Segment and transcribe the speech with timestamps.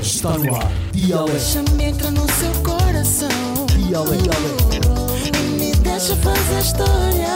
[0.00, 0.70] Está no ar.
[0.92, 1.32] Dialeto.
[1.32, 3.28] Deixa-me entrar no seu coração.
[3.66, 4.30] Dialeto.
[5.24, 7.34] E me deixa fazer história.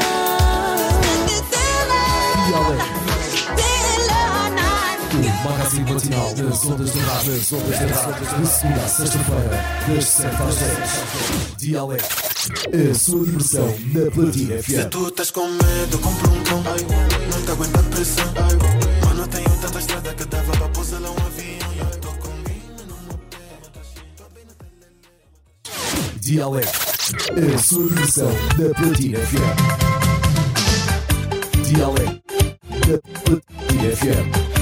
[2.46, 3.00] Dialeto.
[5.12, 7.32] O magazine matinal das ondas da rádio.
[7.34, 8.40] Das ondas da rádio.
[8.40, 11.56] De segunda a sexta-feira, das 7 às 10.
[11.56, 12.04] Dialeto.
[12.90, 14.88] A sua diversão na Platina Se FM.
[14.90, 16.62] tu estás com medo, compra um cão.
[16.62, 18.24] Não te aguenta a pressão.
[19.04, 21.29] Mano, tenho tanta estrada que dava para pousar lá um
[26.30, 26.78] Dialeto.
[27.52, 29.56] A sua diversão na Platina FM.
[31.66, 32.22] Dialeto.
[32.86, 34.59] Na Platina FM.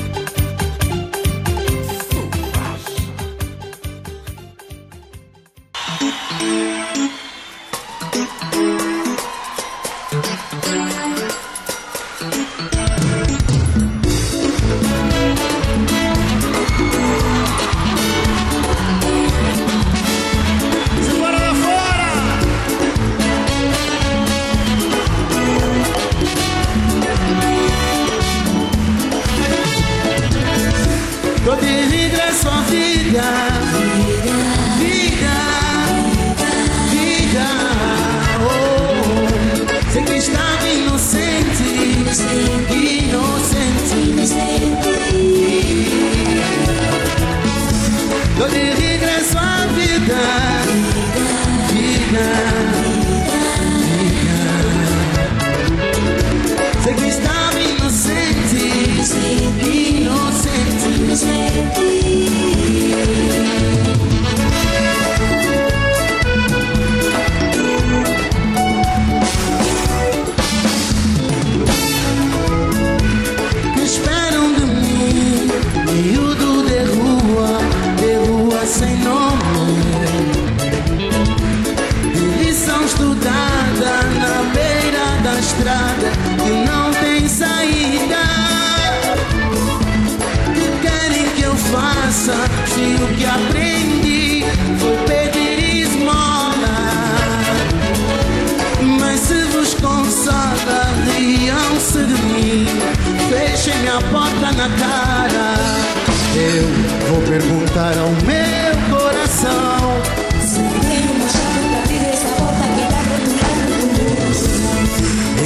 [107.29, 110.03] Perguntar ao meu coração.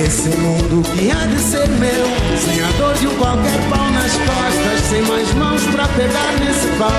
[0.04, 2.06] Esse mundo que há de ser meu
[2.38, 6.66] Sem a dor de um qualquer pau nas costas Sem mais mãos pra pegar nesse
[6.78, 6.92] pau.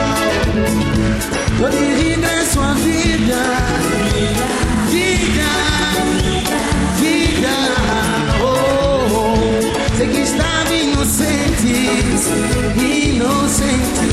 [1.59, 4.62] Tô de regresso à Vida
[10.03, 11.67] Sei que estava inocente
[12.75, 14.03] Inocente.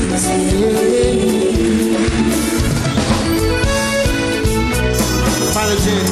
[5.51, 6.11] Fala gente.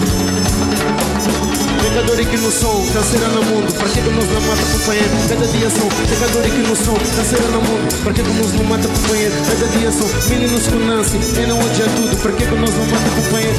[1.82, 3.74] Pecador aqui no som, canseira no mundo.
[3.74, 5.10] Para que nos não mata companheiro?
[5.30, 8.04] Cada dia são Pecador aqui no som, canseira no mundo.
[8.04, 9.36] Para que nos não mata companheiro?
[9.48, 12.18] Cada dia são Meninos com Nancy, quem não odia tudo.
[12.22, 13.56] Para que nos não mata companheiro?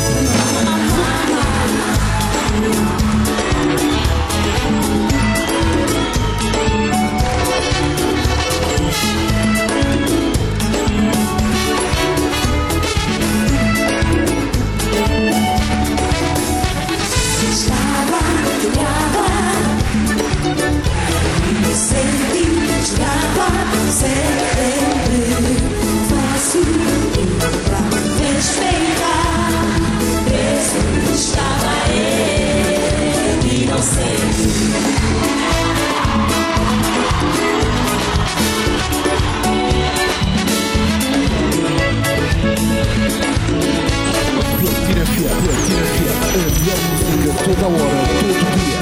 [47.70, 48.80] Hora, todo dia.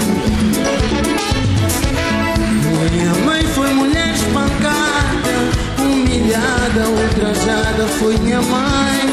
[2.90, 5.34] Minha mãe foi mulher espancada,
[5.78, 9.08] humilhada, ultrajada, foi minha mãe.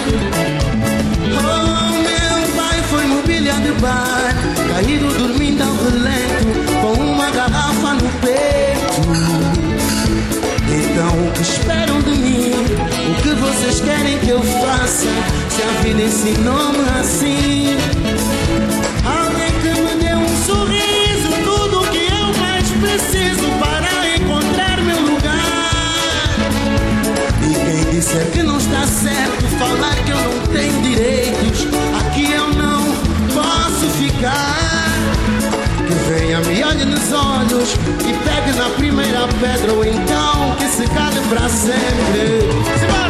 [1.38, 4.33] Oh, meu pai foi mobília de bar,
[4.74, 6.48] caído dormindo ao relento,
[6.81, 8.66] com uma garrafa no peito.
[10.68, 12.51] Então o que esperam de mim?
[13.12, 15.07] O que vocês querem que eu faça?
[15.50, 17.78] Se a vida ensinou-me assim.
[28.16, 31.68] Disser que não está certo, falar que eu não tenho direitos,
[32.00, 32.84] aqui eu não
[33.34, 34.56] posso ficar.
[35.88, 37.74] Que venha, me olhe nos olhos
[38.08, 42.50] e pegue na primeira pedra, ou então que se cale pra sempre.
[42.80, 43.05] Simbora!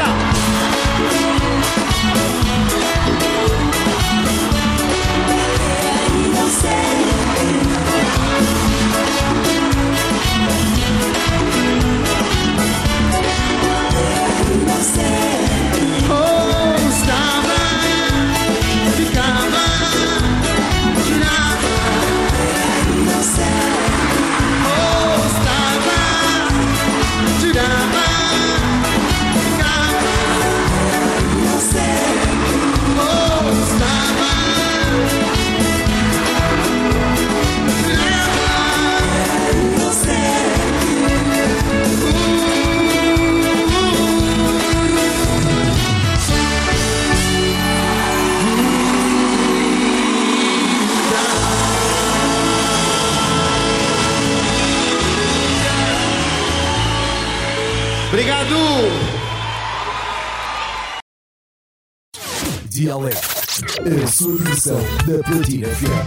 [63.88, 66.06] A sua versão da Platina FM.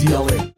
[0.00, 0.57] Dialeto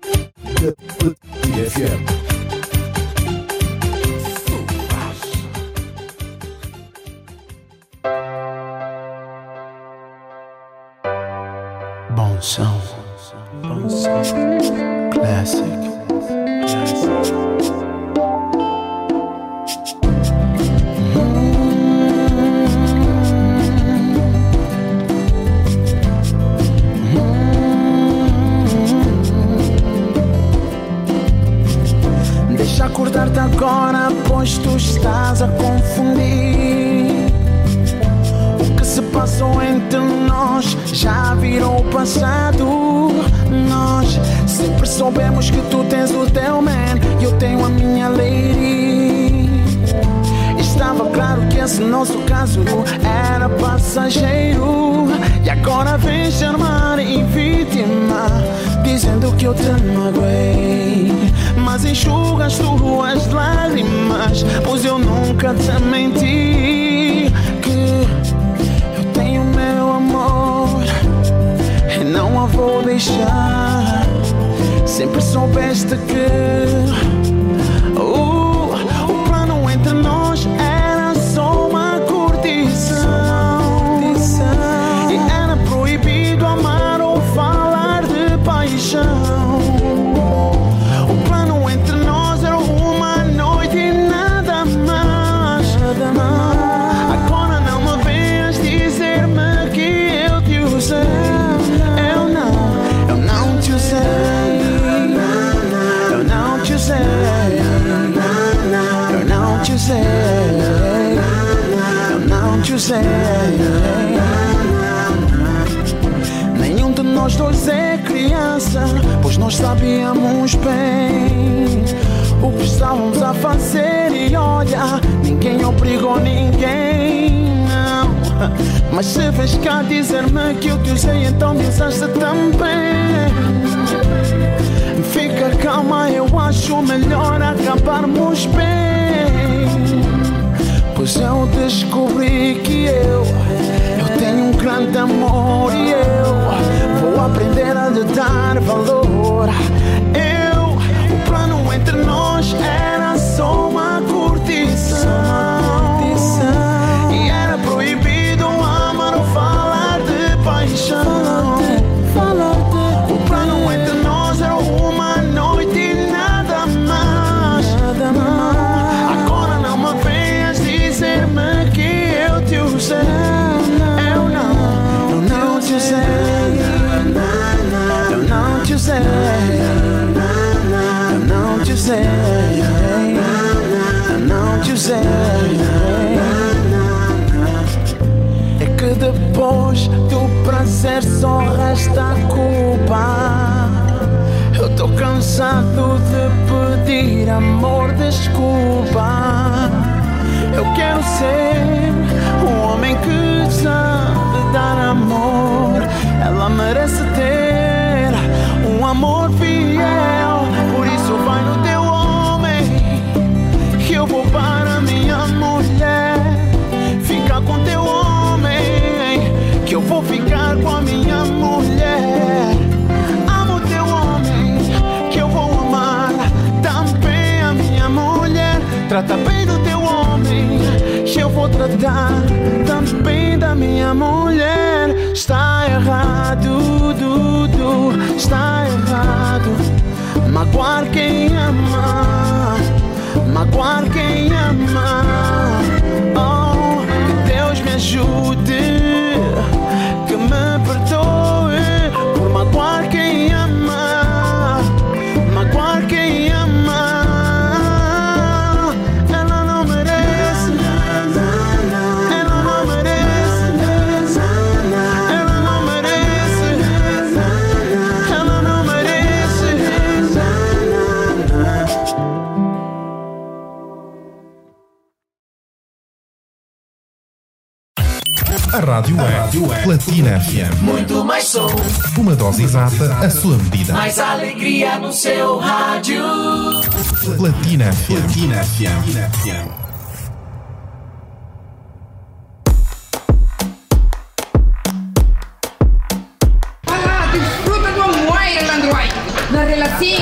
[299.81, 299.97] Sim,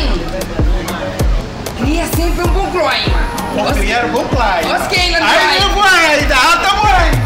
[1.76, 3.20] cria sempre um bom clima.
[3.54, 4.76] Vou criar um bom clima.
[4.76, 5.36] Os que ainda não vai.
[5.38, 7.18] Ai, não vai, dá alta morte.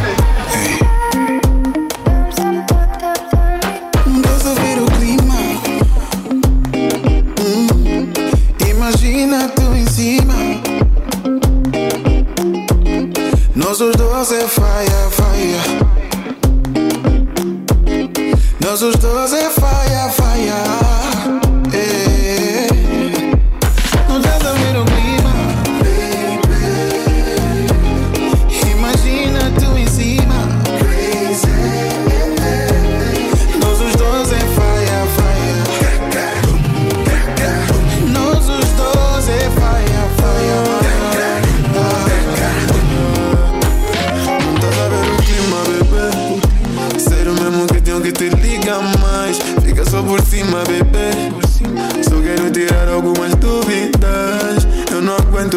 [7.40, 8.12] Hum,
[8.68, 10.34] imagina tu em cima
[13.56, 15.62] Nós os dois é faia, faia
[18.60, 20.11] Nós os dois é faia, faia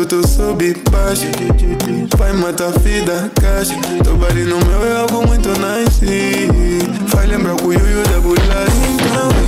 [0.06, 1.26] tu sobe baixo.
[2.18, 3.76] Vai matar a vida, caixa.
[4.04, 6.48] Tô body meu é algo muito nice.
[7.08, 9.45] Vai lembrar o Yuyu da bolacha Então.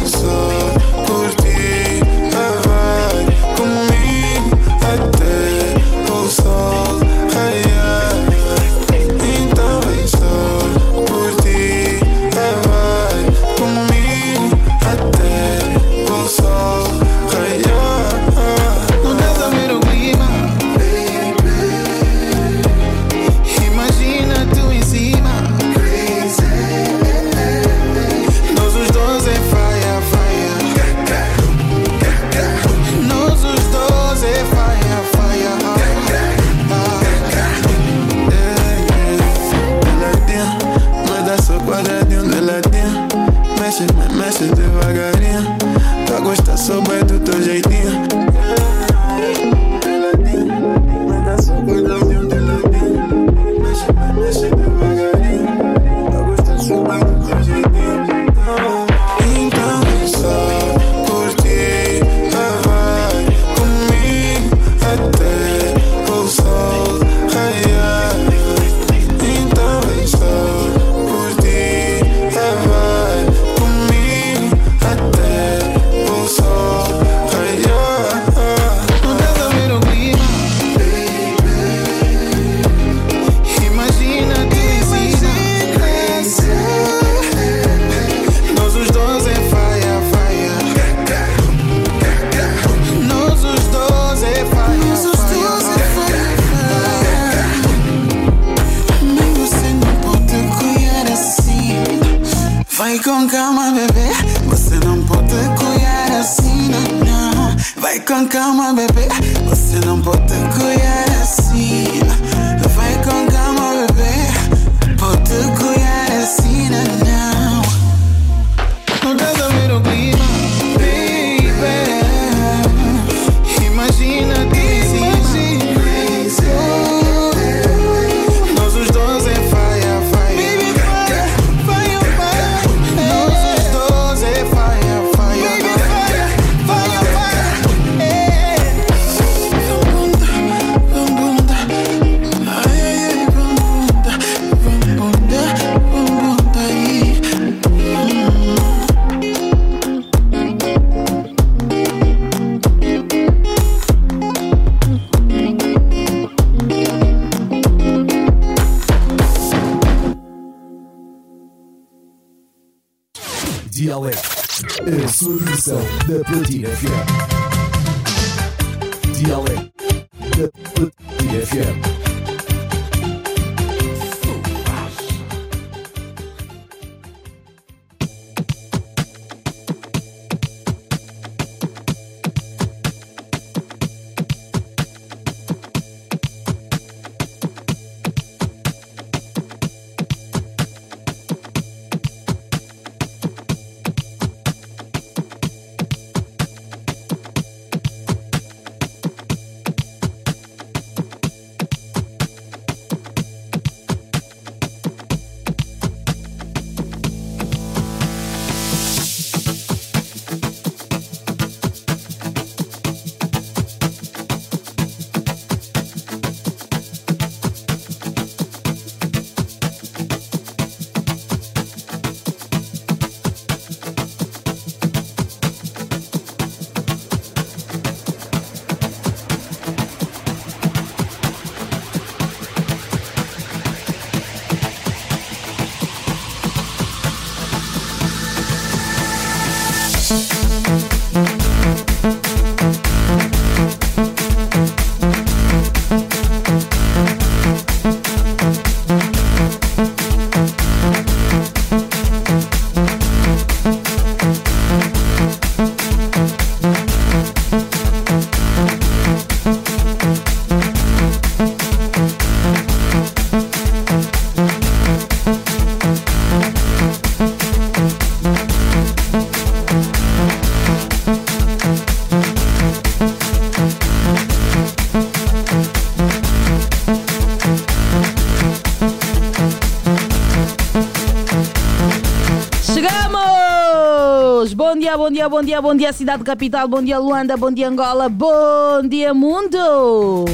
[285.57, 290.25] Dia, bom dia, cidade capital, bom dia, Luanda, bom dia, Angola, bom dia, mundo!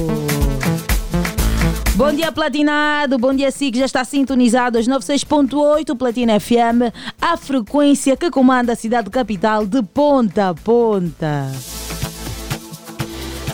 [1.96, 3.20] Bom dia, Platinado.
[3.20, 3.78] Bom dia, SIC.
[3.78, 9.82] Já está sintonizado aos 96.8 Platina FM, a frequência que comanda a cidade capital de
[9.84, 11.52] ponta a ponta.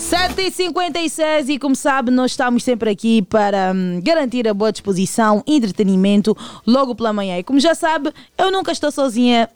[0.10, 6.36] 7h56 e como sabe, nós estamos sempre aqui para hum, garantir a boa disposição, entretenimento
[6.66, 7.38] logo pela manhã.
[7.38, 9.50] E como já sabe, eu nunca estou sozinha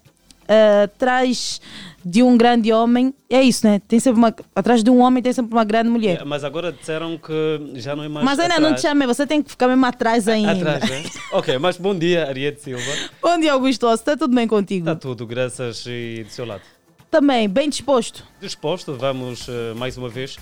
[0.43, 1.59] uh, atrás
[2.05, 3.13] de um grande homem.
[3.29, 3.81] É isso, né?
[3.87, 6.21] Tem sempre uma, atrás de um homem tem sempre uma grande mulher.
[6.21, 8.71] É, mas agora disseram que já não é mais Mas ainda atrás.
[8.71, 10.51] não te chamei, você tem que ficar mesmo atrás ainda.
[10.51, 11.03] Atrás, né?
[11.31, 12.91] ok, mas bom dia, Ariete Silva.
[13.21, 13.87] Bom dia, Augusto.
[13.91, 14.89] Está tudo bem contigo?
[14.89, 16.61] Está tudo, graças e do seu lado.
[17.09, 18.25] Também, bem disposto.
[18.41, 20.37] Disposto, vamos uh, mais uma vez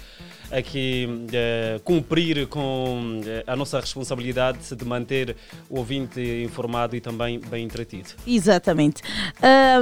[0.51, 5.35] aqui uh, cumprir com uh, a nossa responsabilidade de manter
[5.69, 8.09] o ouvinte informado e também bem entretido.
[8.27, 9.01] Exatamente.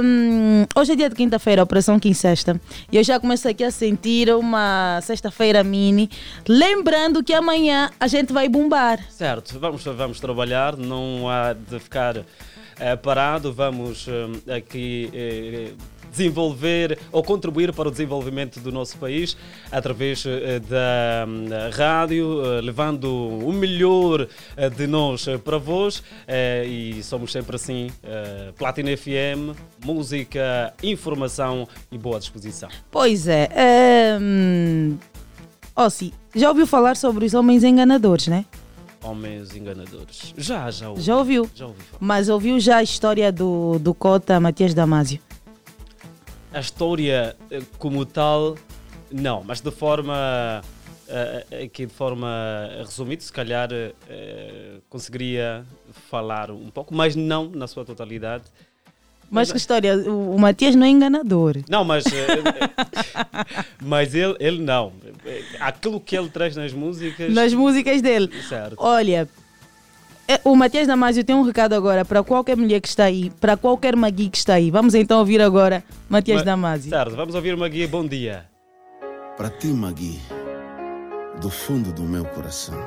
[0.02, 4.32] Um, hoje é dia de quinta-feira, Operação Quincesta, e eu já começo aqui a sentir
[4.34, 6.08] uma sexta-feira mini,
[6.48, 9.00] lembrando que amanhã a gente vai bombar.
[9.10, 12.24] Certo, vamos, vamos trabalhar, não há de ficar
[13.02, 14.06] parado, vamos
[14.48, 15.10] aqui
[16.10, 19.36] desenvolver ou contribuir para o desenvolvimento do nosso país
[19.70, 20.24] através
[20.68, 21.26] da
[21.72, 24.26] rádio, levando o melhor
[24.76, 26.02] de nós para vós
[26.66, 27.90] e somos sempre assim,
[28.56, 32.68] Platina FM, música, informação e boa disposição.
[32.90, 33.48] Pois é.
[34.20, 34.96] Um...
[35.74, 38.44] Ossi, já ouviu falar sobre os homens enganadores, né?
[39.02, 40.34] Homens enganadores.
[40.36, 41.02] Já, já ouvi.
[41.02, 41.50] Já ouviu?
[41.54, 41.98] Já ouvi falar.
[42.00, 45.18] Mas ouviu já a história do, do Cota Matias Damasio?
[46.52, 47.36] A história
[47.78, 48.56] como tal,
[49.10, 50.62] não, mas de forma
[51.64, 52.28] aqui de forma
[52.78, 53.68] resumida, se calhar
[54.88, 55.64] conseguiria
[56.08, 58.44] falar um pouco, mas não na sua totalidade.
[59.30, 59.96] Mas que história?
[59.96, 61.58] O, o Matias não é enganador.
[61.68, 62.02] Não, mas,
[63.80, 64.92] mas ele, ele não.
[65.60, 67.32] Aquilo que ele traz nas músicas.
[67.32, 68.28] Nas músicas dele.
[68.42, 68.74] Certo.
[68.76, 69.28] Olha,
[70.44, 73.96] o Matias Damasio tem um recado agora para qualquer mulher que está aí, para qualquer
[73.96, 74.70] Magui que está aí.
[74.70, 76.90] Vamos então ouvir agora Matias Ma Damasio.
[76.90, 77.86] Certo, vamos ouvir Magui.
[77.86, 78.44] Bom dia.
[79.36, 80.20] Para ti, Magui,
[81.40, 82.78] do fundo do meu coração.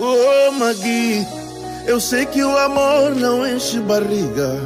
[0.00, 1.26] Oh, Magui,
[1.86, 4.58] eu sei que o amor não enche barriga.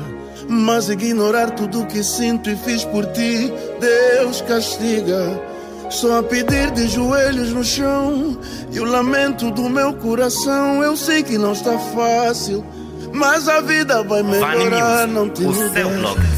[0.48, 5.51] Mas ignorar tudo que sinto e fiz por ti, Deus castiga.
[5.92, 8.38] Só a pedir de joelhos no chão
[8.72, 10.82] E o lamento do meu coração.
[10.82, 12.64] Eu sei que não está fácil
[13.12, 15.70] Mas a vida vai melhorar Não te iludes.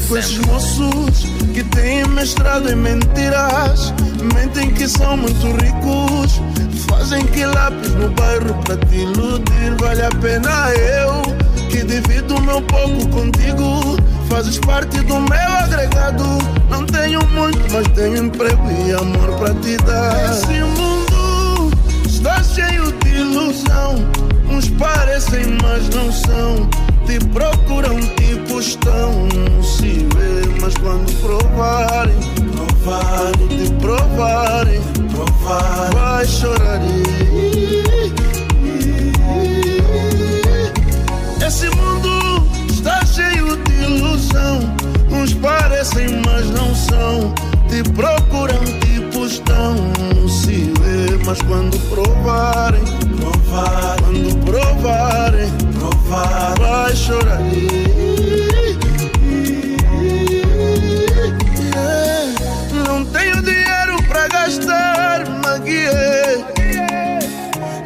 [0.09, 3.93] Com esses moços que têm mestrado em mentiras
[4.35, 6.41] Mentem que são muito ricos
[6.89, 9.75] Fazem que lápis no bairro pra te iludir.
[9.79, 11.21] Vale a pena eu
[11.69, 13.95] Que divido o meu pouco contigo
[14.35, 16.25] Fazes parte do meu agregado.
[16.69, 20.29] Não tenho muito, mas tenho emprego e amor pra te dar.
[20.29, 21.71] Esse mundo
[22.05, 23.95] está cheio de ilusão.
[24.51, 26.69] Uns parecem, mas não são.
[27.05, 29.29] Te procuram, tipo estão.
[29.63, 32.19] Se vê, mas quando provarem,
[32.51, 34.81] provarem, te provarem,
[35.13, 36.81] provar, vai chorar.
[41.41, 42.34] Esse mundo
[44.35, 44.59] ilusão.
[45.11, 47.33] Uns parecem, mas não são.
[47.69, 49.75] Te procuram, tipo estão.
[50.27, 52.83] Se vê, mas quando provarem,
[53.17, 57.39] provar, quando provarem, provar, vai chorar.
[62.87, 65.85] Não tenho dinheiro pra gastar, Magui.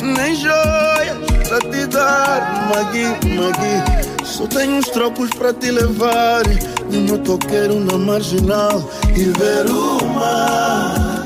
[0.02, 4.09] Nem joias pra te dar, Magui, Magui.
[4.30, 6.44] Só tenho uns trocos pra te levar
[6.90, 8.88] De motoqueiro na marginal.
[9.16, 11.26] E ver o mar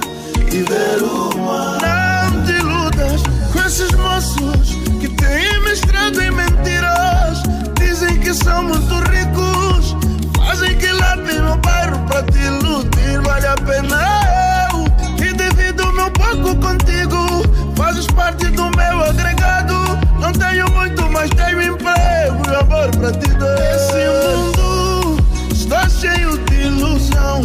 [0.50, 2.32] E ver o mar.
[2.32, 7.44] Não te iludas com esses moços Que têm mestrado em mentiras.
[7.78, 9.98] Dizem que são muito ricos
[10.38, 13.22] Fazem que lápis no bairro pra te iludir.
[13.22, 14.86] Vale a pena eu
[15.18, 17.44] Que divido meu pouco contigo
[17.76, 19.93] Fazes parte do meu agregado
[20.24, 23.76] Não tenho muito, mas tenho emprego e amor pra te dar.
[23.76, 25.18] Esse mundo
[25.52, 27.42] está cheio de ilusão.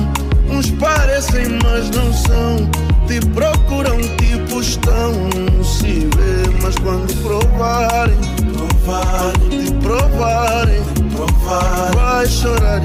[0.48, 2.70] Uns parecem, mas não são.
[3.08, 5.12] Te procuram, tipo estão
[5.64, 8.18] Se vê, mas quando provarem
[8.52, 10.82] Provar, te provarem
[11.16, 12.80] Provar, vai chorar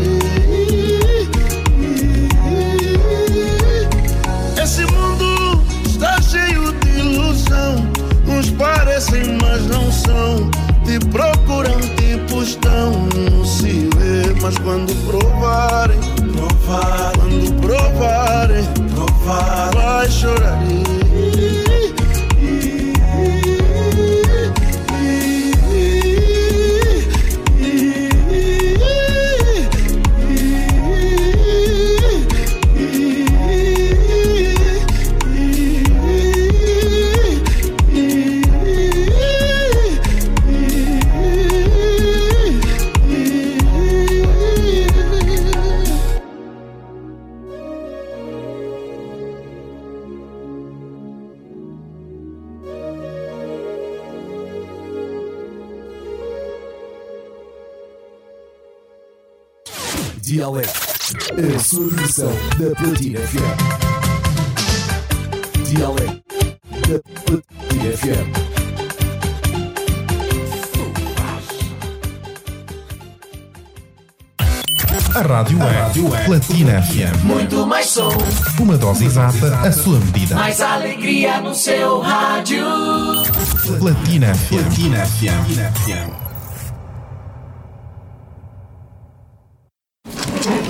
[9.03, 10.49] parecem, mas não são.
[10.85, 13.07] Te procuram, tipo estão
[13.45, 13.89] Se
[14.41, 15.99] mas quando provarem,
[16.33, 21.02] provar, quando provarem, provar, vai chorar.
[62.13, 63.57] Sua diversão da Platina FM.
[65.65, 66.21] Dialeto
[66.87, 68.43] da Platina FM.
[75.15, 75.59] A rádio
[76.15, 77.23] é Platina FM.
[77.23, 78.09] Muito mais som,
[78.59, 80.35] Uma dose exata, a sua medida.
[80.35, 82.65] mais alegria no seu rádio.
[83.79, 84.49] Platina FM.
[84.49, 86.23] Platina FM.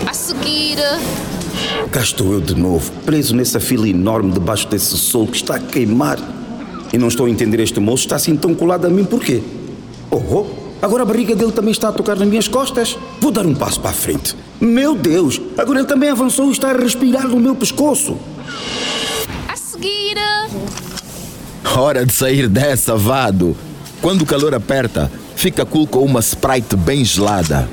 [0.09, 0.77] A seguir,
[1.91, 5.59] Cá estou eu de novo, preso nessa fila enorme debaixo desse sol que está a
[5.59, 6.17] queimar.
[6.91, 9.41] E não estou a entender este moço, está assim tão colado a mim por quê?
[10.09, 10.45] Oh, oh,
[10.81, 12.97] agora a barriga dele também está a tocar nas minhas costas.
[13.19, 14.35] Vou dar um passo para a frente.
[14.59, 18.17] Meu Deus, agora ele também avançou e está a respirar no meu pescoço.
[19.47, 20.17] a seguir,
[21.75, 23.57] Hora de sair dessa, vado.
[24.01, 27.67] Quando o calor aperta, fica cool com uma Sprite bem gelada.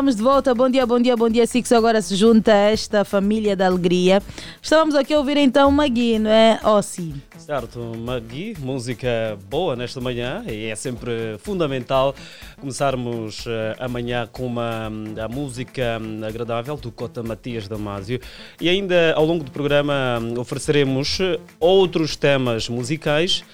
[0.00, 0.54] Estamos de volta.
[0.54, 1.46] Bom dia, bom dia, bom dia.
[1.46, 4.22] Six agora se junta a esta família da alegria.
[4.62, 6.58] Estávamos aqui a ouvir então Magui, não é?
[6.64, 7.14] Ossi.
[7.36, 12.14] Certo, Magui, música boa nesta manhã e é sempre fundamental
[12.58, 14.86] começarmos eh, amanhã com uma
[15.22, 18.20] a música hum, agradável do Cota Matias Damasio
[18.58, 23.44] e ainda ao longo do programa hum, ofereceremos eh, outros temas musicais,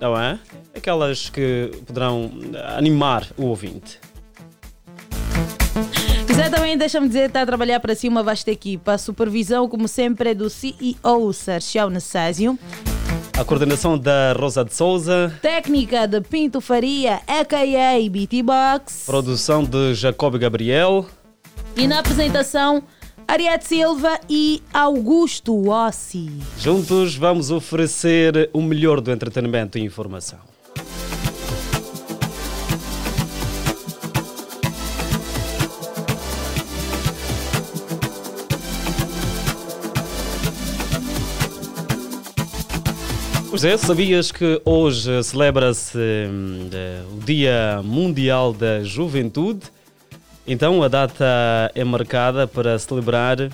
[0.00, 0.38] não é?
[0.74, 2.30] Aquelas que poderão
[2.78, 4.05] animar o ouvinte.
[6.36, 8.92] Quiser também, deixa-me dizer, está a trabalhar para si uma vasta equipa.
[8.92, 12.58] A supervisão, como sempre, é do CEO Sergio Nassásio.
[13.32, 18.10] A coordenação da Rosa de Souza, Técnica de Pinto Faria, a.k.a.
[18.10, 19.06] BT Box.
[19.06, 21.06] produção de Jacob Gabriel.
[21.74, 22.82] E na apresentação,
[23.26, 26.30] Ariete Silva e Augusto Ossi.
[26.58, 30.40] Juntos vamos oferecer o melhor do entretenimento e informação.
[43.56, 46.68] Pois é, sabias que hoje celebra-se hum,
[47.10, 49.62] o Dia Mundial da Juventude?
[50.46, 51.24] Então a data
[51.74, 53.48] é marcada para celebrar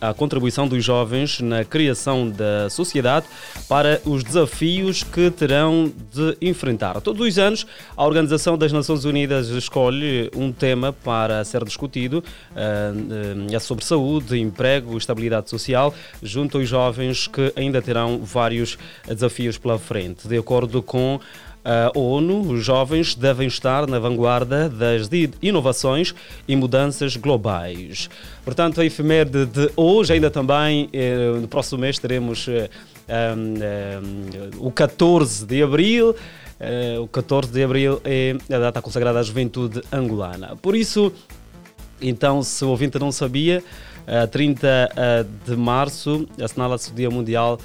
[0.00, 3.26] a contribuição dos jovens na criação da sociedade
[3.68, 7.00] para os desafios que terão de enfrentar.
[7.00, 12.22] Todos os anos, a Organização das Nações Unidas escolhe um tema para ser discutido,
[12.54, 18.78] ah, ah, é sobre saúde, emprego, estabilidade social, junto aos jovens que ainda terão vários
[19.06, 20.28] desafios pela frente.
[20.28, 21.20] De acordo com
[21.66, 25.10] a ONU, os jovens devem estar na vanguarda das
[25.42, 26.14] inovações
[26.46, 28.08] e mudanças globais.
[28.44, 32.70] Portanto, a efeméride de hoje, ainda também, eh, no próximo mês, teremos eh,
[34.58, 36.14] o 14 de abril.
[36.60, 40.56] Eh, o 14 de abril é a data consagrada à juventude angolana.
[40.56, 41.12] Por isso,
[42.00, 43.64] Então, se o ouvinte não sabia,
[44.06, 47.58] a 30 eh, de março assinala-se o Dia Mundial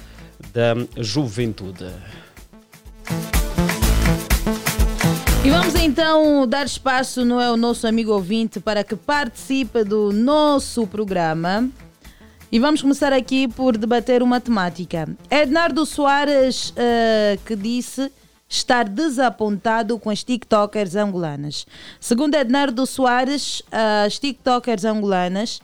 [0.52, 1.86] da Juventude.
[5.44, 10.12] E vamos então dar espaço não é, ao nosso amigo ouvinte para que participe do
[10.12, 11.68] nosso programa.
[12.52, 15.08] E vamos começar aqui por debater uma temática.
[15.28, 18.12] Ednardo Soares uh, que disse
[18.48, 21.66] estar desapontado com as TikTokers angolanas.
[21.98, 25.60] Segundo Ednardo Soares, as TikTokers angolanas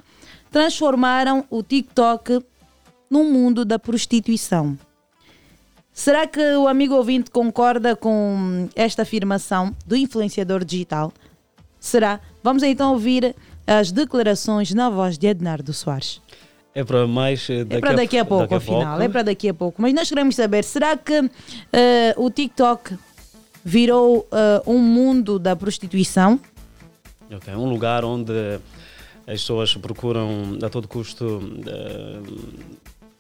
[0.50, 2.44] transformaram o TikTok
[3.08, 4.76] num mundo da prostituição.
[5.98, 11.12] Será que o amigo ouvinte concorda com esta afirmação do influenciador digital?
[11.80, 12.20] Será?
[12.40, 13.34] Vamos então ouvir
[13.66, 16.22] as declarações na voz de Ednardo Soares.
[16.72, 18.90] É para mais daqui, é para daqui a, a pouco, daqui a afinal.
[18.90, 19.02] Pouco.
[19.02, 19.82] É para daqui a pouco.
[19.82, 21.30] Mas nós queremos saber: será que uh,
[22.16, 22.96] o TikTok
[23.64, 26.38] virou uh, um mundo da prostituição?
[27.28, 28.60] Ok, um lugar onde
[29.26, 32.68] as pessoas procuram a todo custo uh,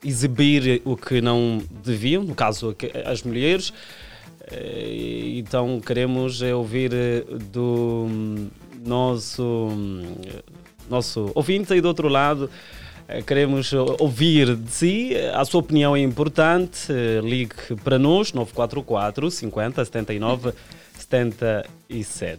[0.04, 3.72] exibir o que não deviam, no caso as mulheres.
[4.50, 8.06] Eh, então queremos ouvir eh, do
[8.84, 9.68] nosso,
[10.88, 12.50] nosso ouvinte aí do outro lado.
[13.08, 16.92] Eh, queremos ouvir de si, a sua opinião é importante.
[17.22, 20.52] Ligue para nós, 944 50 79
[20.94, 22.38] 77.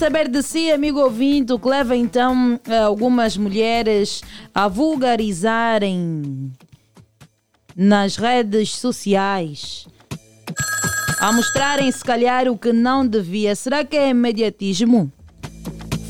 [0.00, 4.22] Saber de si, amigo ouvinte, que leva então algumas mulheres
[4.54, 6.50] a vulgarizarem
[7.76, 9.86] nas redes sociais,
[11.20, 13.54] a mostrarem se calhar o que não devia.
[13.54, 15.12] Será que é imediatismo?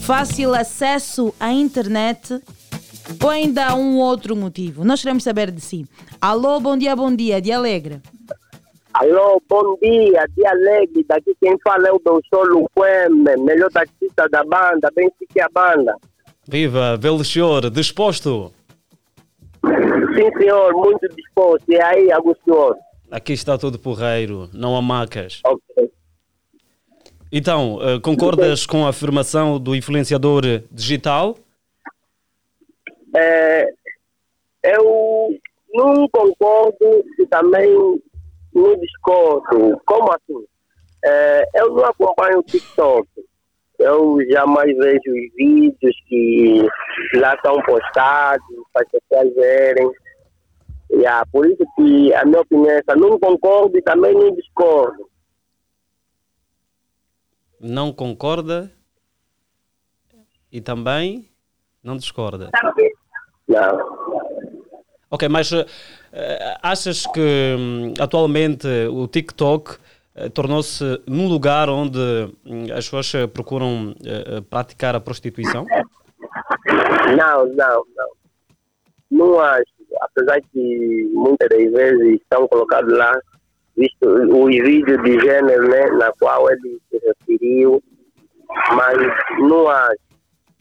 [0.02, 2.40] Fácil acesso à internet?
[3.20, 4.84] Ou ainda há um outro motivo?
[4.84, 5.84] Nós queremos saber de si.
[6.20, 8.00] Alô, bom dia, bom dia, de Alegre.
[8.92, 11.04] Alô, bom dia, dia alegre.
[11.08, 15.96] Daqui quem fala é o Doutor Luqueme, melhor taxista da banda, bem fique a banda.
[16.46, 18.52] Viva, Belchior, disposto?
[19.64, 21.70] Sim, senhor, muito disposto.
[21.70, 22.74] E aí, Agostinho?
[23.10, 25.40] Aqui está tudo porreiro, não há macas.
[25.44, 25.90] Ok.
[27.32, 31.38] Então, uh, concordas com a afirmação do influenciador digital?
[33.14, 33.68] É,
[34.64, 35.30] eu
[35.72, 38.00] não concordo e também
[38.54, 39.80] no discordo.
[39.86, 40.46] Como assim?
[41.04, 43.08] É, eu não acompanho o TikTok.
[43.78, 46.68] Eu jamais vejo os vídeos que
[47.14, 49.90] lá estão postados para as pessoas verem.
[50.92, 52.96] Yeah, por isso que a minha opinião é essa.
[52.96, 55.08] Não concordo e também não discordo.
[57.58, 58.70] Não concorda
[60.50, 61.30] e também
[61.82, 62.50] não discorda?
[63.48, 63.98] Não.
[65.10, 65.50] Ok, mas
[66.62, 71.98] achas que um, atualmente o TikTok uh, tornou-se num lugar onde
[72.44, 75.66] um, as pessoas procuram uh, praticar a prostituição?
[77.16, 78.10] Não, não, não.
[79.10, 79.64] Não acho.
[80.02, 83.12] Apesar que muitas das vezes estão colocados lá
[83.76, 87.82] visto os vídeos de gênero né, na qual ele se referiu,
[88.74, 88.98] mas
[89.38, 90.10] não acho.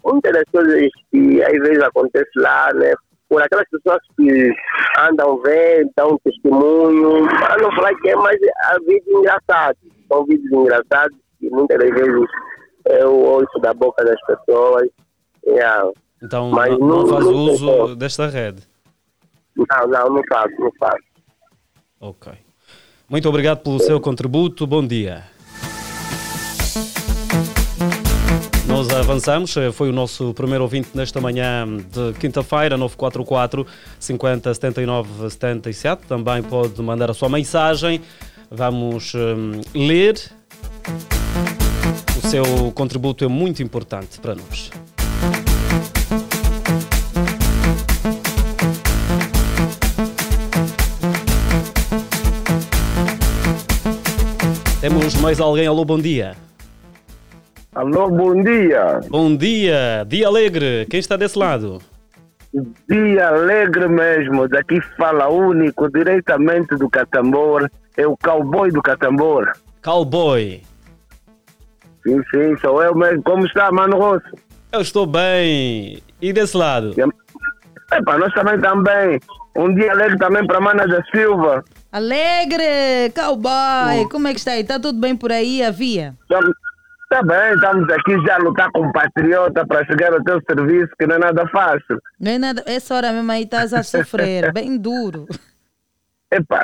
[0.05, 2.93] Muitas das coisas que às vezes acontecem lá, né,
[3.29, 4.53] por aquelas pessoas que
[4.99, 9.81] andam vendo, dão testemunho, não falar que é mais a vídeos engraçados.
[10.11, 12.29] São vídeos engraçados que muitas das vezes
[12.85, 14.89] eu ouço da boca das pessoas.
[15.45, 15.89] Yeah.
[16.21, 18.63] Então Mas não, não faz não uso desta rede?
[19.55, 21.03] Não, não, não faço, não faço.
[22.01, 22.33] Ok.
[23.07, 23.85] Muito obrigado pelo Sim.
[23.85, 24.65] seu contributo.
[24.65, 25.23] Bom dia.
[28.79, 33.67] Nós avançamos, eh, foi o nosso primeiro ouvinte nesta manhã de quinta-feira, 944
[33.99, 36.03] 50 79 77.
[36.07, 37.99] Também pode mandar a sua mensagem.
[38.49, 40.17] Vamos um, ler.
[42.17, 44.69] O seu contributo é muito importante para nós.
[54.79, 55.67] Temos mais alguém?
[55.67, 56.48] Alô, bom dia.
[57.75, 58.99] Alô, bom dia.
[59.09, 60.87] Bom dia, dia alegre.
[60.89, 61.79] Quem está desse lado?
[62.89, 64.47] Dia alegre mesmo.
[64.47, 67.69] Daqui fala único, diretamente do Catambor.
[67.95, 69.51] É o cowboy do Catambor.
[69.83, 70.63] Cowboy.
[72.03, 73.21] Sim, sim, sou eu mesmo.
[73.21, 74.35] Como está, Mano Rosso?
[74.71, 76.01] Eu estou bem.
[76.19, 76.95] E desse lado?
[77.91, 79.19] É para nós também também.
[79.55, 81.63] Um dia alegre também para Mana da Silva.
[81.91, 84.05] Alegre, cowboy.
[84.05, 84.09] Hum.
[84.09, 84.61] Como é que está aí?
[84.61, 86.15] Está tudo bem por aí, a via?
[87.09, 91.07] Tá bem, estamos aqui já a lutar com patriota para chegar ao teu serviço, que
[91.07, 91.99] não é nada fácil.
[92.19, 95.25] Não é nada, essa hora mesmo aí estás a sofrer, bem duro.
[96.29, 96.63] Epa,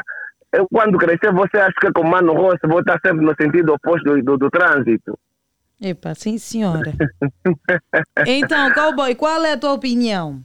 [0.54, 3.74] eu quando crescer, você acha que com o Mano Rossi vou estar sempre no sentido
[3.74, 5.18] oposto do, do, do trânsito?
[5.82, 6.94] Epa, sim senhora.
[8.28, 10.44] então, cowboy, qual é a tua opinião?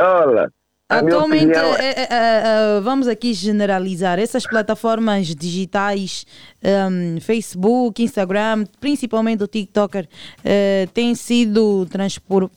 [0.00, 0.50] Olha,
[0.98, 6.26] Atualmente, é, é, vamos aqui generalizar essas plataformas digitais,
[6.62, 10.06] hum, Facebook, Instagram, principalmente o TikToker,
[10.44, 11.86] eh, têm sido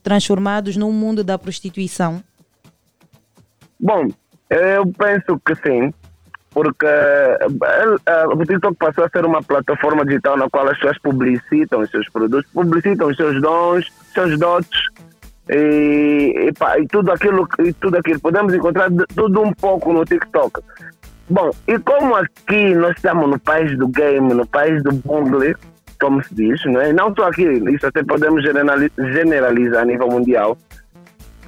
[0.04, 2.22] transformados num mundo da prostituição.
[3.80, 4.08] Bom,
[4.50, 5.94] eu penso que sim,
[6.52, 6.88] porque
[8.28, 12.10] o TikTok passou a ser uma plataforma digital na qual as pessoas publicitam os seus
[12.10, 14.80] produtos, publicitam os seus dons, seus dotes
[15.50, 18.20] e, e, e tudo aquilo e tudo aquilo.
[18.20, 20.62] Podemos encontrar tudo um pouco no TikTok.
[21.30, 25.56] Bom, e como aqui nós estamos no país do game, no país do bungle,
[26.00, 26.94] como se diz, não é?
[26.94, 30.58] Não só aqui, isso até podemos generali- generalizar a nível mundial.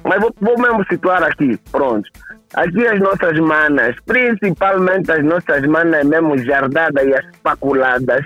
[0.04, 2.08] Mas vou, vou mesmo situar aqui, pronto.
[2.54, 8.24] Aqui as nossas manas, principalmente as nossas manas mesmo jardadas e as espaculadas,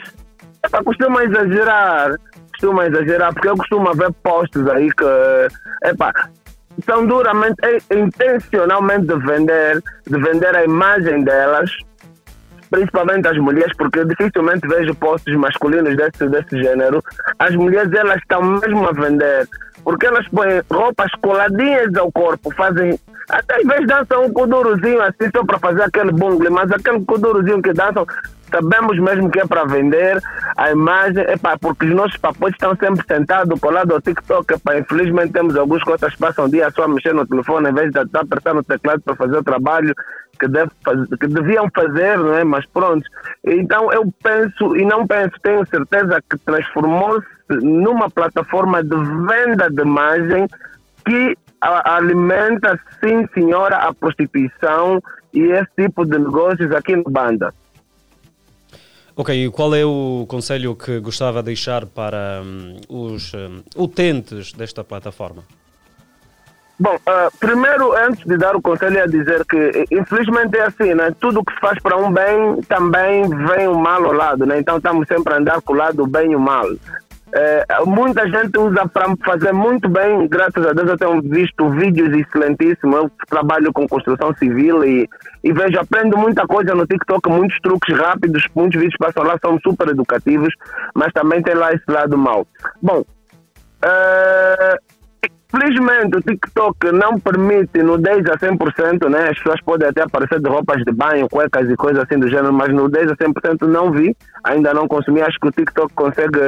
[0.64, 2.14] epá, costumam exagerar,
[2.62, 6.12] costumam exagerar, porque eu costumo ver posts aí que, epá,
[6.86, 11.70] são duramente, é, intencionalmente de vender, de vender a imagem delas,
[12.70, 17.02] principalmente as mulheres, porque eu dificilmente vejo posts masculinos desse, desse gênero.
[17.38, 19.48] As mulheres, elas estão mesmo a vender,
[19.84, 22.98] porque elas põem roupas coladinhas ao corpo, fazem.
[23.28, 27.62] Até às vezes dançam um kuduruzinho assim, só para fazer aquele bungle, mas aquele kuduruzinho
[27.62, 28.06] que dançam,
[28.52, 30.20] sabemos mesmo que é para vender
[30.56, 35.32] a imagem, epá, porque os nossos papões estão sempre sentados colado ao TikTok, epá, infelizmente
[35.32, 38.00] temos alguns cotas que passam o dia só a mexer no telefone, em vez de
[38.00, 39.94] estar apertando o teclado para fazer o trabalho
[40.38, 42.44] que, deve fazer, que deviam fazer, não é?
[42.44, 43.08] Mas pronto.
[43.44, 49.82] Então eu penso, e não penso, tenho certeza que transformou-se numa plataforma de venda de
[49.82, 50.46] imagem
[51.04, 55.00] que alimenta, sim senhora, a prostituição
[55.32, 57.54] e esse tipo de negócios aqui no Banda.
[59.14, 64.52] Ok, e qual é o conselho que gostava de deixar para hum, os hum, utentes
[64.52, 65.42] desta plataforma?
[66.80, 71.14] Bom, ah, primeiro, antes de dar o conselho, é dizer que, infelizmente, é assim, né?
[71.20, 74.58] Tudo que se faz para um bem também vem o mal ao lado, né?
[74.58, 76.66] Então, estamos sempre a andar com o lado bem e o mal.
[77.34, 82.14] Eh, muita gente usa para fazer muito bem, graças a Deus eu tenho visto vídeos
[82.14, 82.94] excelentíssimos.
[82.94, 85.08] Eu trabalho com construção civil e,
[85.42, 89.58] e vejo, aprendo muita coisa no TikTok, muitos truques rápidos, muitos vídeos passam lá, são
[89.60, 90.52] super educativos,
[90.94, 92.46] mas também tem lá esse lado mau.
[92.82, 93.02] Bom,
[93.82, 94.76] eh,
[95.52, 99.28] Felizmente o TikTok não permite nudez a 100%, né?
[99.28, 102.54] As pessoas podem até aparecer de roupas de banho, cuecas e coisas assim do gênero,
[102.54, 105.20] mas nudez a 100% não vi, ainda não consumi.
[105.20, 106.38] Acho que o TikTok consegue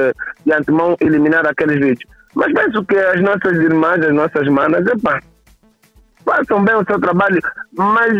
[0.47, 2.11] de antemão eliminar aqueles vídeos.
[2.35, 5.21] Mas penso que as nossas irmãs, as nossas manas, epá,
[6.25, 7.39] façam bem o seu trabalho,
[7.77, 8.11] mas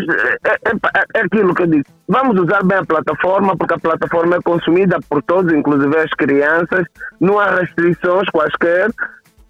[0.45, 1.83] é, é- é aquilo que eu digo.
[2.07, 6.85] Vamos usar bem a plataforma, porque a plataforma é consumida por todos, inclusive as crianças,
[7.19, 8.91] não há restrições quaisquer.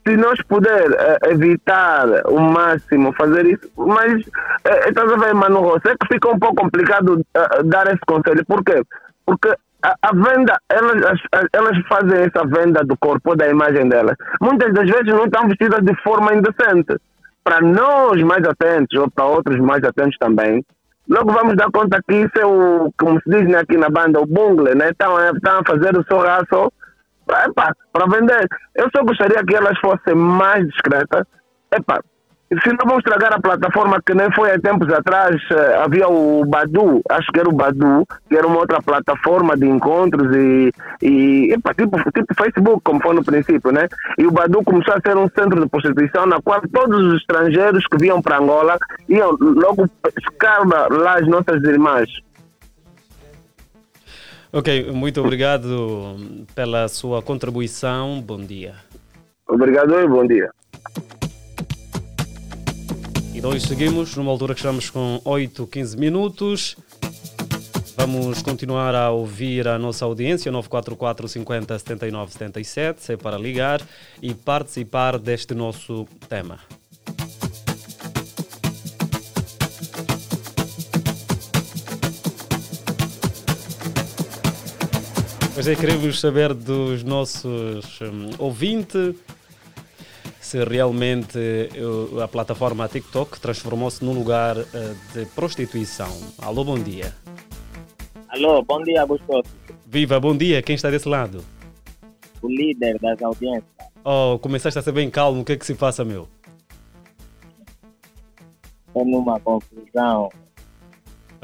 [0.08, 4.22] Se nós puder eh, evitar o máximo fazer isso, mas
[4.66, 8.02] eh, estás a ver, Mano Rossi, é que fica um pouco complicado eh, dar esse
[8.08, 8.46] conselho.
[8.46, 8.84] Por quê?
[9.26, 9.50] Porque
[9.82, 11.02] a, a venda, elas,
[11.32, 14.16] as- elas fazem essa venda do corpo, da imagem delas.
[14.40, 16.96] Muitas das vezes não estão vestidas de forma indecente
[17.44, 20.64] para nós mais atentos, ou para outros mais atentos também,
[21.10, 24.20] logo vamos dar conta que isso é o, como se diz né, aqui na banda,
[24.20, 24.90] o bungle, né?
[24.90, 26.72] Estão a fazer o seu raço
[27.26, 28.48] para vender.
[28.76, 31.26] Eu só gostaria que elas fossem mais discretas.
[31.72, 32.00] Epá,
[32.48, 36.46] se não vão estragar a plataforma que nem foi há tempos atrás, eh, havia o
[36.46, 40.72] Badu, acho que era o Badu, que era uma outra plataforma de encontros e,
[41.02, 43.88] e epá, tipo, tipo Facebook, como foi no princípio, né?
[44.18, 47.84] E o Badu começou a ser um centro de prostituição na qual todos os estrangeiros
[47.88, 48.78] que vinham para Angola
[49.10, 50.62] iam logo pescar
[50.92, 52.10] lá as nossas irmãs.
[54.58, 56.16] Ok, muito obrigado
[56.56, 58.22] pela sua contribuição.
[58.22, 58.76] Bom dia.
[59.46, 60.50] Obrigado e bom dia.
[63.34, 66.78] E nós seguimos numa altura que estamos com 8, 15 minutos.
[67.98, 73.82] Vamos continuar a ouvir a nossa audiência 944 50 79 77, se é para ligar
[74.22, 76.60] e participar deste nosso tema.
[85.56, 89.16] Pois é, queremos saber dos nossos hum, ouvintes
[90.40, 94.66] se realmente eh, a plataforma TikTok transformou-se num lugar eh,
[95.14, 96.12] de prostituição.
[96.38, 97.16] Alô, bom dia.
[98.28, 99.44] Alô, bom dia, Gustavo.
[99.88, 100.62] Viva, bom dia.
[100.62, 101.44] Quem está desse lado?
[102.46, 103.64] o líder das audiências.
[104.04, 106.28] Oh, começaste a ser bem calmo, o que é que se passa, meu?
[108.88, 110.30] Estou numa confusão.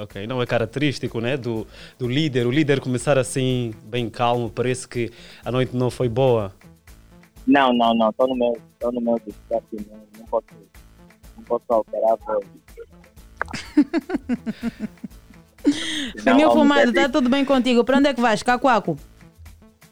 [0.01, 1.67] Ok, não é característico, né, do,
[1.99, 2.47] do líder.
[2.47, 5.11] O líder começar assim, bem calmo, parece que
[5.45, 6.51] a noite não foi boa.
[7.45, 10.45] Não, não, não, estou no meu, estou no meu discurso, não, não posso,
[11.37, 12.45] não posso alterar a voz.
[16.23, 17.83] Vamos Fumado, está tudo bem contigo?
[17.83, 18.41] Para onde é que vais?
[18.41, 18.97] Cacoaco?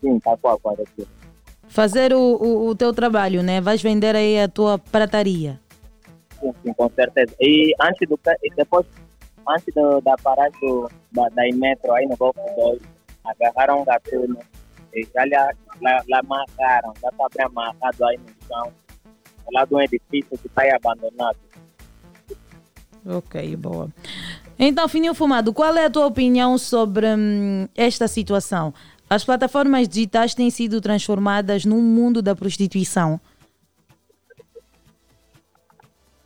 [0.01, 1.07] Sim, tá com a voz aqui.
[1.67, 3.61] Fazer o, o, o teu trabalho, né?
[3.61, 5.59] Vais vender aí a tua prataria.
[6.39, 7.35] Sim, sim, com certeza.
[7.39, 8.87] E antes do e depois,
[9.49, 12.81] antes do, da parada do, da, da Imetro aí no Golfo 2,
[13.25, 14.37] agarraram um gatuno
[14.93, 18.73] e já lhe, lá, lá amarraram, já está bem amarrado aí no chão,
[19.51, 21.37] lado de um edifício que está aí abandonado.
[23.05, 23.89] Ok, boa.
[24.57, 28.73] Então, Fininho Fumado, qual é a tua opinião sobre hum, esta situação?
[29.09, 33.19] As plataformas digitais têm sido transformadas num mundo da prostituição.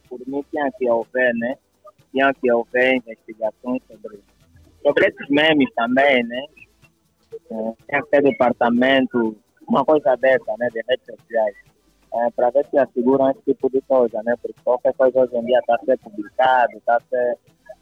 [0.09, 1.55] Por mim tinha que haver, né?
[2.14, 4.22] Tinha que haver investigações sobre,
[4.82, 6.45] sobre esses memes também, né?
[7.89, 9.36] É, que ter departamento,
[9.68, 10.70] uma coisa dessa, né?
[10.72, 11.55] De redes sociais.
[12.14, 14.36] É, para ver se asseguram esse tipo de coisa, né?
[14.41, 17.38] Porque qualquer coisa hoje em dia está ser publicado, está ser,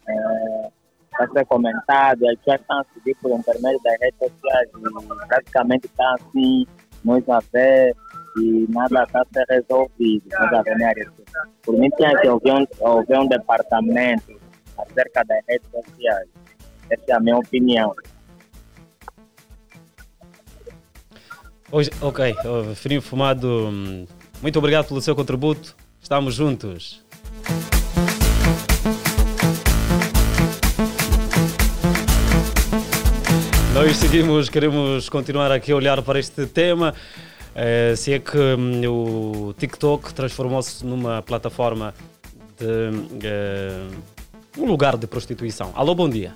[0.08, 0.70] é,
[1.18, 5.86] tá ser comentado, as pessoas estão a seguir por intermédio das redes sociais e praticamente
[5.86, 6.66] está assim,
[7.04, 7.94] nós a ver
[8.36, 10.24] e nada está a ser resolvido.
[10.30, 11.22] Nós a ver, Aristo?
[11.62, 14.40] Por mim tinha que haver um, haver um departamento
[14.78, 16.28] acerca das redes sociais.
[16.90, 17.94] Essa é a minha opinião.
[21.70, 24.06] Hoje, ok, oh, Fininho Fumado, hum,
[24.42, 25.74] muito obrigado pelo seu contributo.
[26.02, 27.02] Estamos juntos.
[33.72, 36.94] Nós seguimos, queremos continuar aqui a olhar para este tema.
[37.54, 41.94] Eh, se é que hum, o TikTok transformou-se numa plataforma
[42.58, 43.88] de eh,
[44.58, 45.70] um lugar de prostituição.
[45.74, 46.34] Alô, bom dia.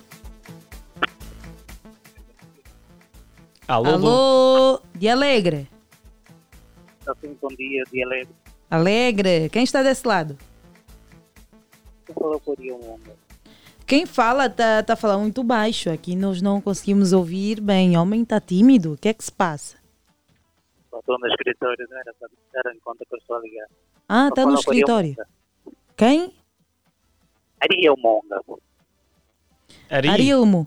[3.66, 5.68] Alô, bom- Alô, de Alegre.
[7.06, 8.34] Assim, bom dia, dia alegre.
[8.70, 10.36] Alegre, quem está desse lado?
[12.08, 13.12] Eu falo por aí um homem.
[13.86, 15.88] Quem fala tá, tá falando muito baixo.
[15.90, 17.96] Aqui nós não conseguimos ouvir bem.
[17.96, 18.94] Homem tá tímido.
[18.94, 19.76] O que é que se passa?
[21.06, 22.28] Estou no escritório, não era para
[22.64, 23.68] dar em conta que eu estou a ligar.
[24.08, 25.10] Ah, Eu tá no escritório.
[25.10, 25.28] Monga.
[25.96, 26.34] Quem?
[27.60, 28.42] Ariel Monga.
[29.88, 30.66] Arilmo.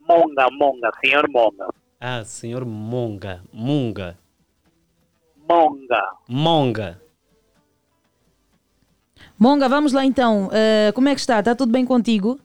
[0.00, 1.66] Monga, Monga, senhor Monga.
[2.00, 3.42] Ah, senhor Monga.
[3.52, 4.16] Munga.
[5.50, 6.12] Monga.
[6.28, 7.02] Monga.
[9.36, 10.48] Monga, vamos lá então.
[10.52, 11.40] Eh, como é que está?
[11.40, 12.38] Está tudo bem contigo?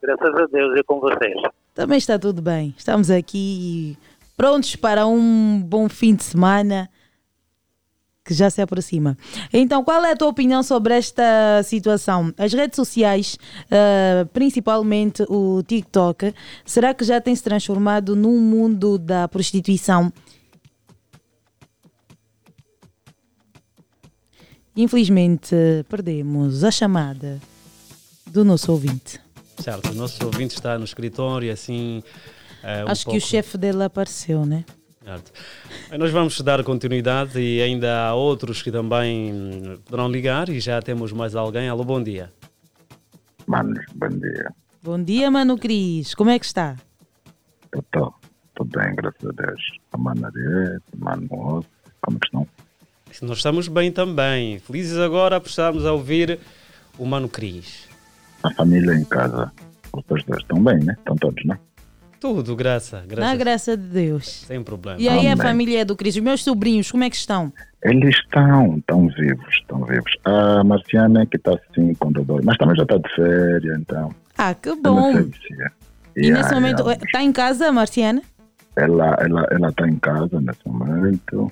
[0.00, 1.36] Graças a Deus e com vocês.
[1.74, 2.74] Também está tudo bem.
[2.76, 3.98] Estamos aqui
[4.40, 6.88] prontos para um bom fim de semana
[8.24, 9.14] que já se aproxima.
[9.52, 12.32] Então, qual é a tua opinião sobre esta situação?
[12.38, 13.36] As redes sociais,
[13.70, 16.32] eh, principalmente o TikTok,
[16.64, 20.10] será que já tem se transformado num mundo da prostituição?
[24.74, 25.54] Infelizmente,
[25.86, 27.38] perdemos a chamada
[28.26, 29.20] do nosso ouvinte.
[29.58, 31.50] Certo, o nosso ouvinte está no escritório e
[32.62, 34.64] um Acho que o chefe dele apareceu, né?
[35.02, 35.32] Certo.
[35.98, 41.10] Nós vamos dar continuidade e ainda há outros que também poderão ligar e já temos
[41.12, 41.68] mais alguém.
[41.68, 42.30] Alô, bom dia.
[43.46, 44.52] Manos, bom dia.
[44.82, 46.14] Bom dia, Mano Cris.
[46.14, 46.76] Como é que está?
[47.72, 48.14] Eu estou
[48.54, 49.60] tudo bem, graças a Deus.
[49.92, 50.30] A Mano
[50.96, 51.64] Mano
[52.02, 52.46] como é que estão?
[53.22, 54.58] Nós estamos bem também.
[54.58, 56.38] Felizes agora por estarmos a ouvir
[56.98, 57.88] o Mano Cris.
[58.42, 59.50] A família em casa,
[59.92, 60.94] vocês dois estão bem, né?
[60.98, 61.58] Estão todos, né?
[62.20, 63.02] Tudo, graça.
[63.08, 63.28] graça.
[63.30, 64.26] Na graça de Deus.
[64.46, 65.00] Sem problema.
[65.00, 65.36] E aí a Amém.
[65.38, 67.50] família do Cris, os meus sobrinhos, como é que estão?
[67.82, 70.12] Eles estão, estão vivos, estão vivos.
[70.26, 74.14] A Marciana é que está assim com dor, mas também já está de férias, então.
[74.36, 75.14] Ah, que eu bom.
[75.14, 75.70] se é.
[76.14, 77.02] E Yeah, nesse momento, yeah.
[77.04, 78.20] está em casa, Marciana?
[78.76, 81.50] Ela ela ela está em casa nesse momento.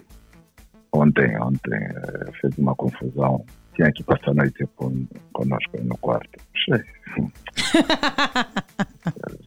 [0.92, 3.42] Ontem, ontem eh, fez uma confusão.
[3.74, 6.28] Tinha que passar a noite com, conosco aí no quarto.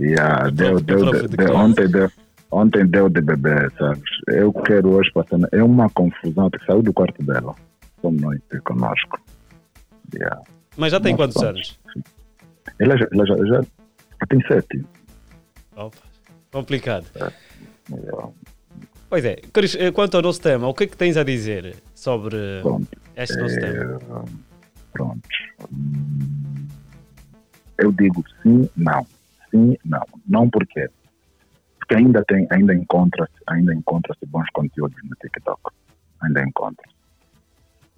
[0.00, 0.14] Cheio.
[0.14, 1.58] E ah, deu, deu, próprio deu, de deu- casa.
[1.58, 2.10] ontem, deu,
[2.50, 4.02] ontem deu de beber, sabes?
[4.28, 5.38] Eu quero hoje passar.
[5.52, 7.54] É uma confusão que saiu do quarto dela.
[8.00, 9.20] Só noite conosco.
[10.14, 10.40] Yeah.
[10.76, 11.78] Mas já tem Nós quantos anos?
[12.78, 14.84] Ela, já, ela já, já tem sete.
[15.76, 15.96] Opa,
[16.50, 17.06] complicado.
[17.90, 18.28] Yeah.
[19.08, 21.76] Pois é, Cris, eh, quanto ao nosso tema, o que é que tens a dizer
[21.94, 22.36] sobre
[23.16, 24.24] este nosso É, tema?
[24.92, 25.20] Pronto.
[25.72, 26.66] Hum,
[27.78, 29.06] Eu digo sim, não.
[29.50, 30.04] Sim, não.
[30.26, 30.88] Não por quê?
[31.90, 35.60] que ainda tem, ainda encontra-se, ainda encontra-se bons conteúdos no TikTok.
[36.22, 36.94] Ainda encontra-se.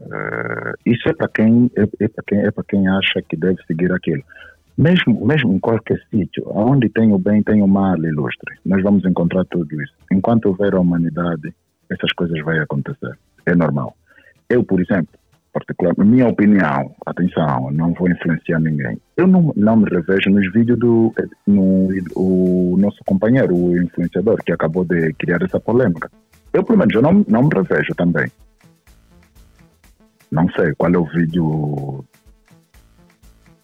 [0.00, 3.62] Eh, isso é para quem é, é para quem é para quem acha que deve
[3.66, 4.22] seguir aquilo.
[4.78, 8.56] Mesmo mesmo em qualquer sítio, onde tem o bem tem o mal, ilustre.
[8.64, 9.92] Nós vamos encontrar tudo isso.
[10.10, 11.54] Enquanto houver a humanidade,
[11.90, 13.18] essas coisas vão acontecer.
[13.44, 13.94] É normal.
[14.48, 15.18] Eu, por exemplo,
[15.52, 18.98] particular, minha opinião, atenção, não vou influenciar ninguém.
[19.16, 21.14] Eu não, não me revejo nos vídeos do
[21.46, 26.10] no, o nosso companheiro, o influenciador, que acabou de criar essa polêmica.
[26.52, 28.30] Eu, pelo menos, eu não, não me revejo também.
[30.30, 32.04] Não sei qual é o vídeo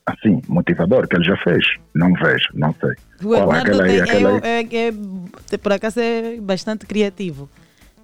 [0.07, 1.65] assim, motivador que ele já fez.
[1.95, 2.91] Não vejo, não sei.
[3.23, 4.41] O Qual é aquela tem, aquela aí?
[4.43, 7.49] é, é, é- por acaso é bastante criativo.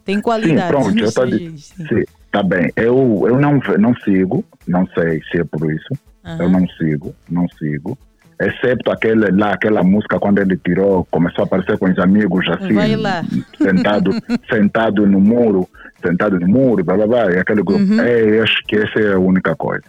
[0.05, 0.68] Tem Sim, qualidade.
[0.68, 1.87] pronto, eu vídeos, sim.
[2.35, 2.70] Tá bem.
[2.76, 5.95] Eu, eu não, não sigo, não sei se é por isso.
[6.43, 7.97] Eu não sigo, não sigo.
[8.41, 12.74] Excepto aquele lá, aquela música quando ele tirou, começou a aparecer com os amigos assim,
[13.57, 14.11] sentado,
[14.51, 15.68] sentado no muro,
[16.05, 17.80] sentado no muro, blá blá blá, e aquele grupo.
[18.01, 19.85] É, eu acho que essa é a única coisa.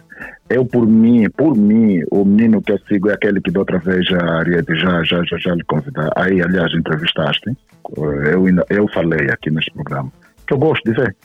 [0.48, 3.78] Eu, por mim, por mim, o menino que eu sigo é aquele que da outra
[3.80, 6.08] vez Ariete já, já, já, já lhe convidou.
[6.14, 7.50] Aí, aliás, entrevistaste.
[7.96, 10.12] Eu, ainda- eu falei aqui neste programa
[10.46, 11.16] que eu gosto de ver.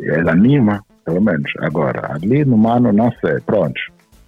[0.00, 1.50] Ele anima, pelo menos.
[1.58, 3.40] Agora, ali no mano, não sei.
[3.40, 3.80] Pronto.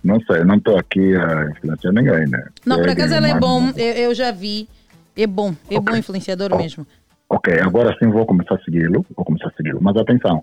[0.05, 2.45] Não sei, não estou aqui a influenciar ninguém, né?
[2.67, 4.69] Não, por acaso ele é bom, eu, eu já vi.
[5.17, 6.87] É bom, é bom influenciador mesmo.
[7.29, 9.79] Ok, agora sim vou começar a segui-lo, vou começar a segui-lo.
[9.81, 10.43] Mas atenção,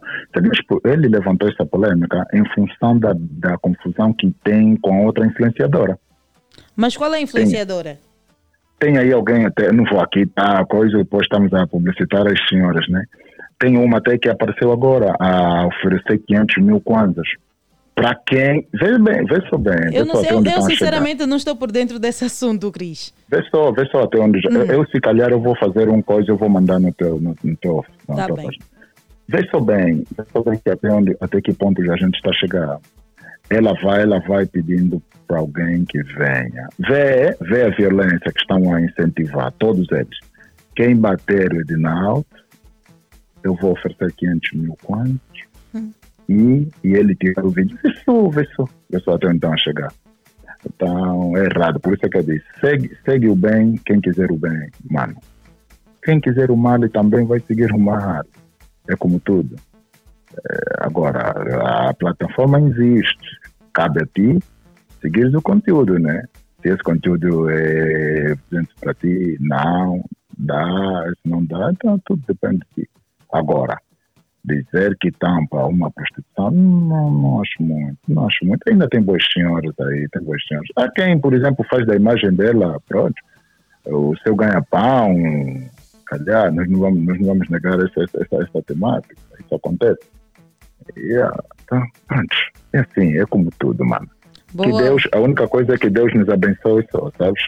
[0.53, 5.25] tipo, ele levantou essa polêmica em função da, da confusão que tem com a outra
[5.25, 5.99] influenciadora.
[6.75, 7.99] Mas qual é a influenciadora?
[8.79, 12.87] Tem aí alguém até, não vou aqui, tá, coisa, depois estamos a publicitar as senhoras,
[12.89, 13.03] né?
[13.59, 17.27] Tem uma até que apareceu agora a oferecer 500 mil kwanzas.
[17.93, 19.93] Para quem, vê bem, vê só bem.
[19.93, 20.61] Eu não sei, eu, eu chegar.
[20.61, 23.13] sinceramente não estou por dentro desse assunto, Cris.
[23.29, 24.39] Vê só, vê só até onde.
[24.47, 24.63] Hum.
[24.63, 27.55] Eu, se calhar, eu vou fazer uma coisa, eu vou mandar no teu, no, no
[27.57, 28.45] teu, na Tá bem.
[28.45, 28.65] página.
[29.51, 32.79] Só bem, vê só bem até, onde, até que ponto já a gente está chegando.
[33.49, 36.67] Ela vai, ela vai pedindo para alguém que venha.
[36.79, 40.17] Vê, vê a violência que estão a incentivar, todos eles.
[40.75, 42.25] Quem bater o Edinaldo,
[43.43, 45.19] eu vou oferecer 500 mil quantos.
[46.27, 47.77] E, e ele tira o vídeo.
[47.83, 48.65] Vê só, vê só.
[48.89, 49.93] Vê só até estão a chegar.
[50.65, 51.79] Então, é errado.
[51.79, 55.15] Por isso é que eu disse: segue, segue o bem, quem quiser o bem, mano.
[56.03, 58.23] Quem quiser o mal também vai seguir o mal.
[58.87, 59.55] É como tudo.
[60.33, 63.39] É, agora, a plataforma existe.
[63.73, 64.39] Cabe a ti
[65.01, 66.23] seguires o conteúdo, né?
[66.61, 70.03] Se esse conteúdo é evidente para ti, não,
[70.37, 72.89] dá, se não dá, então tudo depende de ti.
[73.31, 73.77] Agora,
[74.43, 78.61] dizer que tampa uma prostituição, não, não acho muito, não acho muito.
[78.69, 80.69] Ainda tem boas senhoras aí, tem boas senhoras.
[80.75, 83.15] Há quem, por exemplo, faz da imagem dela, pronto,
[83.85, 85.15] o seu ganha-pão,
[86.05, 89.99] calhar, nós não vamos, nós não vamos negar essa, essa, essa, temática, isso acontece.
[90.97, 92.35] Yeah, então, pronto,
[92.73, 94.09] é assim, é como tudo, mano.
[94.49, 94.81] Que Boa.
[94.81, 97.41] Deus, a única coisa é que Deus nos abençoe só, sabes?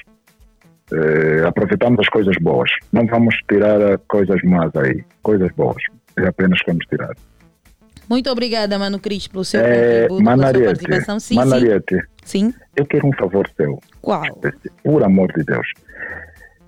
[0.93, 2.69] Eh, aproveitamos as coisas boas.
[2.91, 5.81] Não vamos tirar coisas más aí, coisas boas.
[6.17, 7.15] É apenas que vamos tirar.
[8.09, 11.19] Muito obrigada, Mano Cris, pelo seu É, contributo, pela sua Manariete, participação.
[11.19, 11.35] Sim, sim.
[11.35, 12.53] Manariete, Sim.
[12.75, 13.79] eu quero um favor seu.
[14.01, 14.23] Qual?
[14.83, 15.67] Por amor de Deus.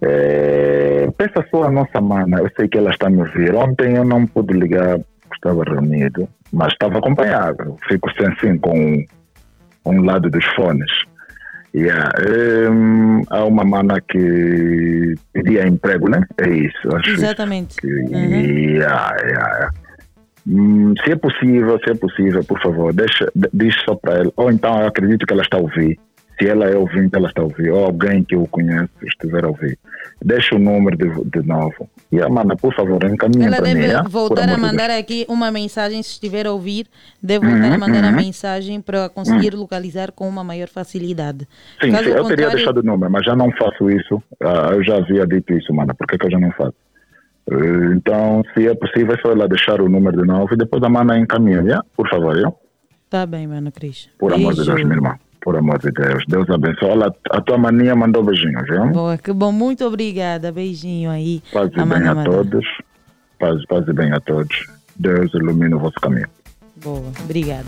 [0.01, 3.53] É, peça só a nossa mana, eu sei que ela está a me ouvir.
[3.55, 7.77] Ontem eu não pude ligar, porque estava reunido, mas estava acompanhado.
[7.89, 9.05] Fico sem assim com
[9.85, 10.91] um lado dos fones.
[11.75, 12.11] Yeah.
[12.69, 16.21] hum, há uma mana que pedia emprego, né?
[16.37, 16.95] É isso.
[16.95, 17.81] Acho Exatamente.
[17.81, 19.69] que, yeah, yeah, yeah.
[20.47, 24.31] Hum, se é possível, se é possível, por favor, deixa, diz só para ela.
[24.35, 25.97] Ou então eu acredito que ela está a ouvir.
[26.39, 27.69] Se ela é ouvinte, ela está a ouvir.
[27.69, 29.77] Ou alguém que eu conheço estiver a ouvir.
[30.23, 31.89] Deixa o número de, de novo.
[32.11, 34.03] E a mana, por favor, encaminha Ela para deve mim.
[34.03, 36.87] por voltar a de mandar aqui uma mensagem, se estiver a ouvir,
[37.21, 38.15] deve voltar Uhum, a mandar a uhum.
[38.15, 41.47] mensagem para conseguir localizar com uma maior facilidade.
[41.81, 44.21] Sim, sim, eu teria deixado o número, mas já não faço isso.
[44.41, 45.93] Ah, eu já havia dito isso, mana.
[45.93, 46.73] Por que, que eu já não faço?
[47.51, 50.81] Eh, Então, se é possível, é só ela deixar o número de novo e depois
[50.83, 51.83] a mana encaminha, yeah?
[51.95, 52.35] por favor.
[52.35, 52.55] Yeah?
[53.09, 54.09] Tá bem, Mano Cris.
[54.17, 55.19] Por amor de Deus, minha irmã.
[55.43, 56.23] Por amor de Deus.
[56.27, 56.89] Deus abençoe.
[56.89, 58.87] Olha, a tua mania mandou beijinhos, viu?
[58.87, 60.51] Boa, que bom, muito obrigada.
[60.51, 61.41] Beijinho aí.
[61.51, 62.65] Paz e bem a todos.
[63.37, 64.65] Paz, paz e bem a todos.
[64.95, 66.27] Deus ilumine o vosso caminho.
[66.81, 67.67] Boa, obrigada.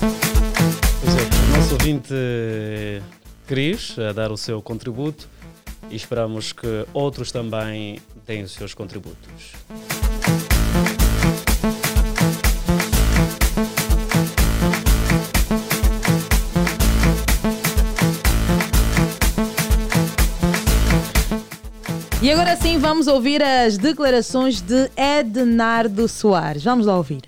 [0.00, 3.00] Pois é, o nosso ouvinte eh,
[3.46, 5.28] Cris a dar o seu contributo
[5.90, 9.54] e esperamos que outros também deem os seus contributos.
[22.22, 26.62] E agora sim, vamos ouvir as declarações de Ednardo Soares.
[26.62, 27.22] Vamos lá ouvir.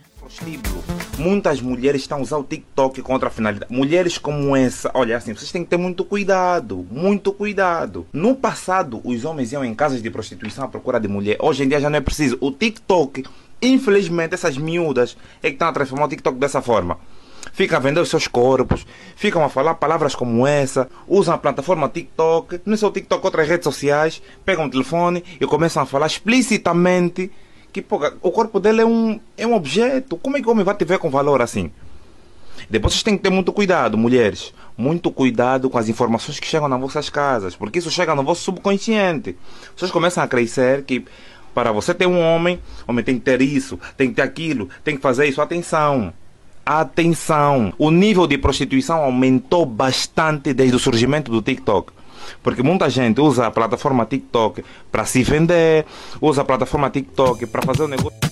[1.18, 3.72] Muitas mulheres estão a usar o TikTok contra a finalidade.
[3.72, 8.06] Mulheres como essa, olha assim, vocês têm que ter muito cuidado, muito cuidado.
[8.12, 11.38] No passado, os homens iam em casas de prostituição à procura de mulher.
[11.40, 12.36] Hoje em dia já não é preciso.
[12.38, 13.24] O TikTok,
[13.62, 16.98] infelizmente, essas miúdas é que estão a transformar o TikTok dessa forma.
[17.52, 18.86] Ficam a vender os seus corpos,
[19.16, 23.24] ficam a falar palavras como essa, usam a plataforma TikTok, não é só o TikTok,
[23.24, 27.30] outras redes sociais, pegam o telefone e começam a falar explicitamente
[27.72, 30.16] que pô, o corpo dele é um, é um objeto.
[30.16, 31.70] Como é que o homem vai te ver com valor assim?
[32.68, 34.52] Depois vocês têm que ter muito cuidado, mulheres.
[34.76, 38.42] Muito cuidado com as informações que chegam nas vossas casas, porque isso chega no vosso
[38.42, 39.36] subconsciente.
[39.76, 41.04] Vocês começam a crescer que
[41.54, 44.96] para você ter um homem, homem tem que ter isso, tem que ter aquilo, tem
[44.96, 45.40] que fazer isso.
[45.40, 46.12] Atenção!
[46.64, 47.72] Atenção!
[47.76, 51.92] O nível de prostituição aumentou bastante desde o surgimento do TikTok.
[52.42, 55.84] Porque muita gente usa a plataforma TikTok para se vender,
[56.20, 58.31] usa a plataforma TikTok para fazer o negócio.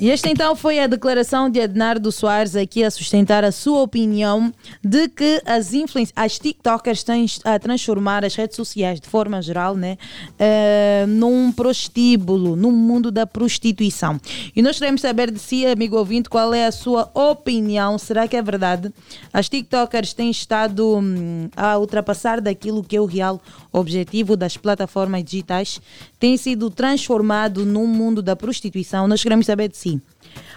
[0.00, 4.54] E esta então foi a declaração de Ednardo Soares aqui a sustentar a sua opinião
[4.80, 9.74] de que as influências, as TikTokers estão a transformar as redes sociais de forma geral,
[9.74, 9.98] né,
[10.38, 14.20] eh, num prostíbulo, num mundo da prostituição.
[14.54, 17.98] E nós queremos saber de si, amigo ouvinte, qual é a sua opinião?
[17.98, 18.92] Será que é verdade?
[19.32, 23.42] As TikTokers têm estado hum, a ultrapassar daquilo que é o real
[23.72, 25.80] objetivo das plataformas digitais?
[26.18, 29.08] Tem sido transformado num mundo da prostituição?
[29.08, 30.00] Nós queremos saber de si.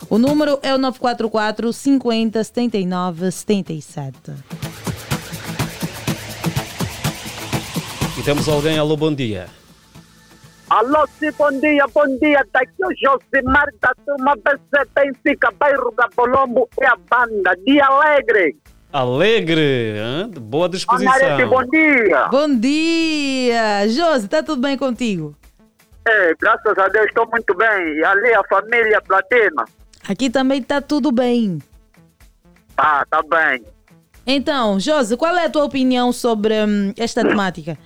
[0.09, 4.33] O número é o 944 50 79 77.
[8.17, 9.47] E temos alguém, alô, bom dia.
[10.69, 12.45] Alô, sim, bom dia, bom dia.
[12.53, 17.57] Daqui o Josimar da Turma BC Benfica, bairro da Colombo e a banda.
[17.65, 18.55] Dia alegre.
[18.91, 19.95] Alegre?
[20.29, 21.13] De boa disposição.
[21.13, 22.27] Anarete, bom dia.
[22.27, 23.87] Bom dia!
[23.87, 25.33] Josi, está tudo bem contigo?
[26.05, 27.93] É, graças a Deus estou muito bem.
[27.95, 29.63] E ali a família Platina.
[30.09, 31.59] Aqui também está tudo bem.
[32.77, 33.63] Ah, tá bem.
[34.27, 37.77] Então, Josi, qual é a tua opinião sobre hum, esta temática?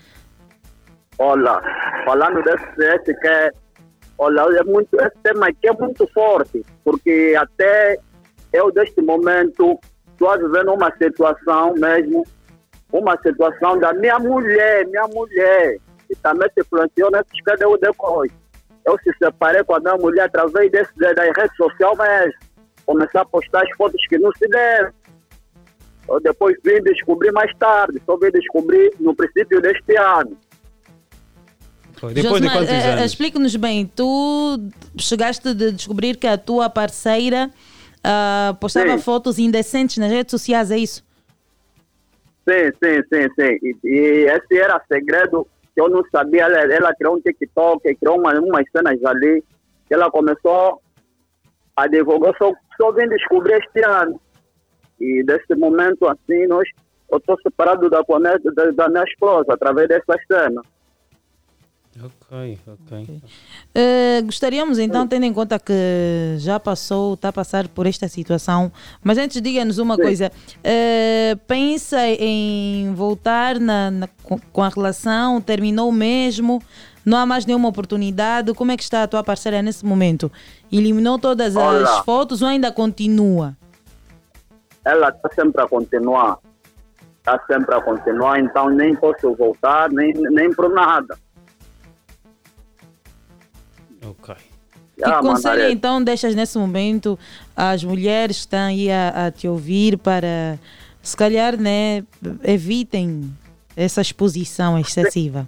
[1.19, 1.61] Olha,
[2.03, 3.51] falando desse esse que é,
[4.17, 7.97] olha, é muito, esse tema aqui é muito forte, porque até
[8.51, 9.79] eu, deste momento,
[10.15, 12.25] estou a viver numa situação mesmo,
[12.91, 18.31] uma situação da minha mulher, minha mulher, que também se influenciou nesses PDU depois.
[18.85, 22.39] Eu se separei com a minha mulher através desse, das redes sociais mesmo.
[22.85, 24.93] Começar a postar as fotos que não se devem.
[26.07, 30.37] Eu depois vim descobrir mais tarde, só vim descobrir no princípio deste ano.
[32.13, 33.05] Depois de quantos eh, eh, anos?
[33.05, 34.59] Explica-nos bem, tu
[34.97, 37.49] chegaste de descobrir que a tua parceira
[38.05, 39.03] ah, postava Sim.
[39.03, 41.03] fotos indecentes nas redes sociais, é isso?
[42.47, 43.59] Sim, sim, sim, sim.
[43.63, 46.43] E, e esse era segredo que eu não sabia.
[46.43, 49.43] Ela, ela criou um TikTok, criou uma, umas cenas ali.
[49.87, 50.79] que Ela começou
[51.75, 54.21] a divulgar, só, só vim descobrir este ano.
[54.99, 56.69] E desse momento, assim, nós,
[57.11, 60.61] eu estou separado da, da, da minha esposa através dessa cena.
[62.03, 63.21] Ok, ok.
[63.73, 68.69] Eh, gostaríamos então, tendo em conta que já passou, está a passar por esta situação,
[69.01, 70.29] mas antes diga-nos uma coisa:
[70.61, 75.39] eh, pensa em voltar na, na- com- a relação?
[75.39, 76.61] Terminou mesmo?
[77.05, 78.53] Não há mais nenhuma oportunidade?
[78.53, 80.29] Como é que está a tua parceira nesse momento?
[80.69, 82.03] Eliminou todas as Olá.
[82.03, 83.55] fotos ou ainda continua?
[84.83, 86.39] Ela está sempre a continuar.
[87.19, 91.17] Está sempre a continuar, então nem posso voltar, nem, nem por nada.
[94.09, 94.35] Ok.
[94.97, 97.19] Que Ah, conselho então deixas nesse momento
[97.55, 100.57] às mulheres que estão aí a, a te ouvir para,
[101.01, 102.03] se calhar, né,
[102.43, 103.29] evitem
[103.75, 105.47] essa exposição excessiva?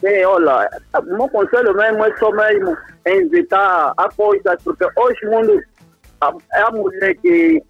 [0.00, 5.30] Sim, olha, o meu conselho mesmo é só mesmo evitar a coisas, porque hoje o
[5.30, 5.62] mundo
[6.52, 7.62] é a mulher que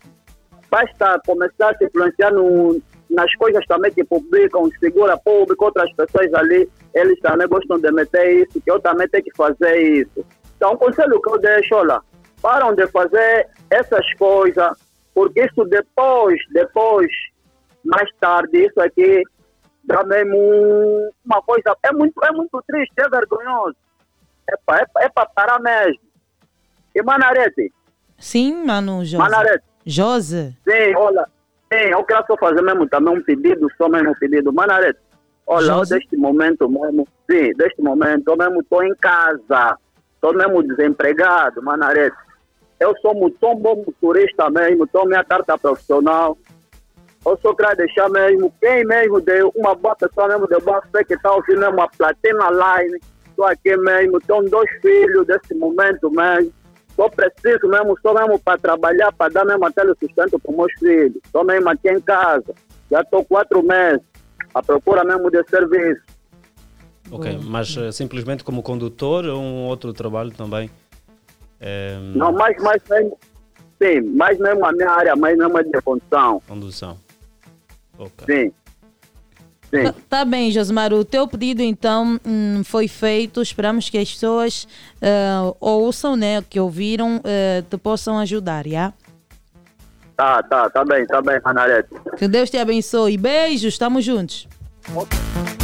[0.70, 2.80] basta começar a se influenciar no,
[3.10, 8.42] nas coisas também que publicam, segura público, outras pessoas ali, eles também gostam de meter
[8.46, 10.24] isso, que eu também tenho que fazer isso.
[10.56, 12.00] Então, o conselho que eu deixo, olha,
[12.42, 14.76] param de fazer essas coisas,
[15.14, 17.10] porque isso depois, depois,
[17.84, 19.22] mais tarde, isso aqui
[19.84, 23.76] dá mesmo um- uma coisa, é muito, é muito triste, é vergonhoso.
[24.50, 26.00] É para é, pra parar mesmo.
[26.94, 27.72] E Manarete,
[28.18, 29.16] Sim, mano, Jose.
[29.16, 30.56] Manarete, Jose.
[30.68, 31.26] sim, olha,
[31.72, 34.52] sim, eu quero só fazer mesmo também um pedido, só mesmo um pedido.
[34.52, 34.98] Manarete,
[35.46, 39.78] Olha, deste momento mesmo, sim, deste momento, eu mesmo estou em casa.
[40.14, 42.16] Estou mesmo desempregado, Manarete.
[42.78, 46.36] Eu sou muito bom motorista mesmo, estou minha carta profissional.
[47.24, 51.02] Eu só quero deixar mesmo, quem mesmo deu uma boa pessoa mesmo de boa fé
[51.02, 53.00] que está ouvindo mesmo a Platina Line.
[53.26, 56.52] Estou aqui mesmo, tenho dois filhos desse momento mesmo.
[56.98, 61.14] Só preciso mesmo, só mesmo para trabalhar, para dar mesmo aquele sustento para meus filhos.
[61.24, 62.52] Estou mesmo aqui em casa.
[62.90, 64.00] Já estou quatro meses
[64.52, 66.02] à procura mesmo de serviço.
[67.08, 70.68] Ok, mas eh, simplesmente como condutor ou um outro trabalho também?
[71.60, 73.16] Eh, Não, mais, mais mesmo,
[73.80, 76.42] sim, mais mesmo a minha área, mais mesmo é de condução.
[76.48, 76.98] Condução.
[77.96, 78.26] Ok.
[78.26, 78.52] Sim.
[79.70, 79.84] Sim.
[79.84, 80.92] Tá, tá bem, Josmar.
[80.92, 83.42] O teu pedido então hum, foi feito.
[83.42, 84.66] Esperamos que as pessoas
[85.02, 86.42] ah, ouçam, né?
[86.48, 88.92] Que ouviram, eh, te possam ajudar, já?
[90.16, 91.90] Tá, tá, tá bem, tá bem, Manarete.
[92.16, 93.16] Que Deus te abençoe.
[93.16, 94.48] Beijos, estamos juntos.
[94.88, 95.57] E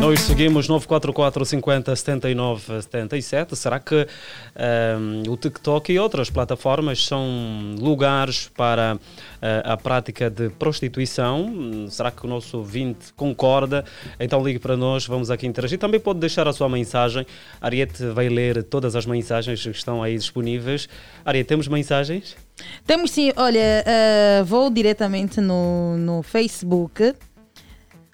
[0.00, 3.56] Nós seguimos 944 50 79 77.
[3.56, 4.06] Será que
[4.54, 8.98] ehm, o TikTok e outras plataformas são lugares para
[9.40, 11.88] eh, a prática de prostituição?
[11.88, 13.84] Será que o nosso ouvinte concorda?
[14.20, 15.78] Então ligue para nós, vamos aqui interagir.
[15.78, 17.26] Também pode deixar a sua mensagem.
[17.60, 20.88] Ariete vai ler todas as mensagens que estão aí disponíveis.
[21.24, 22.36] Ariete, temos mensagens?
[22.86, 27.14] Temos sim, olha, eh, vou diretamente no, no Facebook.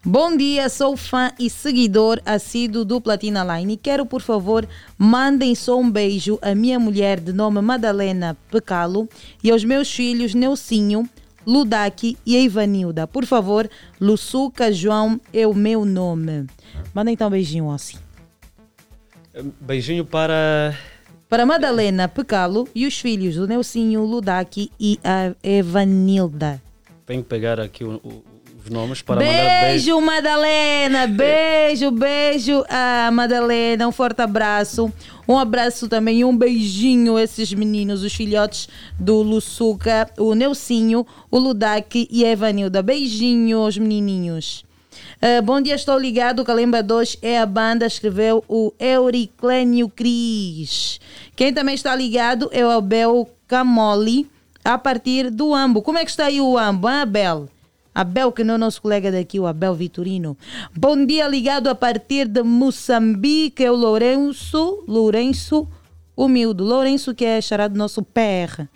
[0.05, 5.55] Bom dia, sou fã e seguidor assíduo do Platina Line e quero, por favor, mandem
[5.55, 9.09] só um beijo à minha mulher de nome Madalena Pecalo
[9.45, 11.09] e aos meus filhos Neucinho,
[11.47, 13.07] Ludaki e Ivanilda.
[13.07, 16.47] Por favor, Luçuca João é o meu nome.
[16.93, 17.97] Manda então um beijinho, Ossi.
[19.33, 20.77] Eh, Beijinho para.
[21.29, 26.61] Para Madalena Pecalo e os filhos do Neucinho, Ludaki e a Evanilda.
[27.07, 28.23] Tenho que pegar aqui o- o-
[28.65, 29.61] os nomes para mandar beijo.
[29.63, 31.07] Beijo, Madalena!
[31.07, 33.89] Beijo, beijo a Madalena.
[33.89, 34.93] Um forte abraço.
[35.27, 41.39] Um abraço também um beijinho a esses meninos, os filhotes do Luçuca, o Neucinho, o
[41.39, 42.83] Ludak e a Evanilda.
[42.83, 44.65] Beijinho aos menininhos.
[45.21, 46.45] Ah, bom dia, estou ligado.
[46.45, 51.01] Calemba 2 é a banda, escreveu o Euriclênio Cris.
[51.37, 54.29] Quem também está ligado é o Abel Camoli,
[54.65, 55.83] a partir do Ambo.
[55.83, 57.49] Como é que está aí o Ambo, hein, Abel?
[57.95, 60.37] Abel, que não é nosso colega daqui, o Abel Vitorino.
[60.75, 65.69] Bom dia, ligado a partir de Moçambique, é o Lourenço, Lourenço
[66.17, 66.65] Humildo.
[66.65, 68.67] Lourenço, que é charado nosso PR.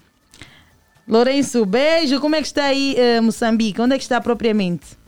[1.08, 2.20] Lourenço, beijo.
[2.20, 3.80] Como é que está aí eh, Moçambique?
[3.80, 4.98] Onde é que está propriamente?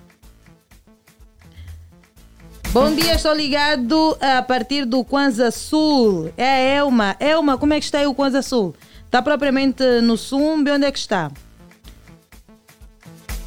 [2.71, 6.31] Bom dia, estou ligado a partir do Kwanza Sul.
[6.37, 7.17] É a Elma.
[7.19, 8.75] Elma, como é que está aí o Kwanza Sul?
[9.05, 10.71] Está propriamente no Sumbe?
[10.71, 11.33] Onde é que está?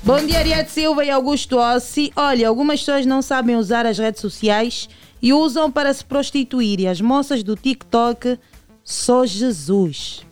[0.03, 2.11] Bom dia, Ariete Silva e Augusto Ossi.
[2.15, 4.89] Olha, algumas pessoas não sabem usar as redes sociais
[5.21, 6.79] e usam para se prostituir.
[6.79, 8.39] E as moças do TikTok,
[8.83, 10.25] só Jesus.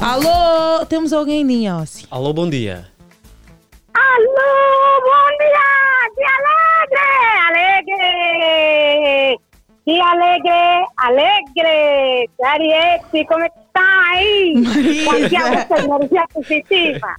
[0.00, 2.04] Alô, temos alguém em linha, Ossi.
[2.10, 2.88] Alô, bom dia.
[3.94, 6.10] Alô, bom dia!
[6.16, 7.06] Que alegre!
[7.46, 9.38] Alegre!
[9.84, 10.84] Que alegre!
[10.96, 12.30] Alegre!
[12.44, 14.54] Ariete, como é que está aí?
[14.56, 15.04] Marisa.
[15.04, 17.14] Qualquer energia positiva.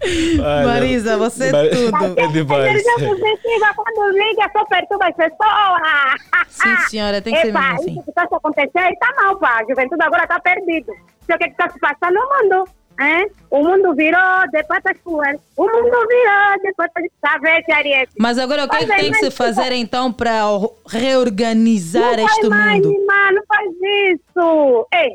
[0.66, 2.20] Marisa, você é Mar- tudo.
[2.20, 2.66] É demais.
[2.66, 6.22] Energia positiva, quando liga, só perturba as pessoas.
[6.48, 7.92] Sim, senhora, tem que ser Epa, mesmo assim.
[7.94, 9.60] Isso que está a acontecer está mal, pá.
[9.62, 10.92] A juventude agora está perdida.
[10.92, 12.70] O que está se passando no mundo.
[13.00, 13.28] Hein?
[13.52, 14.20] O mundo virou
[14.52, 15.38] de patas fuera.
[15.56, 17.04] O mundo virou de patas...
[17.22, 18.12] Tá vendo, Ariete?
[18.18, 22.18] Mas agora o que, é que aí, tem que se fazer então para o- reorganizar
[22.18, 22.92] não este faz mais, mundo?
[23.00, 23.70] irmã, não faz
[24.14, 24.88] isso.
[24.94, 25.10] Ei,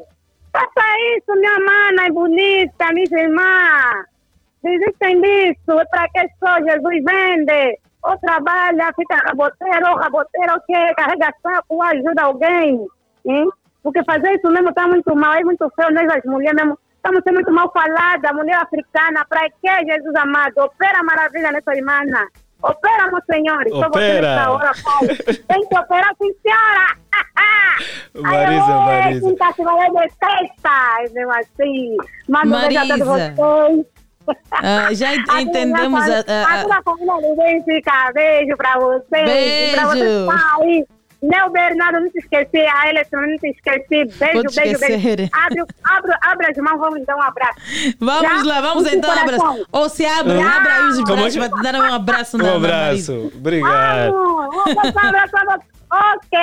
[0.53, 4.05] faça isso, minha mana, é bonita, minha irmã.
[4.63, 7.79] Desistem disso, é para que só Jesus vende.
[8.05, 10.95] Ou trabalha, fica raboteiro, ou raboteiro, o quê?
[10.97, 12.87] Carrega saco, ou ajuda alguém.
[13.25, 13.49] Hein?
[13.83, 16.79] Porque fazer isso mesmo está muito mal, é muito feio, nós as mulheres mesmo.
[16.97, 20.59] Estamos sendo muito mal faladas, mulher africana, para que Jesus amado?
[20.59, 22.01] Opera maravilha nessa irmã.
[22.63, 23.65] Opera, meu senhor.
[23.69, 24.37] Só você Opera.
[24.37, 25.09] nessa hora, pai.
[25.49, 26.97] Tem que operar, sim, senhora.
[28.15, 29.29] Marisa, Marisa.
[29.29, 31.97] Quinta se vai de festa, mesmo assim.
[32.29, 33.35] Manda um beijo a todos Marisa.
[33.35, 33.87] vocês.
[34.53, 38.13] Ah, já ent- A entendemos minha a- a- a, a- toda a família ninguém fica.
[38.15, 39.25] Beijo pra vocês.
[39.25, 39.75] Beijo.
[39.75, 40.87] Pra vocês que
[41.23, 42.59] Neo Bernardo, não te esqueci.
[42.59, 44.19] A Ellison, não te esqueci.
[44.19, 45.17] Beijo, Vou te beijo, esquecer.
[45.17, 45.31] beijo.
[45.33, 47.61] Abre, abre, abre as mãos, vamos dar um abraço.
[48.01, 48.55] Vamos Já?
[48.55, 49.47] lá, vamos então coração.
[49.51, 49.67] abraço.
[49.71, 50.57] Ou se abre, Já.
[50.57, 53.33] abre aí os Como é braços para te dar um abraço na Um abraço.
[53.37, 54.13] Obrigado.
[54.13, 55.63] Vamos, um abraço, abraço.
[55.93, 56.39] Ok,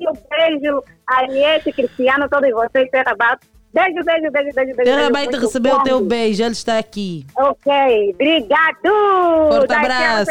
[0.00, 0.82] eu beijo.
[1.06, 3.46] Ariete, Cristiano, todos vocês, Terra Bato.
[3.72, 4.90] Beijo, beijo, beijo, beijo, beijo.
[4.90, 7.26] Ela vai receber o teu beijo, ele está aqui.
[7.36, 7.72] Ok,
[8.14, 9.48] obrigado.
[9.50, 10.30] Forte Daqui a abraço.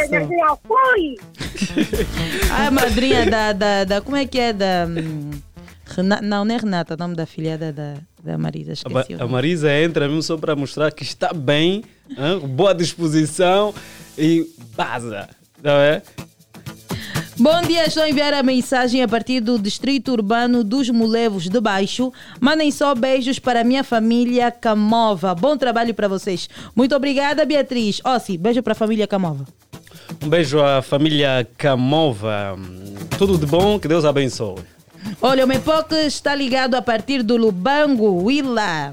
[0.67, 1.15] Fui.
[2.67, 4.53] A madrinha da, da, da- Como é que é?
[4.53, 4.85] Da.
[4.87, 5.31] hum,
[5.85, 8.73] Rena- não, não é Renata, o nome da filhada da, da Marisa.
[8.85, 9.31] A, Ma- Esqueci a nome.
[9.33, 11.83] Marisa entra mesmo só para mostrar que está bem,
[12.41, 13.73] com boa disposição
[14.17, 15.29] e baza.
[15.63, 16.01] Não é?
[17.39, 21.61] Bom dia, estou a enviar a mensagem a partir do Distrito Urbano dos Molevos de
[21.61, 22.11] Baixo.
[22.41, 25.35] Mandem só beijos para a minha família Camova.
[25.35, 26.49] Bom trabalho para vocês.
[26.75, 28.01] Muito obrigada, Beatriz.
[28.03, 29.45] Ó, sim, beijo para a família Camova.
[30.23, 32.57] Um beijo à família Camova.
[33.19, 34.63] Tudo de bom, que Deus abençoe.
[35.21, 38.89] Olha, o Mepoc está ligado a partir do Lubango, Willa.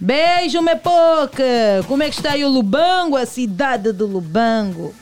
[0.00, 1.38] Beijo, Mepoc!
[1.86, 4.94] Como é que está aí o Lubango, a cidade do Lubango?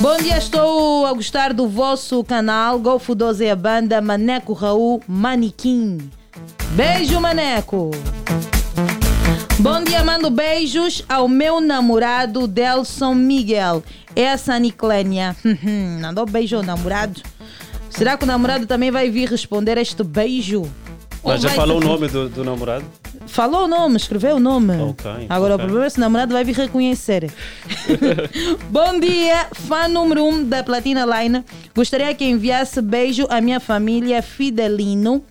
[0.00, 5.02] Bom dia, estou a gostar do vosso canal Golfo 12 é a banda Maneco Raul
[5.08, 5.98] Manequim.
[6.76, 7.90] Beijo, Maneco!
[9.58, 13.82] Bom dia, mando beijos ao meu namorado Delson Miguel.
[14.14, 15.34] É a Saniclênia.
[16.00, 17.20] Mandou beijo ao namorado.
[17.90, 20.62] Será que o namorado também vai vir responder a este beijo?
[21.24, 22.84] Ou Mas já falou o nome do, do namorado?
[23.28, 24.76] Falou o nome, escreveu o nome.
[24.80, 25.64] Ok, Agora ok.
[25.64, 27.30] o problema é se o namorado vai vir reconhecer.
[28.70, 31.44] Bom dia, fã número 1 um da Platina Line.
[31.74, 35.22] Gostaria que enviasse beijo à minha família Fidelino.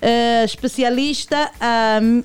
[0.00, 1.50] eh, especialista,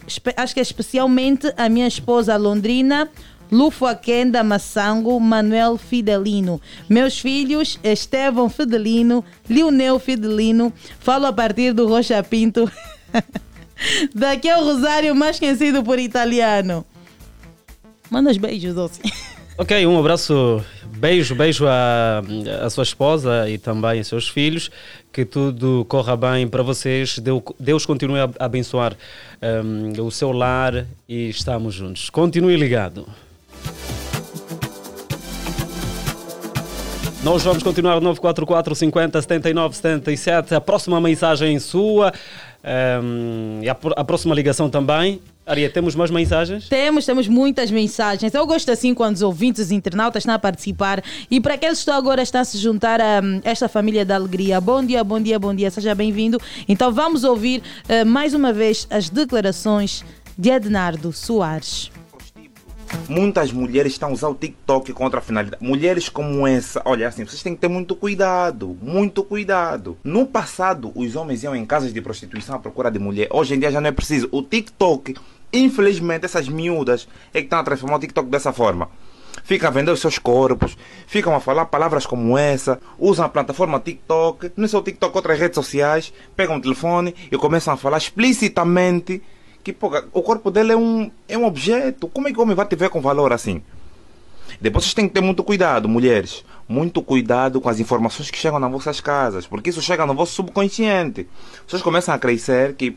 [0.05, 3.09] espe- acho que é especialmente a minha esposa Londrina,
[3.51, 6.61] Lufuaquenda Massango, Manuel Fidelino.
[6.89, 10.71] Meus filhos, Estevão Fidelino, Lionel Fidelino.
[10.99, 12.69] Falo a partir do Rocha Pinto.
[14.13, 16.85] Daqui é o Rosário, mais conhecido por italiano.
[18.09, 19.01] Manda os beijos, Doce.
[19.57, 20.63] Ok, um abraço,
[20.97, 22.23] beijo, beijo à,
[22.71, 24.71] sua esposa e também aos seus filhos.
[25.13, 27.19] Que tudo corra bem para vocês.
[27.19, 28.95] Deu- Deus continue a abençoar
[29.63, 32.09] hum, o seu lar e estamos juntos.
[32.09, 33.05] Continue ligado.
[37.23, 40.55] Nós vamos continuar no 944 50 79 77.
[40.55, 42.11] A próxima mensagem sua
[43.03, 45.21] hum, e a, a próxima ligação também.
[45.45, 46.69] Aria, temos mais mensagens?
[46.69, 48.33] Temos, temos muitas mensagens.
[48.33, 51.03] Eu gosto assim quando os ouvintes, os internautas estão a participar.
[51.29, 54.15] E para aqueles que estão agora estão a se juntar a hum, esta família da
[54.15, 54.61] alegria.
[54.61, 55.71] Bom dia, bom dia, bom dia.
[55.71, 56.39] Seja bem-vindo.
[56.67, 60.05] Então vamos ouvir eh, mais uma vez as declarações
[60.37, 61.91] de Ednardo Soares.
[63.07, 65.63] Muitas mulheres estão usar o TikTok contra a finalidade.
[65.63, 69.97] Mulheres como essa, olha assim, vocês têm que ter muito cuidado, muito cuidado.
[70.03, 73.27] No passado, os homens iam em casas de prostituição à procura de mulher.
[73.31, 74.29] Hoje em dia já não é preciso.
[74.31, 75.15] O TikTok,
[75.51, 78.89] infelizmente, essas miúdas é que estão a transformar o TikTok dessa forma.
[79.43, 80.77] Ficam a vender os seus corpos,
[81.07, 85.15] ficam a falar palavras como essa, usam a plataforma TikTok, não é só o TikTok,
[85.15, 89.21] outras redes sociais, pegam o telefone e começam a falar explicitamente
[89.63, 92.07] que pô, o corpo dele é um, é um objeto.
[92.07, 93.61] Como é que o homem vai te ver com valor assim?
[94.59, 96.43] Depois vocês têm que ter muito cuidado, mulheres.
[96.67, 100.33] Muito cuidado com as informações que chegam nas vossas casas, porque isso chega no vosso
[100.33, 101.27] subconsciente.
[101.67, 102.95] Vocês começam a crescer que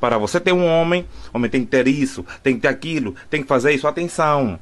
[0.00, 3.14] para você ter um homem, o homem tem que ter isso, tem que ter aquilo,
[3.30, 3.88] tem que fazer isso.
[3.88, 4.58] Atenção!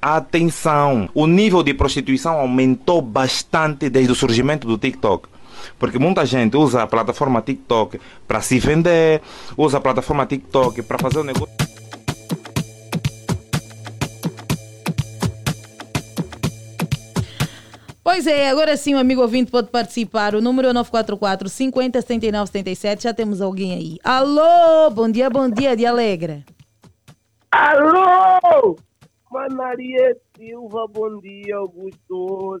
[0.00, 1.08] Atenção!
[1.12, 5.28] O nível de prostituição aumentou bastante desde o surgimento do TikTok.
[5.78, 9.22] Porque muita gente usa a plataforma TikTok para se vender,
[9.56, 11.66] usa a plataforma TikTok para fazer o negócio.
[18.02, 20.34] Pois é, agora sim o amigo ouvinte pode participar.
[20.34, 23.02] O número é 944 50 79 77.
[23.02, 23.98] Já temos alguém aí.
[24.02, 26.44] Alô, bom dia, bom dia, de Alegre.
[27.50, 28.76] Alô!
[29.30, 32.60] Manaria Silva, bom dia, Augusto.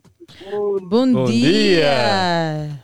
[0.50, 2.82] Bom, Bom dia.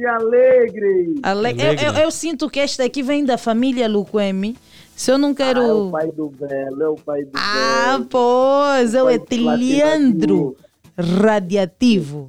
[0.00, 1.20] Que alegre!
[1.22, 4.56] Ale- Eu, eu- eu sinto que esta aqui vem da família Luquemi.
[4.96, 5.60] Se eu não quero.
[5.60, 8.06] Ah, é o pai do Belo, é o pai do Ah, Belo.
[8.08, 10.56] pois, é o Etiliandro
[10.96, 12.28] radiativo.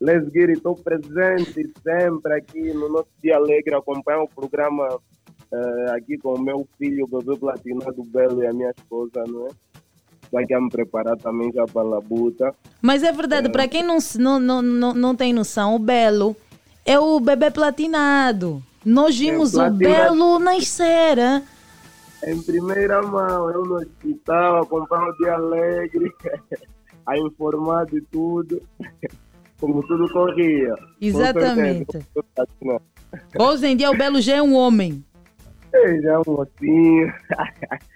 [0.00, 4.88] Let's get it, estou presente sempre aqui no nosso Dia Alegre, acompanho o programa
[5.52, 9.46] eh, aqui com o meu filho, o bebê platinado Belo e a minha esposa, não
[9.48, 9.50] é?
[10.32, 12.54] Estou aqui a me preparar também já para a labuta.
[12.80, 13.98] Mas é verdade, para quem não,
[14.40, 16.34] não, não, não, tem noção, o Belo
[16.86, 18.62] é o bebê platinado.
[18.82, 19.76] Nós vimos o platinado.
[19.78, 21.18] Belo nascer.
[21.18, 21.42] hein?
[22.24, 26.10] Em primeira mão, eu no hospital, acompanho o Dia Alegre,
[27.04, 28.62] a informar de tudo,
[29.60, 30.74] como tudo corria.
[30.98, 31.98] Exatamente.
[33.38, 35.04] Hoje em dia o Belo já é um homem.
[35.74, 37.12] Ei, Já é um mocinho.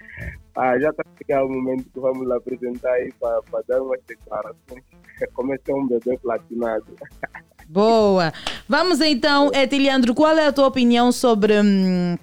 [0.57, 4.83] ah, já está chegando o momento que vamos lá apresentar aí para dar umas declarações.
[5.35, 6.87] Como é um bebê platinado.
[7.69, 8.33] Boa.
[8.69, 12.17] Vamos então, Etiliandro, qual é a tua opinião sobre hum,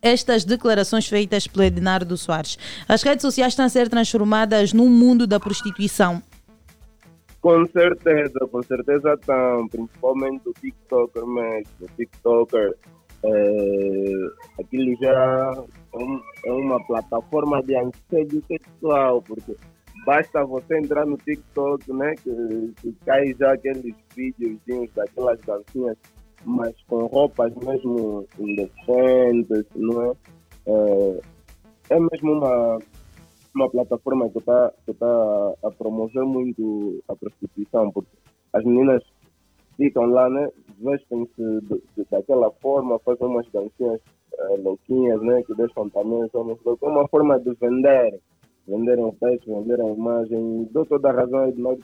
[0.00, 2.58] estas declarações feitas pelo Ednardo Soares.
[2.88, 6.22] As redes sociais estão a ser transformadas num mundo da prostituição.
[7.40, 11.72] Com certeza, com certeza estão, principalmente o TikToker mesmo.
[11.80, 12.74] O TikToker,
[13.24, 14.12] é,
[14.60, 15.64] aquilo já
[15.94, 19.56] é, é uma plataforma de assédio sexual, porque
[20.04, 24.58] basta você entrar no TikTok, né, que, que cai já aqueles vídeos
[24.94, 25.96] daquelas dancinhas,
[26.44, 30.12] mas com roupas mesmo indecentes, não é?
[30.66, 31.20] É,
[31.90, 32.78] é mesmo uma,
[33.54, 38.16] uma plataforma que está que tá a promover muito a prostituição, porque
[38.52, 39.02] as meninas
[39.76, 40.48] ficam lá, né?
[40.78, 44.00] Vestem-se daquela forma, fazem umas dancinhas
[44.38, 45.42] eh, louquinhas, né?
[45.42, 46.82] Que deixam também loucos.
[46.82, 48.20] É uma forma de vender.
[48.66, 50.68] Venderem o peixe, venderem a imagem.
[50.72, 51.78] Dou toda a razão aí de nós,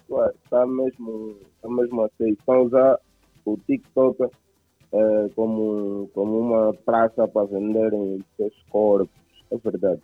[0.44, 2.30] está mesmo, tá mesmo a ser.
[2.30, 2.98] Estão a usar
[3.46, 4.24] o TikTok
[4.92, 9.08] eh, como, como uma praça para venderem os seus corpos.
[9.50, 10.00] É verdade.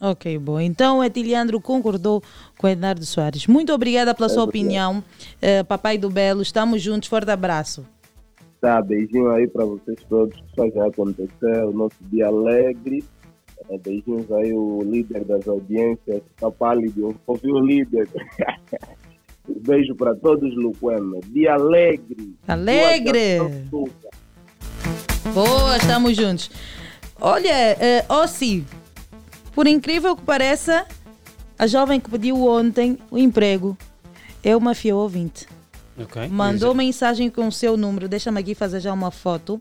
[0.00, 0.60] Ok, bom.
[0.60, 2.22] Então o Etiliandro concordou
[2.58, 3.46] com o Ednardo Soares.
[3.46, 5.02] Muito obrigada pela sua opinião,
[5.40, 6.42] eh, papai do Belo.
[6.42, 7.08] Estamos juntos.
[7.08, 7.86] Forte abraço.
[8.60, 13.04] Tá, beijinho aí para vocês todos que fazem acontecer o nosso dia alegre.
[13.70, 18.08] É, beijinhos aí, o líder das audiências, está pálido, ouviu o líder.
[19.66, 21.20] Beijo para todos, Luquema.
[21.28, 22.34] Dia alegre.
[22.48, 23.38] Alegre.
[25.32, 26.50] Boa estamos juntos.
[27.20, 28.64] Olha, eh, Ossi,
[29.54, 30.86] por incrível que pareça,
[31.58, 33.76] a jovem que pediu ontem o emprego
[34.42, 35.46] é uma fiel ouvinte.
[35.98, 36.28] Ok.
[36.28, 39.58] Mandou mensagem com o seu número, deixa-me aqui fazer já uma foto,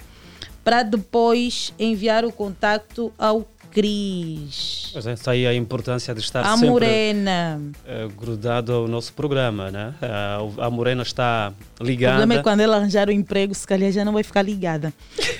[0.63, 4.89] para depois enviar o contacto ao Cris.
[4.93, 7.61] Pois é, está aí a importância de estar A sempre Morena.
[7.85, 9.93] eh, grudado ao nosso programa, né?
[10.41, 12.17] O- a Morena está O ligada.
[12.17, 14.93] problema é quando ela arranjar o emprego, se calhar já não vai ficar ligada.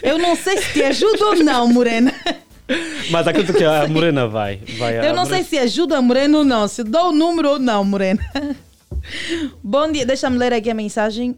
[0.04, 2.14] Eu não sei se te ajuda ou não, Morena.
[3.12, 4.60] Mas acredito que a Morena vai.
[4.78, 7.52] vai Eu não Morena- sei se ajuda a Morena ou não, se dou o número
[7.52, 8.22] ou não, Morena.
[9.64, 11.36] Bom dia, deixa-me ler aqui a mensagem.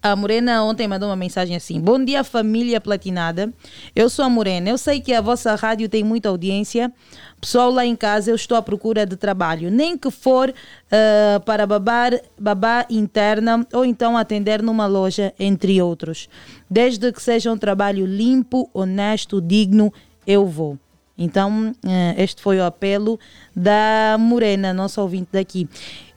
[0.00, 3.52] A Morena ontem mandou uma mensagem assim: Bom dia, família platinada.
[3.96, 4.70] Eu sou a Morena.
[4.70, 6.92] Eu sei que a vossa rádio tem muita audiência.
[7.40, 10.54] Pessoal, lá em casa eu estou à procura de trabalho, nem que for
[10.90, 16.28] ah, para babar, babá interna ou então atender numa loja, entre outros.
[16.70, 19.92] Desde que seja um trabalho limpo, honesto, digno,
[20.24, 20.78] eu vou.
[21.18, 23.18] Então, eh, este foi o apelo
[23.54, 25.68] da Morena, nossa ouvinte daqui.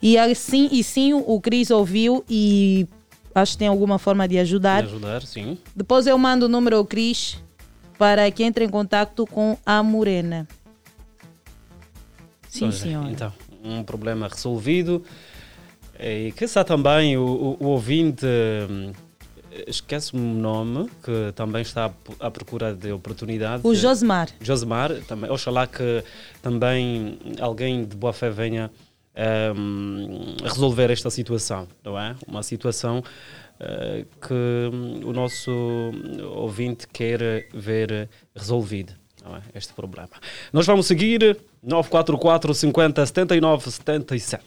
[0.01, 2.87] E assim, e sim, o Cris ouviu e
[3.33, 4.83] acho que tem alguma forma de ajudar.
[4.83, 5.57] De ajudar, sim.
[5.75, 7.41] Depois eu mando o número ao Cris
[7.97, 10.47] para que entre em contato com a Morena.
[12.47, 13.09] Sim, é, senhora.
[13.09, 13.33] Então,
[13.63, 15.03] um problema resolvido.
[15.99, 18.25] E que está também o, o- o ouvinte,
[18.69, 18.91] hum,
[19.67, 23.61] esquece-me o nome, que também está à- procura de oportunidade.
[23.65, 24.29] O Josmar.
[24.41, 25.29] Josmar, também.
[25.29, 26.03] Oxalá que
[26.41, 28.71] também alguém de boa fé venha
[29.55, 32.15] hum, resolver esta situação, não é?
[32.27, 33.03] Uma situação
[33.59, 35.51] eh, que o nosso
[36.33, 39.41] ouvinte quer ver resolvida, não é?
[39.53, 40.09] Este problema.
[40.51, 44.41] Nós vamos seguir 944 50 79 77.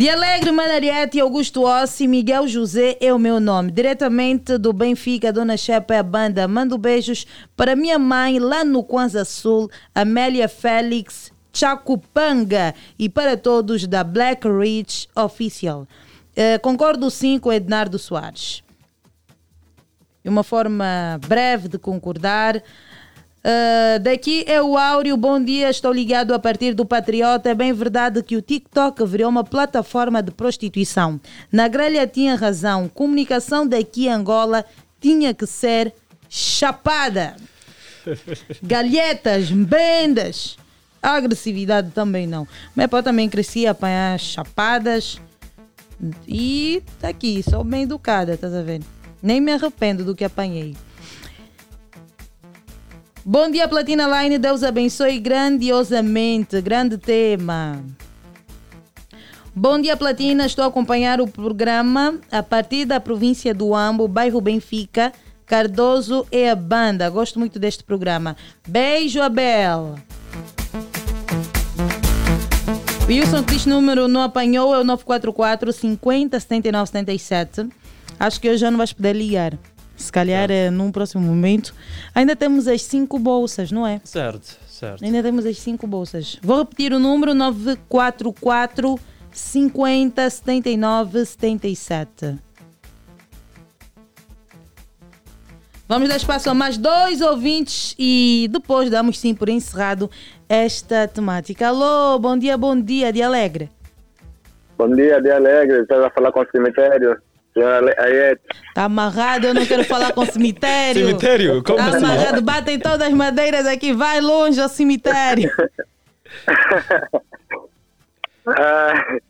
[0.00, 3.70] De Alegre, Manariete, Augusto Ossi, Miguel José é o meu nome.
[3.70, 6.48] Diretamente do Benfica, Dona Chepa é a banda.
[6.48, 13.86] Mando beijos para minha mãe lá no Kwanza Sul, Amélia Félix Chacupanga e para todos
[13.86, 15.86] da Black Ridge Official.
[16.34, 18.62] Eh, concordo sim com Ednardo Soares.
[20.24, 22.62] Uma forma breve de concordar.
[23.42, 27.50] Ah, daqui é o Áureo, bom dia, estou ligado a partir do Patriota.
[27.50, 31.18] É bem verdade que o TikTok virou uma plataforma de prostituição.
[31.50, 34.64] Na grelha tinha razão, comunicação daqui Angola
[35.00, 35.92] tinha que ser
[36.28, 37.34] chapada.
[38.62, 40.58] Galhetas, bendas,
[41.02, 42.46] agressividade também não.
[42.76, 45.18] Meu pai também crescia a apanhar chapadas
[46.28, 48.84] e tá aqui, sou bem educada, tá vendo?
[49.22, 50.74] Nem me arrependo do que apanhei.
[53.24, 54.38] Bom dia, Platina Line.
[54.38, 56.58] Deus abençoe grandiosamente.
[56.62, 57.84] Grande tema.
[59.54, 60.46] Bom dia, Platina.
[60.46, 65.12] Estou a acompanhar o programa a partir da província do Ambo, bairro Benfica.
[65.44, 67.10] Cardoso é a banda.
[67.10, 68.36] Gosto muito deste programa.
[68.66, 69.96] Beijo, Abel.
[73.06, 77.68] Wilson diz número não apanhou é o 944 50 79 77.
[78.18, 79.58] Acho que hoje já não vais poder ligar.
[80.00, 81.74] Se calhar é num próximo momento.
[82.14, 84.00] Ainda temos as cinco bolsas, não é?
[84.02, 85.04] Certo, certo.
[85.04, 86.38] Ainda temos as cinco bolsas.
[86.42, 88.98] Vou repetir o número 944
[89.30, 92.38] 50 79 77.
[95.86, 100.08] Vamos dar espaço a mais dois ouvintes e depois damos sim por encerrado
[100.48, 101.68] esta temática.
[101.68, 103.68] Alô, bom dia, bom dia, de Alegre.
[104.78, 105.82] Bom dia, de Alegre.
[105.82, 107.20] Estás a falar com o cemitério?
[108.74, 111.06] Tá amarrado, eu não quero falar com o cemitério.
[111.06, 111.62] Cemitério?
[111.62, 111.96] Como tá assim?
[112.04, 115.50] amarrado, batem todas as madeiras aqui, vai longe ao cemitério.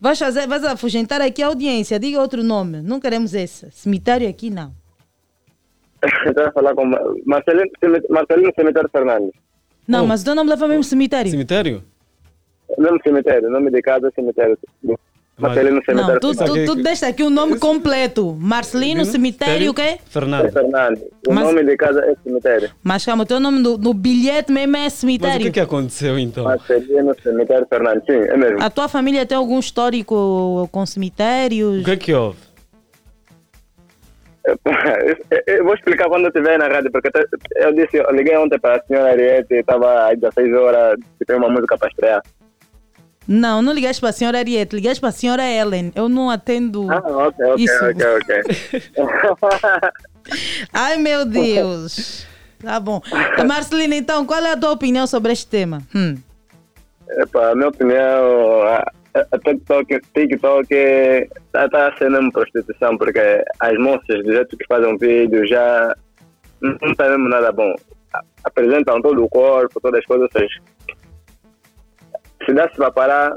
[0.01, 3.71] Vais, fazer, vais afugentar aqui a audiência, diga outro nome, não queremos esse.
[3.71, 4.73] Cemitério aqui não.
[6.03, 7.71] A falar com Ma- Marcelino,
[8.09, 9.33] Marcelino Cemitério Fernandes.
[9.87, 11.31] Não, mas o teu nome leva mesmo cemitério.
[11.31, 11.83] Cemitério?
[12.79, 14.59] Mesmo cemitério, nome de casa é cemitério.
[15.41, 18.37] Marcelino Cemitério Não, tu, tu, tu deste aqui o nome completo.
[18.39, 19.99] Marcelino Cemitério, o quê?
[20.07, 20.53] Fernando.
[20.53, 21.03] Fernandes.
[21.27, 22.71] O Mas- nome de casa é cemitério.
[22.83, 25.41] Mas calma, o teu nome no, no bilhete mesmo é Mas o cemitério.
[25.47, 26.45] que, que aconteceu então?
[26.45, 28.63] Marcelino Cemitério Fernandes, sim, é mesmo.
[28.63, 31.83] A tua família tem algum histórico com cemitérios?
[31.83, 32.39] O que é que houve?
[34.47, 34.57] Eu-
[35.47, 37.25] Eu vou explicar quando eu estiver na rádio, porque até-
[37.57, 41.37] eu disse, eu liguei ontem para a senhora Ariete, estava às 16 horas, que tem
[41.37, 42.23] uma música para estrear.
[43.33, 45.93] Não, não ligaste para a senhora Ariete, ligaste para a senhora Ellen.
[45.95, 47.85] Eu não atendo Ah, ok, ok, isso.
[47.85, 48.43] ok, ok.
[50.75, 52.27] Ai, meu Deus.
[52.61, 53.01] Tá bom.
[53.47, 55.81] Marcelina, então, qual é a tua opinião sobre este tema?
[55.95, 56.17] Hum.
[57.09, 58.85] Epa, a minha opinião, a,
[59.45, 65.47] TikTok, TikTok está tá sendo uma prostituição, porque as moças, do jeito que fazem vídeo,
[65.47, 65.95] já
[66.61, 67.73] não está mesmo nada bom.
[68.43, 70.29] Apresentam todo o corpo, todas as coisas.
[70.35, 70.61] ou seja,
[72.45, 73.37] Se desse para parar,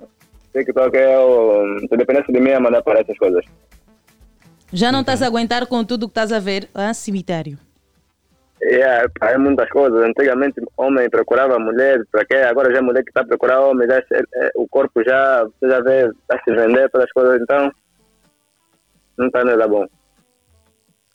[0.54, 1.80] TikTok é o.
[1.80, 3.44] Se dependesse de mim, ia mandar parar essas coisas.
[4.72, 6.68] Já não estás a aguentar com tudo que estás a ver?
[6.74, 7.58] Ah, cemitério.
[8.62, 10.02] É, pá, é muitas coisas.
[10.04, 12.36] Antigamente, homem procurava mulher, para quê?
[12.38, 14.06] Agora já é mulher que está procurando homem, já, é-
[14.36, 17.72] é- o corpo já, você já vê, está se vender, todas as coisas, então
[19.18, 19.86] não está nada bom.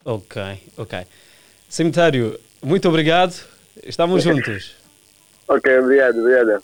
[0.05, 0.41] Ok,
[0.77, 0.99] ok.
[1.67, 3.33] Cemitério, muito obrigado.
[3.83, 4.77] Estamos juntos.
[5.47, 6.63] Ok, obrigado, obrigado.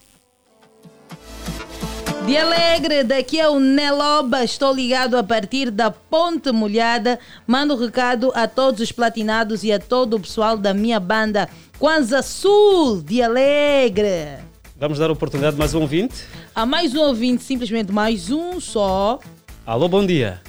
[2.26, 4.44] De Alegre, daqui é o Neloba.
[4.44, 7.20] Estou ligado a partir da Ponte Molhada.
[7.46, 11.48] Mando recado a todos os platinados e a todo o pessoal da minha banda
[11.78, 14.40] Kwanza Sul de Alegre.
[14.76, 16.26] Vamos dar oportunidade a mais um ouvinte.
[16.56, 19.20] Há mais um ouvinte, simplesmente mais um só.
[19.64, 20.42] Alô, bom dia.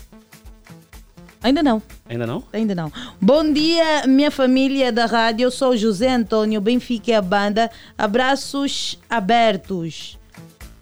[1.43, 1.82] Ainda não.
[2.09, 2.43] Ainda não?
[2.55, 2.90] Ainda não.
[3.20, 5.44] Bom dia, minha família da rádio.
[5.44, 7.70] Eu sou José Antônio Benfica e a banda.
[7.98, 10.19] Abraços abertos.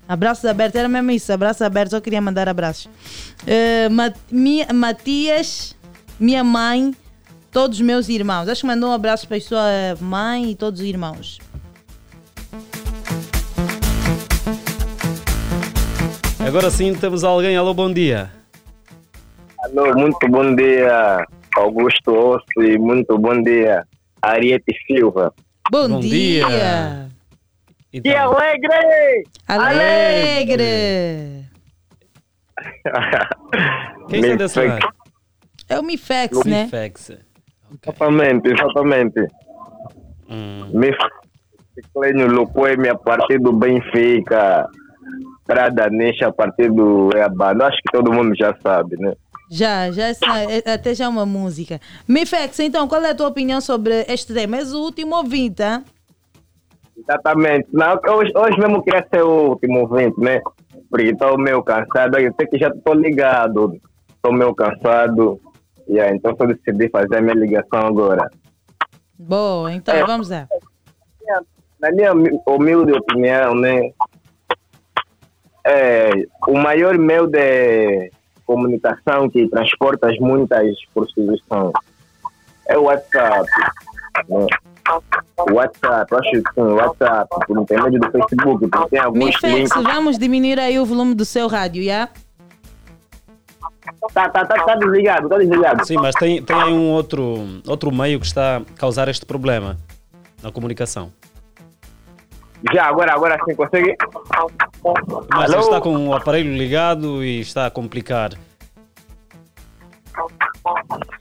[0.08, 1.32] Abraços abertos, era mesmo isso.
[1.32, 2.88] Abraços abertos, eu queria mandar abraços.
[3.46, 5.74] Eh, Ma- Mi- Matias,
[6.20, 6.94] minha mãe,
[7.50, 8.48] todos os meus irmãos.
[8.48, 9.62] Acho que mandou um abraço para a sua
[10.00, 11.38] mãe e todos os irmãos.
[16.46, 17.56] Agora sim temos alguém.
[17.56, 18.30] Alô, bom dia.
[19.60, 21.26] Alô, muito bom dia,
[21.56, 23.84] Augusto Osso, e muito bom dia,
[24.20, 25.32] Ariete Silva.
[25.70, 26.46] Bom, Bom dia.
[26.46, 27.08] dia.
[27.94, 29.24] Então, Que alegre!
[29.46, 31.44] Alegre!
[34.08, 34.82] Quem está desse Mifex.
[34.84, 34.94] lado?
[35.68, 36.64] É o Mifex, né?
[36.64, 37.10] Mifex.
[37.82, 39.20] Exatamente, exatamente.
[40.28, 40.70] Hum.
[41.92, 44.68] Clênio Luquemi a partir do Benfica,
[45.46, 47.64] Prada Nisha a partir do Eabano.
[47.64, 49.12] Acho que todo mundo já sabe, né?
[49.50, 51.80] Já, já essa- é- até já é uma música.
[52.08, 54.56] Mifex, então, qual é a tua opinião sobre este tema?
[54.56, 55.84] És o último ouvinte, hein?
[57.08, 57.68] Exatamente.
[57.72, 60.40] Não, hoje, hoje mesmo queria ser o último ouvinte, né?
[60.90, 62.18] Porque estou meio cansado.
[62.18, 63.78] Eu sei que já estou ligado.
[64.08, 65.40] Estou meio cansado.
[65.88, 68.28] Yeah, então só decidi fazer a minha ligação agora.
[69.18, 70.04] Boa, então É.
[70.04, 70.48] vamos lá.
[71.80, 73.90] Na minha humi- humilde opinião, né?
[75.66, 76.10] É,
[76.48, 78.10] o maior meio de
[78.46, 81.72] comunicação que transporta as muitas prostituições
[82.68, 83.46] é o WhatsApp.
[84.28, 84.46] Né?
[85.50, 89.82] WhatsApp, acho que sim, o WhatsApp, por intermédio do Facebook, porque tem alguns Mifex, links.
[89.82, 92.08] vamos diminuir aí o volume do seu rádio, já?
[94.12, 95.86] Tá, tá, tá, tá desligado, tá desligado.
[95.86, 99.76] Sim, mas tem, tem aí um outro, outro meio que está a causar este problema
[100.42, 101.12] na comunicação.
[102.72, 103.94] Já, agora, agora sim, consegue?
[105.30, 105.52] Mas Alô?
[105.54, 108.32] ele está com o aparelho ligado e está a complicar.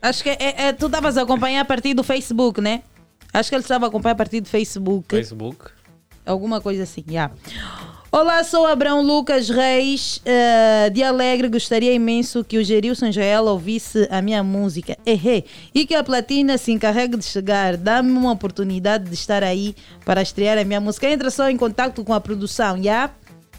[0.00, 2.82] Acho que é, é- tu estavas a acompanhar a partir do Facebook, né?
[3.34, 5.08] Acho que ele estava a acompanhar a partir do Facebook.
[5.08, 5.66] Facebook.
[6.24, 7.32] Alguma coisa assim, já.
[8.12, 11.48] Olá, sou Abrão Lucas Reis, eh, de Alegre.
[11.48, 14.96] Gostaria imenso que o Gerilson Jael ouvisse a minha música.
[15.04, 15.44] Errei.
[15.74, 17.76] E que a Platina se encarregue de chegar.
[17.76, 19.74] Dá-me uma oportunidade de estar aí
[20.04, 21.10] para estrear a minha música.
[21.10, 23.10] Entra só em contato com a produção, já?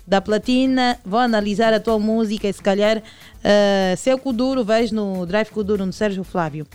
[0.08, 0.98] da Platina.
[1.04, 5.50] Vou analisar a tua música e se calhar uh, se é Kuduro, vais no Drive
[5.50, 6.66] Kuduro, no Sérgio Flávio.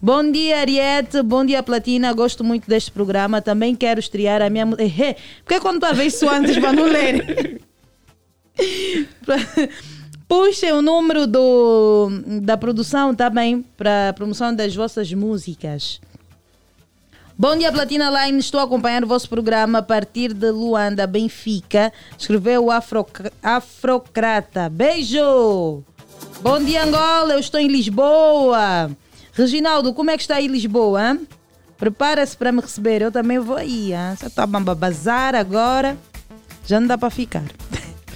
[0.00, 1.22] Bom dia, Ariete.
[1.22, 2.12] Bom dia, Platina.
[2.12, 3.42] Gosto muito deste programa.
[3.42, 5.16] Também quero estrear a minha música.
[5.44, 5.92] Porque quando tu a
[6.34, 7.60] antes para não ler?
[10.26, 12.08] Puxem o número do,
[12.42, 16.00] da produção também para a promoção das vossas músicas.
[17.36, 18.38] Bom dia, Platina Line.
[18.38, 21.92] Estou a acompanhar o vosso programa a partir de Luanda, Benfica.
[22.18, 23.06] Escreveu o Afro,
[23.42, 24.68] Afrocrata.
[24.68, 25.82] Beijo!
[26.42, 27.32] Bom dia, Angola.
[27.32, 28.90] Eu estou em Lisboa.
[29.40, 31.16] Reginaldo, como é que está aí Lisboa?
[31.78, 33.00] Prepara-se para me receber.
[33.00, 33.94] Eu também vou aí.
[33.94, 34.14] Hein?
[34.14, 35.96] Você está a bazar agora.
[36.66, 37.44] Já não dá para ficar.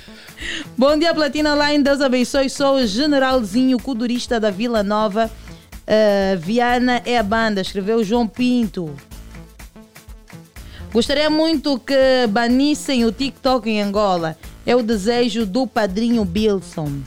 [0.77, 1.83] Bom dia, Platina Line.
[1.83, 2.51] Deus abençoe.
[2.51, 5.31] Sou o generalzinho cudurista da Vila Nova.
[5.87, 7.63] Uh, Viana é a banda.
[7.63, 8.95] Escreveu João Pinto.
[10.93, 14.37] Gostaria muito que banissem o TikTok em Angola.
[14.67, 17.01] É o desejo do padrinho Bilson.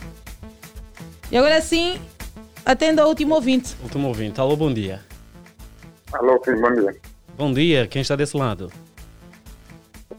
[1.32, 2.00] E agora sim,
[2.68, 3.76] atenda ao último ouvinte.
[3.82, 4.40] Último ouvinte.
[4.42, 5.00] Alô, bom dia.
[6.12, 6.96] Alô, filho, bom dia.
[7.38, 8.72] Bom dia, quem está desse lado?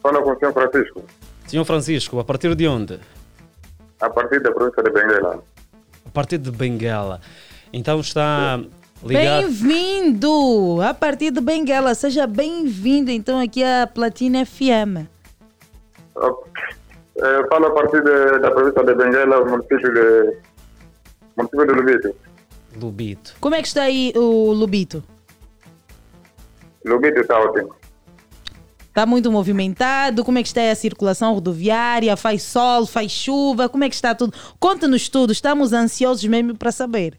[0.01, 1.03] Fala com o senhor Francisco.
[1.47, 2.99] Senhor Francisco, a partir de onde?
[4.01, 5.43] A partir da província de Benguela.
[6.05, 7.21] A partir de Benguela.
[7.71, 8.59] Então está
[9.03, 9.43] Ligado.
[9.43, 11.95] Bem-vindo a partir de Benguela.
[11.95, 15.07] Seja bem-vindo então aqui à Platina FM.
[17.15, 20.37] Eu falo a partir de, da província de Benguela, município de,
[21.37, 22.28] município de Lubito.
[22.75, 23.35] Lubito.
[23.39, 25.03] Como é que está aí o Lubito?
[26.85, 27.75] Lubito está ótimo.
[28.87, 30.25] Está muito movimentado?
[30.25, 32.17] Como é que está a circulação rodoviária?
[32.17, 33.69] Faz sol, faz chuva?
[33.69, 34.33] Como é que está tudo?
[34.59, 37.17] Conta-nos tudo, estamos ansiosos mesmo para saber.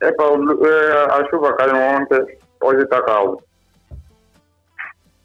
[0.00, 3.40] É, a chuva caiu ontem, hoje está calmo.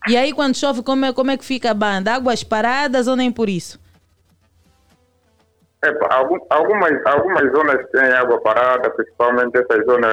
[0.08, 2.14] E aí quando chove, como é, como é que fica a banda?
[2.14, 3.80] Águas paradas ou nem por isso?
[5.84, 10.08] Epa, algum, algumas, algumas zonas têm água parada, principalmente essa zona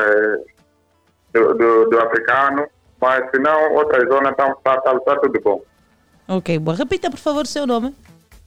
[1.33, 2.67] do, do, do africano,
[3.01, 5.63] mas se não, outras zonas estão tá, tá, tá tudo bom.
[6.29, 6.77] Ok, boa.
[6.77, 7.95] Repita por favor o seu nome.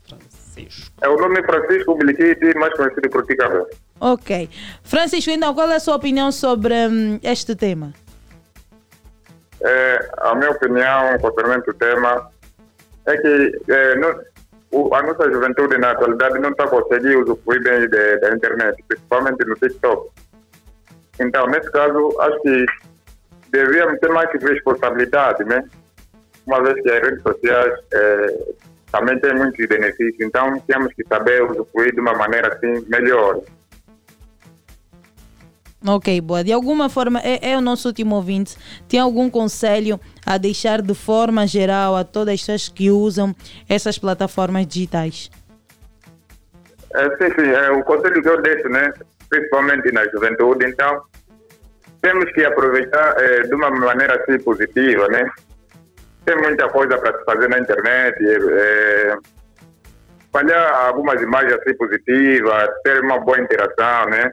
[0.07, 0.91] Francisco.
[1.01, 3.65] É o nome Francisco Biliquiti, mais conhecido por Ticabé.
[3.99, 4.49] Ok.
[4.83, 7.93] Francisco, então, qual é a sua opinião sobre hum, este tema?
[9.61, 12.29] É, a minha opinião concernente o tema
[13.05, 14.19] é que é, não,
[14.71, 19.45] o, a nossa juventude na atualidade não está conseguindo usufruir bem de, da internet, principalmente
[19.45, 20.09] no TikTok.
[21.19, 22.65] Então, nesse caso, acho que
[23.49, 25.63] devíamos ter mais responsabilidade, né?
[26.45, 28.53] Uma vez que as redes sociais é,
[28.91, 33.41] também têm muitos benefícios, então temos que saber usufruir de uma maneira assim melhor.
[35.85, 36.43] Ok, boa.
[36.43, 38.57] De alguma forma, é, é, o nosso último ouvinte.
[38.89, 43.35] Tem algum conselho a deixar de forma geral a todas as pessoas que usam
[43.69, 45.29] essas plataformas digitais?
[46.95, 47.49] É, sim, sim.
[47.49, 48.91] É, o conselho que eu deixo, né,
[49.29, 51.03] principalmente na juventude, então,
[52.01, 55.29] temos que aproveitar é, de uma maneira assim positiva, né?
[56.25, 59.17] Tem muita coisa para se fazer na internet, é,
[60.19, 64.31] espalhar algumas imagens assim positivas, ter uma boa interação, né?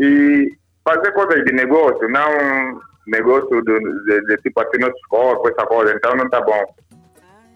[0.00, 0.50] E
[0.84, 5.94] fazer coisas de negócio, não negócio de, de, de tipo assim, nosso corpo, essa coisa,
[5.94, 6.64] então não tá bom.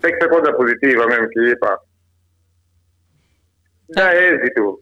[0.00, 1.78] Tem que ser coisa positiva mesmo, que pá,
[3.90, 4.80] dá êxito.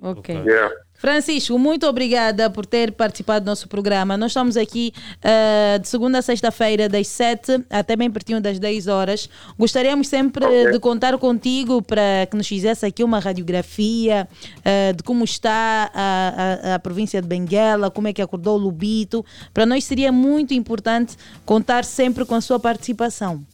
[0.00, 0.34] Ok.
[0.34, 0.74] Yeah.
[1.04, 4.16] Francisco, muito obrigada por ter participado do nosso programa.
[4.16, 8.86] Nós estamos aqui uh, de segunda a sexta-feira, das 7 até bem pertinho das 10
[8.86, 9.28] horas.
[9.58, 10.70] Gostaríamos sempre okay.
[10.70, 14.26] de contar contigo para que nos fizesse aqui uma radiografia
[14.60, 18.62] uh, de como está a, a, a, província de Benguela, como é que acordou o
[18.62, 19.22] Lubito.
[19.52, 23.44] Para nós seria muito importante contar sempre com a sua participação.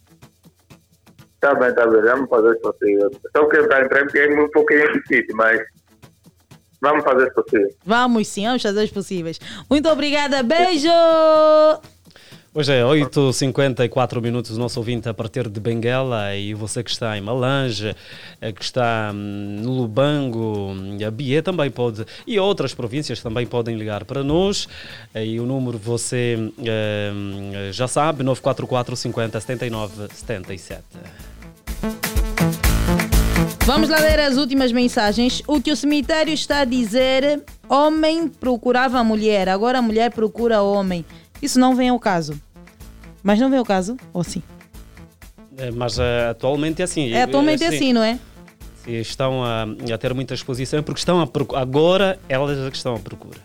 [1.40, 3.10] Tá bem, tá bem, vamos fazer isso possível.
[3.36, 5.60] Só que para entrar é um pouquinho difícil, mas
[6.80, 7.74] Vamos fazer os possíveis.
[7.84, 9.40] Vamos sim, vamos fazer os possíveis.
[9.68, 10.88] Muito obrigada, beijo!
[12.52, 17.16] Hoje é 8h54 minutos, o nosso ouvinte a partir de Benguela e você que está
[17.16, 17.94] em Malange,
[18.40, 20.74] eh, que está hum, no Lubango,
[21.06, 24.66] a Bia também pode, e outras províncias também podem ligar para nós.
[25.14, 27.12] Eh, e o número você é,
[27.70, 30.82] já sabe, 944 50 79 77.
[33.72, 35.44] Vamos lá ler as últimas mensagens.
[35.46, 40.60] O que o cemitério está a dizer: homem procurava a mulher, agora a mulher procura
[40.60, 41.04] homem.
[41.40, 42.34] Isso não vem ao caso.
[43.22, 43.96] Mas não vem ao caso?
[44.12, 44.42] Ou sim?
[45.56, 47.12] É, mas uh, atualmente é assim.
[47.12, 48.18] É, atualmente é assim, é assim não é?
[48.88, 51.60] Estão a, a, ter muita exposição, é porque estão a.
[51.60, 53.38] Agora elas é que estão à procura.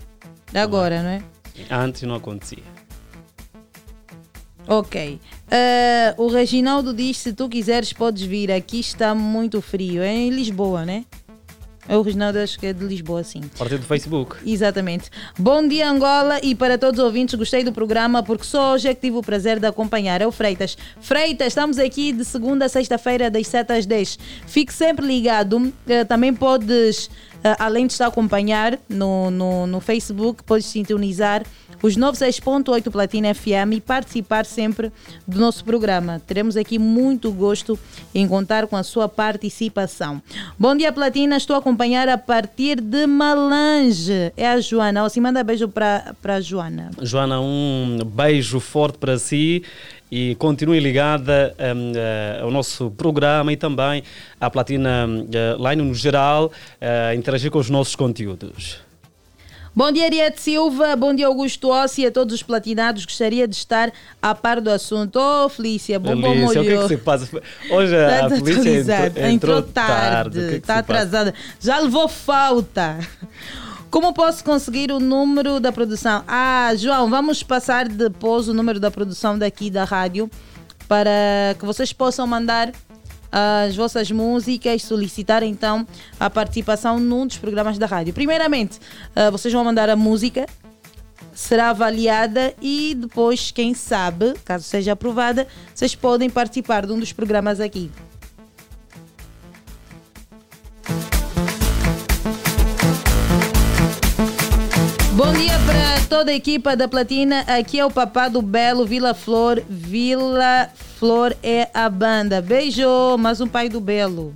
[0.56, 1.24] Agora, não é?
[1.70, 2.64] Antes não acontecia.
[4.68, 5.20] Ok.
[5.50, 8.52] Eh, o Reginaldo diz: se tu quiseres, podes vir.
[8.52, 10.02] Aqui está muito frio.
[10.02, 11.06] É em Lisboa, né?
[11.88, 13.42] É o Reginaldo, acho que é de Lisboa, sim.
[13.54, 14.38] A partir do Facebook.
[14.44, 15.12] Exatamente.
[15.38, 18.96] Bom dia, Angola, e para todos os ouvintes, gostei do programa porque só hoje é
[18.96, 20.20] que tive o prazer de acompanhar.
[20.20, 20.76] É o Freitas.
[21.00, 24.18] Freitas, estamos aqui de segunda a sexta-feira, das 7 às 10.
[24.48, 25.72] Fique sempre ligado.
[25.88, 27.08] Eh, também podes,
[27.44, 31.44] eh, além de estar a acompanhar no, no, no Facebook, podes sintonizar
[31.82, 34.92] os 96.8 Platina FM e participar sempre
[35.28, 36.22] do nosso programa.
[36.26, 37.78] Teremos aqui muito gosto
[38.14, 40.22] em contar com a sua participação.
[40.58, 41.38] Bom dia, Platina.
[41.38, 44.32] Estou a acompanhar a partir de Malange.
[44.36, 45.06] É a Joana.
[45.06, 46.92] Assim, manda beijo para a Joana.
[47.02, 49.64] Joana, um beijo forte para si
[50.12, 54.04] e continue ligada um, uh, ao nosso programa e também
[54.40, 58.85] à Platina uh, Line no geral, uh, interagir com os nossos conteúdos.
[59.76, 60.96] Bom dia, Ariete Silva.
[60.96, 63.04] Bom dia, Augusto Ossi e a todos os platinados.
[63.04, 63.92] Gostaria de estar
[64.22, 65.20] a par do assunto.
[65.20, 66.62] Oh, Felícia, bom bom molho.
[66.62, 67.42] o que é que se passa?
[67.70, 70.40] Hoje a Tá Felícia entrou, entrou, entrou tarde.
[70.40, 70.94] O que é Está se passa?
[71.02, 71.34] atrasada.
[71.60, 73.00] Já levou falta.
[73.92, 76.24] Como posso conseguir o número da produção?
[76.26, 80.30] Ah, João, vamos passar depois o número da produção daqui da rádio
[80.88, 82.72] para que vocês possam mandar
[83.38, 85.86] as vossas músicas, solicitar então
[86.18, 88.14] a participação num dos programas da rádio.
[88.14, 88.80] Primeiramente,
[89.14, 90.46] ah, vocês vão mandar a música,
[91.34, 97.12] será avaliada e depois, quem sabe, caso seja aprovada, vocês podem participar de um dos
[97.12, 97.92] programas aqui.
[105.16, 107.46] Bom dia para toda a equipa da Platina.
[107.48, 109.64] Aqui é o Papá do Belo, Vila Flor.
[109.70, 110.70] Vila
[111.00, 112.42] Flor é a banda.
[112.42, 114.36] Beijo, mais um pai do Belo.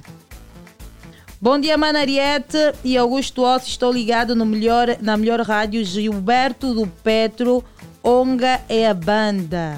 [1.41, 3.71] Bom dia, Manariete e Augusto Ossi.
[3.71, 5.83] Estou ligado no melhor, na melhor rádio.
[5.83, 7.61] Gilberto do Petro.
[8.01, 9.77] Onga é a banda.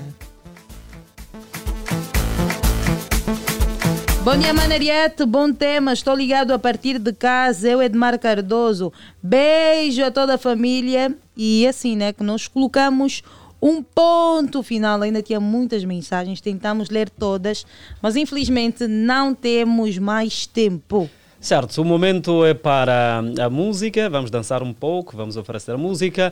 [4.23, 5.25] Bom dia, Manariete.
[5.25, 5.93] Bom tema.
[5.93, 7.67] Estou ligado a partir de casa.
[7.67, 8.93] Eu, Edmar Cardoso.
[9.21, 11.11] Beijo a toda a família.
[11.35, 13.23] E assim, né, que nós colocamos
[13.59, 15.01] um ponto final.
[15.01, 16.39] Ainda tinha muitas mensagens.
[16.39, 17.65] Tentamos ler todas.
[17.99, 21.09] Mas infelizmente não temos mais tempo.
[21.39, 24.07] Certo, o momento é para a música.
[24.07, 26.31] Vamos dançar um pouco, vamos oferecer música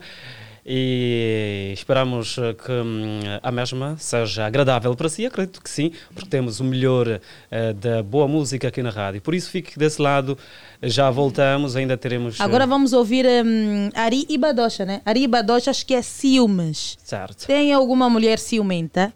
[0.65, 5.26] e esperamos eh, que hum, a mesma seja agradável para si.
[5.26, 7.19] Acredito que sim, porque temos o melhor
[7.52, 9.22] eh, da boa música aqui na rádio.
[9.22, 10.38] Por isso, fique desse lado.
[10.81, 12.40] Já voltamos, ainda teremos.
[12.40, 15.02] eh, Agora vamos ouvir hum, Ari e Badocha, né?
[15.06, 16.98] Ari e Badocha, acho que é ciúmes.
[17.03, 17.45] Certo.
[17.48, 19.14] Tem alguma mulher ciumenta?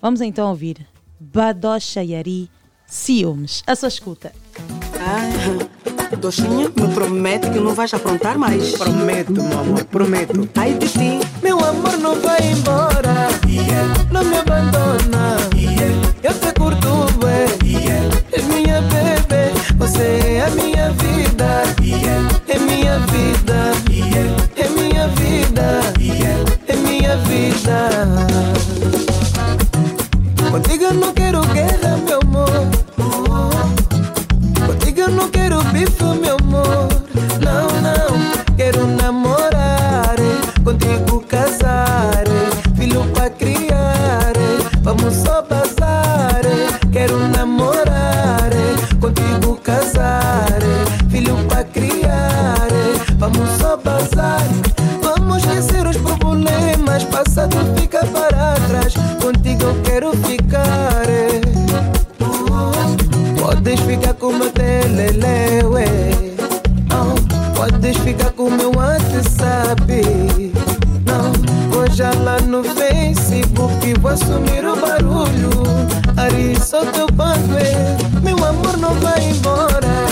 [0.00, 0.78] Vamos então ouvir
[1.20, 2.50] Badocha e Ari,
[2.86, 3.62] ciúmes.
[3.66, 4.32] A sua escuta.
[5.04, 8.76] Ah, Me promete que não vais aprontar mais.
[8.78, 10.48] Prometo, meu amor, prometo.
[10.54, 13.28] Ai de ti, meu amor não vai embora.
[14.12, 15.36] Não me abandona.
[16.22, 17.46] Eu te curto, ué.
[18.30, 21.64] És minha bebê, você é minha vida.
[22.46, 23.72] É minha vida.
[24.56, 25.80] É minha vida.
[26.68, 27.90] É minha vida.
[30.52, 31.40] Contigo eu não quero
[47.02, 48.94] Quero namorar, eh.
[49.00, 51.10] contigo casar, eh.
[51.10, 52.68] filho pra criar.
[52.70, 52.94] eh.
[53.18, 54.40] Vamos só bazar.
[55.02, 57.02] Vamos esquecer os problemas.
[57.06, 58.94] Passado fica para trás.
[59.20, 61.02] Contigo eu quero ficar.
[63.36, 65.88] Podes ficar com meu telele, ué.
[66.92, 69.82] Oh, Podes ficar com meu WhatsApp.
[71.92, 75.50] Hoje lá no Facebook vou assumir o barulho.
[76.16, 78.20] Ari, sou teu é.
[78.22, 80.06] Meu amor não vai embora.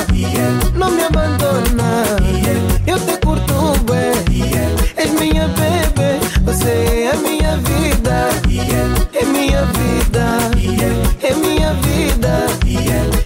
[0.75, 2.05] Não me abandona.
[2.87, 3.55] Eu te curto,
[3.91, 4.13] ué.
[4.99, 8.29] És minha bebê, você é minha vida.
[9.15, 10.37] É minha vida.
[11.23, 12.47] É minha vida.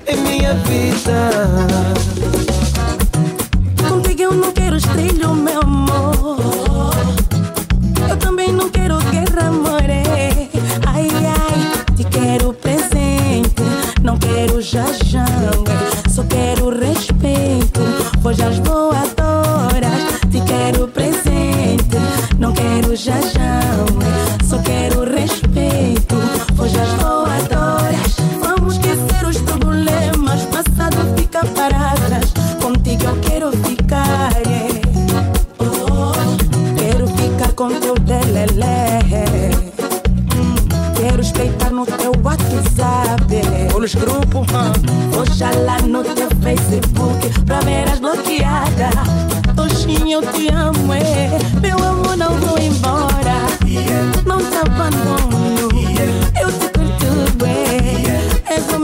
[0.06, 1.74] É minha vida.
[2.04, 2.13] Contigo
[45.18, 48.94] Oxalá no teu Facebook Pra ver as bloqueadas.
[49.56, 51.30] Oxinha, eu te amo, é.
[51.60, 53.34] Meu amor, não vou embora.
[54.26, 55.68] Não te abandono.
[56.40, 58.76] Eu te curto, é.
[58.76, 58.83] O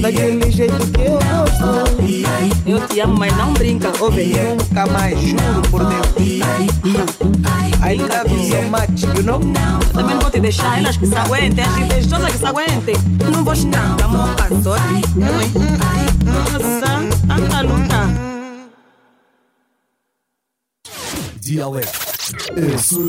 [0.00, 1.88] Daquele jeito que eu gosto
[2.64, 6.06] Eu te amo, mas não brinca, ouve, nunca mais, juro por Deus.
[7.80, 9.40] I love you so much, you know?
[9.40, 12.94] Eu também não vou te deixar, elas que se aguentem, as invejosas que se aguentem.
[13.32, 14.76] Não vou estar, amor, passou.
[16.24, 16.96] Nossa,
[17.32, 18.08] anda luta.
[21.40, 21.98] Dialeto,
[22.74, 23.08] a sua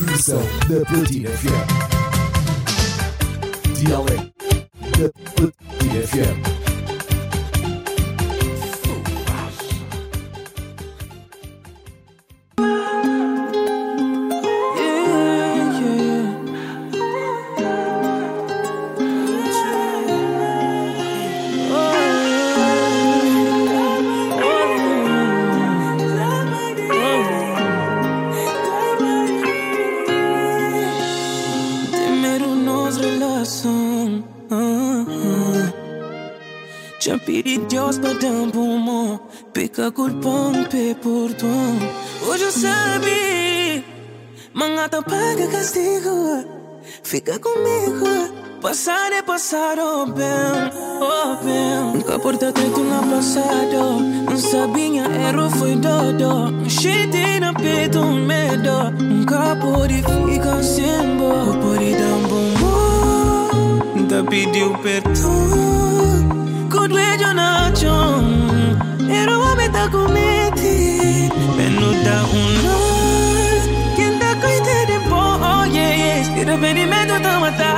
[0.70, 1.68] da Platina FM.
[3.74, 4.32] Dialeto
[4.98, 6.59] da Platina FM.
[37.42, 39.20] Deus pra dar um bom
[39.54, 41.78] Pica culpão, pé por tom
[42.28, 43.84] Hoje eu sabe
[44.54, 46.44] Mangata paga castigo.
[47.04, 50.26] Fica comigo Passar é passar, oh bem,
[51.00, 51.94] oh bem.
[51.94, 58.92] Nunca porta tanto no passado Não sabia, erro foi dodo Cheguei na peito, medo.
[59.02, 61.18] Nunca pode ficar sem
[61.62, 65.89] Pode dar um bom Nunca pediu perdão
[67.50, 68.78] way, Jonathan
[69.10, 75.66] Era o homem da comete Peno da um nó Quem dá coita de bom, oh
[75.66, 77.69] yeah, yeah Se arrependimento tá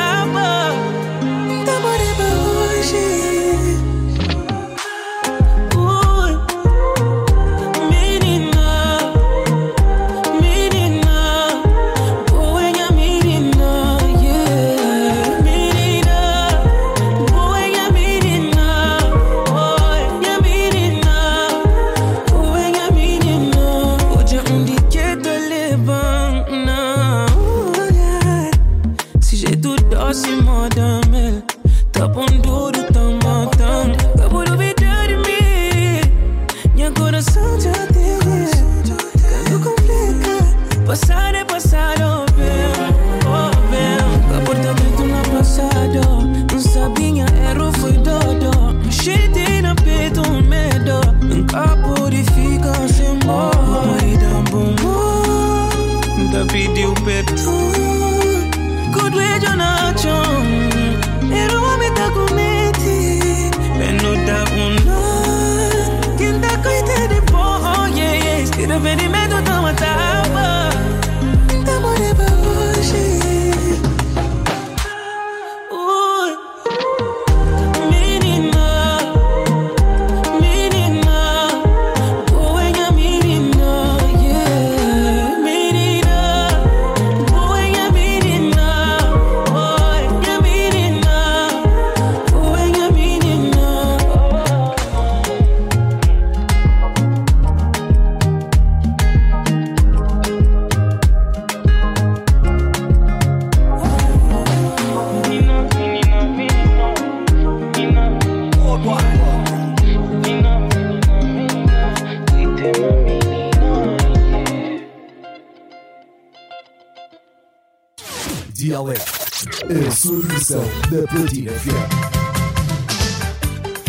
[120.91, 121.89] da Platina FM.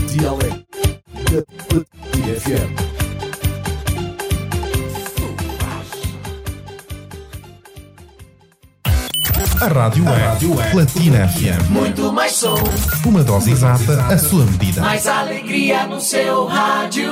[0.06, 0.64] Dialeto
[1.32, 2.70] da Platina FM.
[9.60, 11.70] A rádio é, rádio é Platina FM.
[11.70, 12.54] Muito mais som.
[13.04, 14.80] Uma dose exata, à sua medida.
[14.80, 17.10] Mais alegria no seu rádio.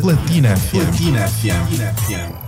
[0.00, 0.70] Platina FM.
[0.70, 2.47] Platina FM.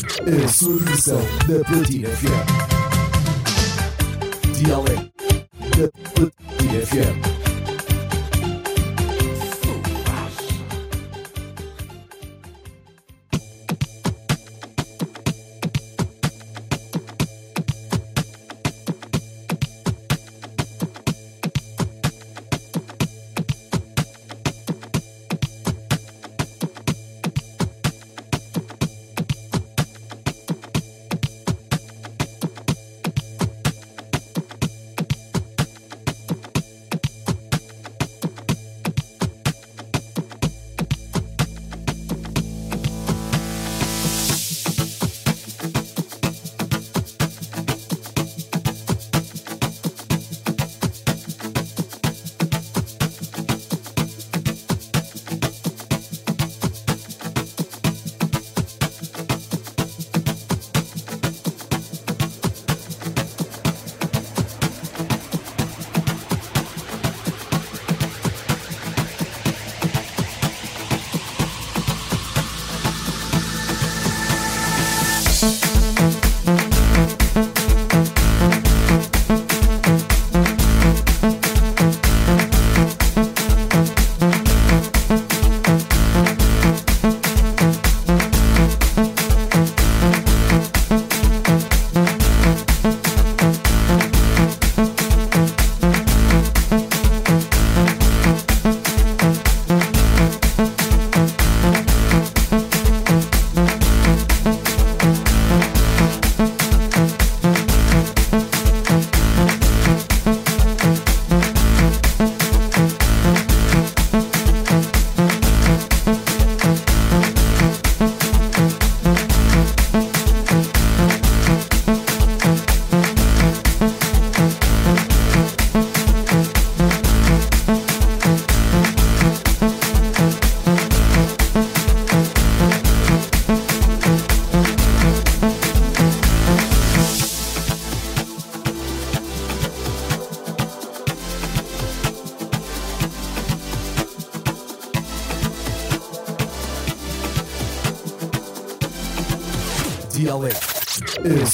[0.00, 2.28] A sua versão da Platina FM.
[4.52, 5.10] Dialeto.
[5.76, 7.37] Da Platina FM.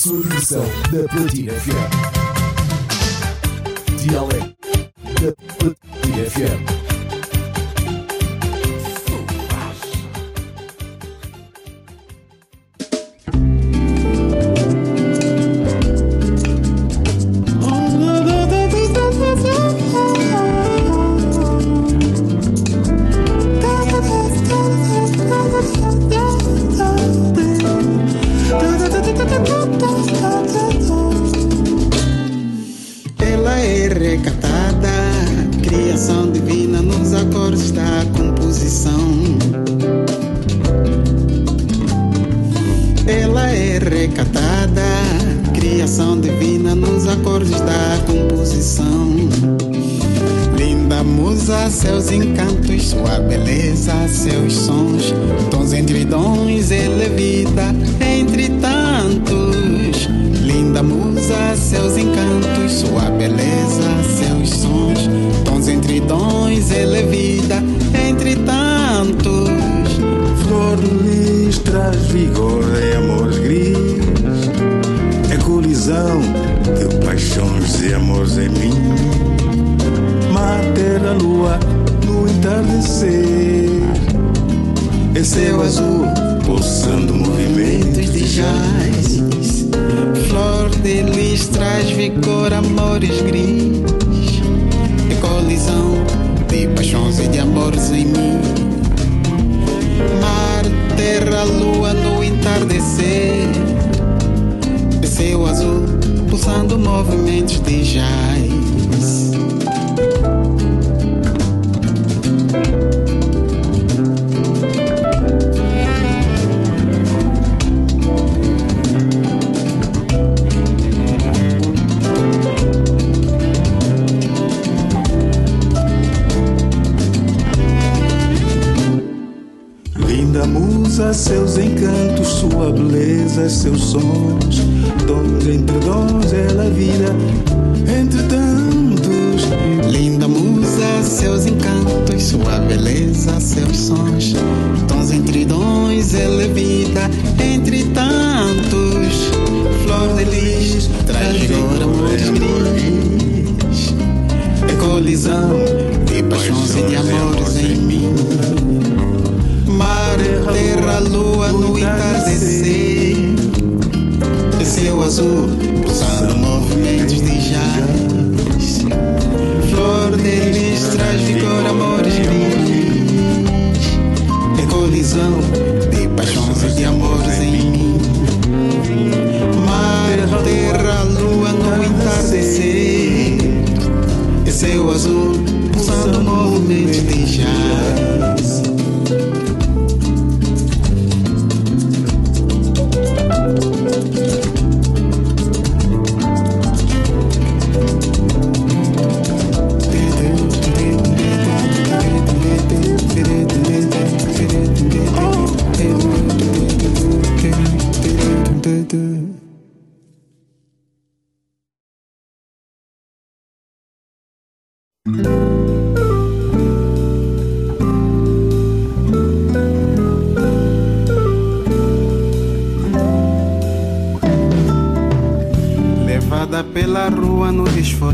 [0.05, 0.21] Sua
[0.93, 1.89] da Platina FM.
[4.03, 4.54] Dialeto.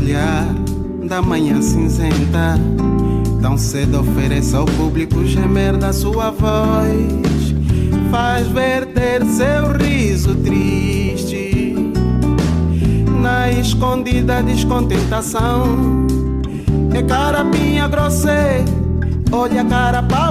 [0.01, 0.47] Desfolhar
[1.07, 2.59] da manhã cinzenta.
[3.41, 7.55] Tão cedo oferece ao público gemer da sua voz.
[8.09, 11.75] Faz verter seu riso triste
[13.21, 16.07] na escondida descontentação.
[16.93, 18.27] É cara minha grosse,
[19.31, 20.30] olha cara pauê.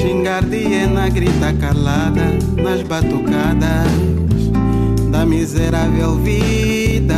[0.00, 3.90] Com seu gingar de hiena grita calada nas batucadas
[5.10, 7.14] da miserável vida.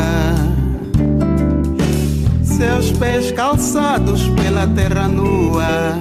[2.42, 5.96] Seus pés calçados pela terra nua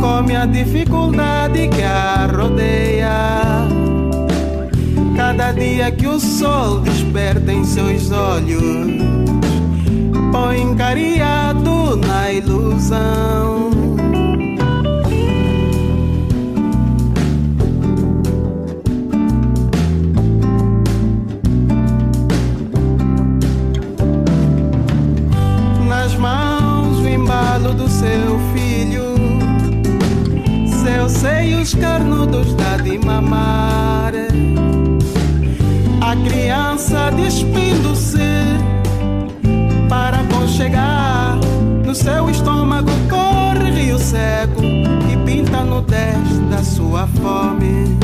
[0.00, 3.66] come a dificuldade que a rodeia.
[5.16, 8.62] Cada dia que o sol desperta em seus olhos,
[10.30, 13.71] põe cariado na ilusão.
[32.02, 34.12] Carnudos dá de mamar.
[36.00, 38.18] A criança despindo-se
[39.88, 41.38] para aconchegar.
[41.86, 47.96] No seu estômago corre rio seco que pinta nudez da sua fome.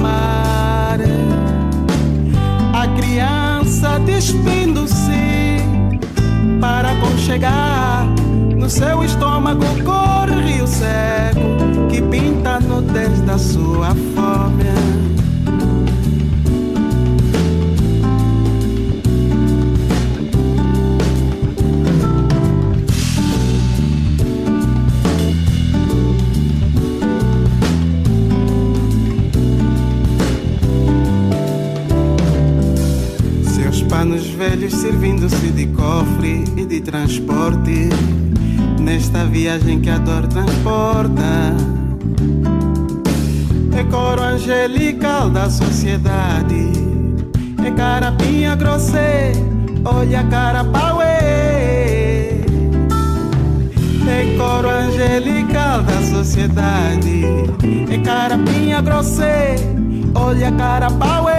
[0.00, 0.98] De mamar.
[2.72, 5.58] A criança despindo-se
[6.60, 8.06] para aconchegar.
[8.56, 14.09] No seu estômago corre rio seco que pinta a nudez da sua fome.
[34.70, 37.88] Servindo-se de cofre e de transporte
[38.80, 41.54] nesta viagem que a dor transporta.
[43.76, 46.72] É coro angelical da sociedade,
[47.64, 49.32] é carapinha grosse,
[49.84, 51.20] olha cara pauê.
[54.08, 57.24] É coro angelical da sociedade.
[57.90, 59.22] É carapinha grosse,
[60.14, 61.29] olha carapauê.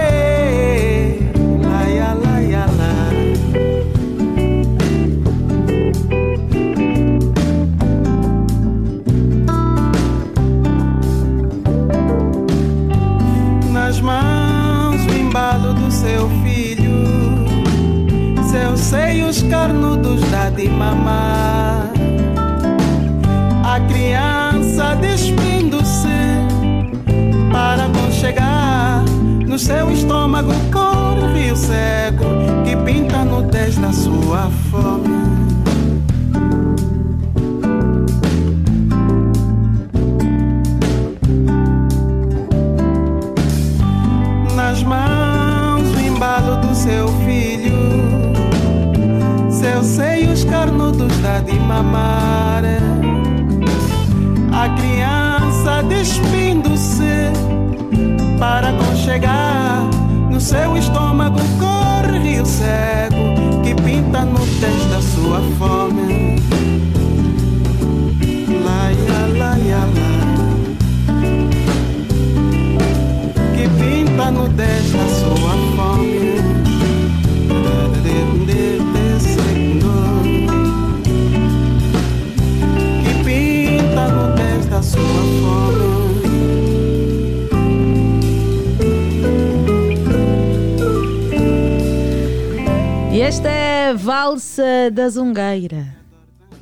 [95.02, 95.98] Da Zungueira.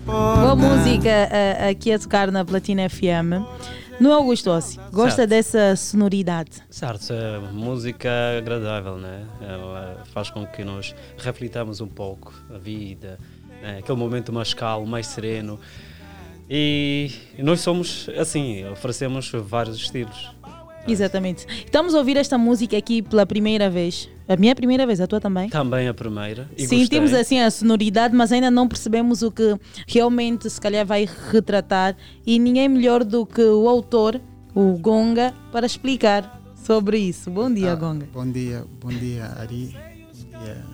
[0.06, 3.44] Boa música eh, aqui a tocar na Platina FM.
[4.00, 5.30] No Augusto Ossi, gosta Certo.
[5.30, 6.52] dessa sonoridade?
[6.70, 9.26] Certo, é música agradável, né?
[9.42, 13.20] Ela faz com que nós reflitamos um pouco a vida,
[13.62, 13.80] né?
[13.80, 15.60] aquele momento mais calmo, mais sereno.
[16.50, 20.34] E nós somos assim, oferecemos vários estilos.
[20.88, 21.46] Exatamente.
[21.66, 24.10] Estamos a ouvir esta música aqui pela primeira vez.
[24.28, 25.50] A minha primeira vez, a tua também?
[25.50, 26.50] Também a primeira.
[26.58, 27.22] E Sentimos gostei.
[27.22, 29.56] assim a sonoridade, mas ainda não percebemos o que
[29.88, 31.96] realmente se calhar vai retratar.
[32.26, 34.20] E ninguém melhor do que o autor,
[34.56, 37.30] o Gonga, para explicar sobre isso.
[37.32, 38.08] Bom dia, Ah, Gonga.
[38.14, 39.76] Bom dia, bom dia, Ari.
[40.32, 40.66] Bom dia,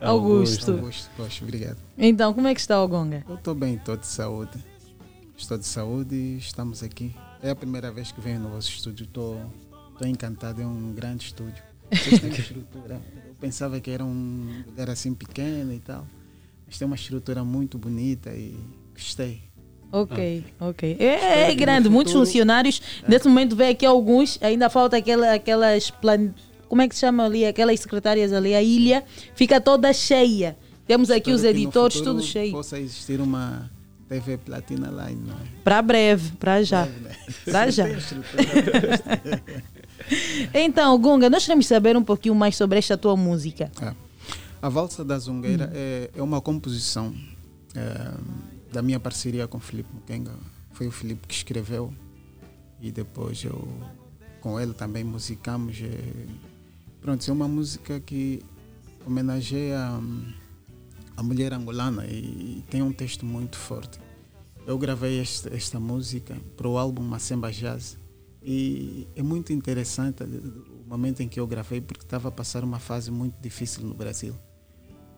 [0.00, 0.72] Augusto.
[0.72, 1.76] Augusto, poxa, obrigado.
[1.98, 3.24] Então, como é que está o Gonga?
[3.28, 4.52] Eu estou bem, estou de saúde.
[5.36, 7.12] Estou de saúde e estamos aqui.
[7.42, 9.04] É a primeira vez que venho no vosso estúdio.
[9.04, 9.40] Estou
[10.06, 11.62] encantado, é um grande estúdio.
[11.90, 13.00] Vocês têm uma estrutura.
[13.26, 16.06] Eu pensava que era um lugar assim pequeno e tal.
[16.66, 18.56] Mas tem uma estrutura muito bonita e
[18.94, 19.42] gostei.
[19.90, 20.92] Ok, ok.
[20.92, 22.80] Espero É, é grande, muitos funcionários.
[23.08, 26.32] Nesse momento vê aqui alguns, ainda falta aquela, aquelas plan...
[26.68, 27.44] Como é que se chama ali?
[27.44, 29.02] Aquelas secretárias ali, a ilha,
[29.34, 30.56] fica toda cheia.
[30.86, 32.52] Temos aqui Espero os editores, tudo cheio.
[32.52, 33.68] Possa existir uma
[34.10, 35.42] TV Platina Line, não é?
[35.62, 36.86] Para breve, para já.
[37.46, 37.84] Para já.
[40.52, 43.70] Então, Gunga, nós queremos saber um pouquinho mais sobre esta tua música.
[43.80, 43.94] É.
[44.60, 45.72] A Valsa da Zungueira Hum.
[45.72, 47.14] é, é uma composição
[47.76, 48.12] é,
[48.72, 50.32] da minha parceria com o Felipe Mukenga.
[50.72, 51.94] Foi o Felipe que escreveu
[52.80, 53.68] e depois eu
[54.40, 55.76] com ele também musicamos.
[55.80, 56.26] é,
[57.00, 58.42] pronto, é uma música que
[59.06, 60.32] homenageia hum,
[61.16, 63.98] a mulher angolana e, tem um texto muito forte.
[64.66, 67.98] Eu gravei esta, esta música para o álbum Macemba Jazz
[68.42, 72.78] e é muito interessante o momento em que eu gravei porque estava a passar uma
[72.78, 74.34] fase muito difícil no Brasil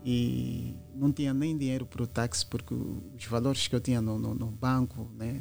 [0.05, 4.19] e não tinha nem dinheiro para o táxi porque os valores que eu tinha no,
[4.19, 5.41] no, no banco né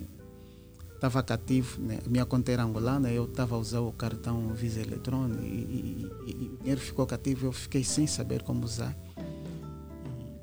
[0.93, 1.99] estava cativo né?
[2.07, 6.43] minha conta era angolana eu estava a usar o cartão Visa Eletrônico e, e- e-
[6.43, 8.95] e o dinheiro ficou cativo eu fiquei sem saber como usar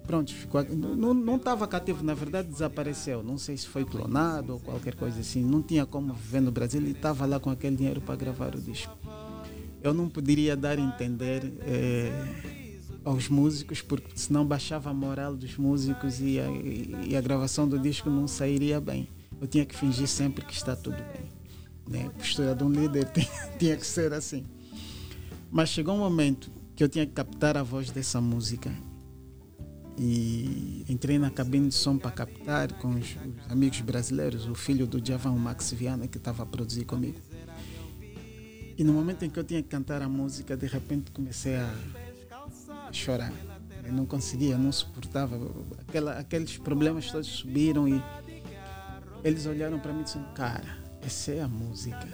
[0.09, 3.23] pronto, ficou, não estava cativo, na verdade desapareceu.
[3.23, 5.45] Não sei se foi clonado ou qualquer coisa assim.
[5.45, 8.61] Não tinha como viver no Brasil e estava lá com aquele dinheiro para gravar o
[8.61, 8.97] disco.
[9.83, 15.59] Eu não poderia dar a entender eh, aos músicos, porque senão baixava a moral dos
[15.59, 16.47] músicos e a,
[17.07, 19.11] e a gravação do disco não sairia bem.
[19.39, 21.29] Eu tinha que fingir sempre que está tudo bem.
[21.87, 22.07] Né?
[22.07, 23.07] A postura de um líder
[23.59, 24.43] tinha que ser assim.
[25.51, 28.73] Mas chegou um momento que eu tinha que captar a voz dessa música
[29.99, 34.87] e entrei na cabine de som para captar com os, os amigos brasileiros, o filho
[34.87, 37.19] do Javan Max Viana que estava a produzir comigo.
[38.77, 41.75] E no momento em que eu tinha que cantar a música, de repente comecei a,
[42.87, 43.33] a chorar.
[43.85, 45.37] Eu não conseguia, não suportava.
[45.81, 48.01] Aquela, aqueles problemas todos subiram e
[49.25, 52.07] eles olharam para mim e disseram: Cara, essa é a música.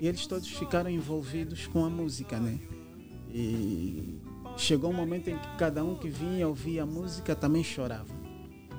[0.00, 2.58] E eles todos ficaram envolvidos com a música, né?
[3.28, 4.20] E
[4.56, 8.14] chegou um momento em que cada um que vinha ouvir a música também chorava.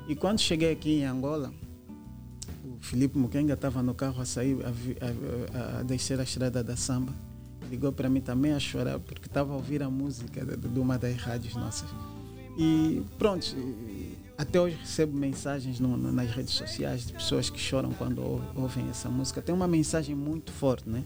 [0.08, 1.54] E quando cheguei aqui em Angola,
[2.64, 6.76] o Felipe Mukenga estava no carro a sair, a, a- a- descer a estrada da
[6.76, 7.14] samba.
[7.70, 10.98] Ligou para mim também a chorar porque estava a ouvir a música de, de uma
[10.98, 11.90] das rádios nossas.
[12.58, 13.46] E pronto,
[14.38, 18.42] até hoje recebo mensagens no- no- nas redes sociais de pessoas que choram quando ou-
[18.56, 19.42] ouvem essa música.
[19.42, 21.04] Tem uma mensagem muito forte, né?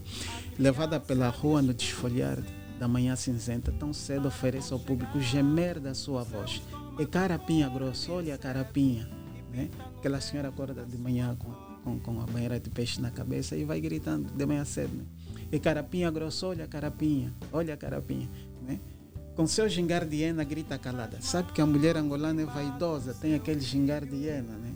[0.60, 2.38] Levada pela rua no desfolhar
[2.82, 6.64] da manhã cinzenta, tão cedo oferece ao público gemer da sua voz.
[6.98, 9.08] É carapinha grossa, olha a carapinha.
[9.54, 9.70] Né?
[10.00, 11.52] Aquela senhora acorda de manhã com,
[11.84, 14.98] com, com a banheira de peixe na cabeça e vai gritando de manhã cedo.
[14.98, 15.60] Né?
[15.60, 18.28] Carapinha grossa, olha a carapinha, olha a carapinha.
[18.64, 18.80] Né?
[19.36, 21.22] Com seu gingar de hiena, grita calada.
[21.22, 24.74] Sabe que a mulher angolana é vaidosa, tem aquele gingar de hiena, né?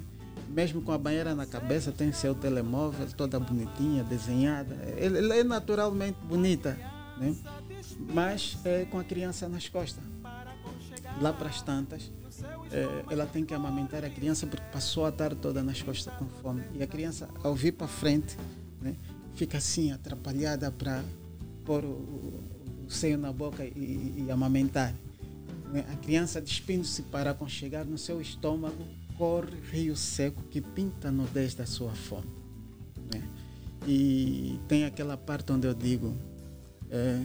[0.48, 4.76] Mesmo com a banheira na cabeça, tem seu telemóvel toda bonitinha, desenhada.
[4.96, 6.78] Ela é naturalmente bonita,
[7.18, 7.36] né?
[8.14, 10.04] Mas é com a criança nas costas.
[11.22, 12.12] Lá para as tantas,
[12.72, 16.26] eh, ela tem que amamentar a criança porque passou a tarde toda nas costas com
[16.42, 16.64] fome.
[16.74, 18.36] E a criança, ao vir para frente,
[18.82, 18.96] né,
[19.34, 21.04] fica assim, atrapalhada para
[21.64, 22.44] pôr o, o-
[22.90, 24.94] seio na boca e, e amamentar.
[25.72, 25.86] né?
[25.92, 28.86] A criança despindo-se para aconchegar no seu estômago,
[29.18, 32.28] corre rio seco que pinta a nudez da sua fome.
[33.14, 33.24] né?
[33.88, 36.14] E tem aquela parte onde eu digo:
[36.92, 37.24] eh,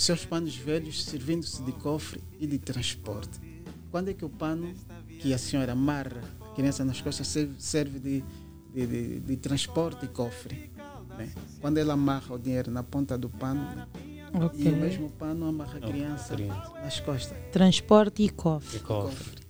[0.00, 3.40] seus panos velhos servindo-se de cofre e de transporte.
[3.90, 4.72] Quando é que o pano
[5.20, 7.26] que a senhora amarra a criança nas costas
[7.58, 8.24] serve, de,
[8.74, 10.70] de, de- de transporte e cofre?
[11.16, 11.30] né?
[11.60, 13.86] Quando ela amarra o dinheiro na ponta do pano
[14.34, 14.60] Ok.
[14.64, 16.72] e o mesmo pano amarra a criança criança.
[16.82, 17.36] nas costas.
[17.50, 18.76] Transporte e cofre.
[18.76, 19.38] E cofre.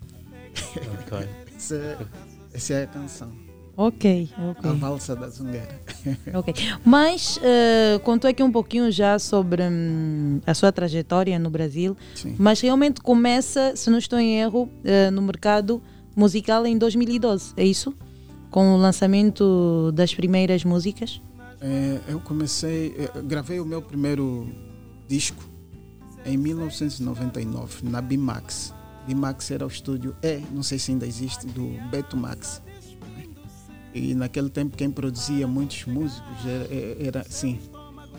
[1.03, 1.29] Ok.
[1.57, 2.07] Essa, é-
[2.53, 3.33] essa é a canção.
[3.81, 4.71] Ok, ok.
[4.71, 5.81] A valsa da zungueira.
[6.35, 6.53] Ok.
[6.85, 12.35] Mas eh, contou aqui um pouquinho já sobre hum, a sua trajetória no Brasil, Sim.
[12.37, 15.81] mas realmente começa, se não estou em erro, eh, no mercado
[16.17, 17.95] musical em 2012, é isso?
[18.51, 21.23] Com o lançamento das primeiras músicas?
[21.61, 24.49] É, eu comecei, eu gravei o meu primeiro
[25.07, 25.45] disco
[26.27, 28.75] em 1999 na Bimax.
[29.07, 32.61] Bimax era o estúdio E, não sei se ainda existe, do Beto Max.
[33.95, 37.59] E naquele tempo quem produzia muitos músicos era, era sim,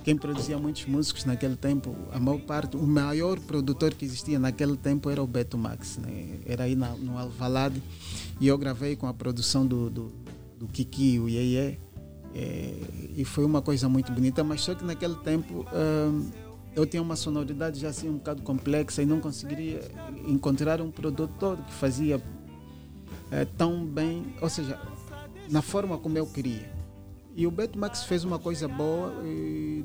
[0.03, 4.77] quem produzia muitos músicos naquele tempo, a maior parte, o maior produtor que existia naquele
[4.77, 5.97] tempo era o Beto Max.
[5.97, 6.39] né?
[6.45, 7.81] Era aí na, no Alvalade
[8.39, 10.11] e eu gravei com a produção do, do,
[10.57, 11.79] do Kiki, o Yeye.
[12.33, 12.73] É,
[13.17, 16.29] e foi uma coisa muito bonita, mas só que naquele tempo hum,
[16.75, 19.81] eu tinha uma sonoridade já assim um bocado complexa e não conseguiria
[20.27, 22.21] encontrar um produtor que fazia
[23.31, 24.79] eh, tão bem, ou seja,
[25.49, 26.69] na forma como eu queria.
[27.35, 29.13] E o Beto Max fez uma coisa boa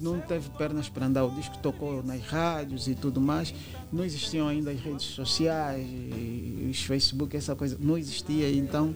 [0.04, 1.24] não teve pernas para andar.
[1.24, 3.54] O disco tocou nas rádios e tudo mais.
[3.92, 5.86] Não existiam ainda as redes sociais,
[6.70, 8.50] os Facebook, essa coisa não existia.
[8.52, 8.94] Então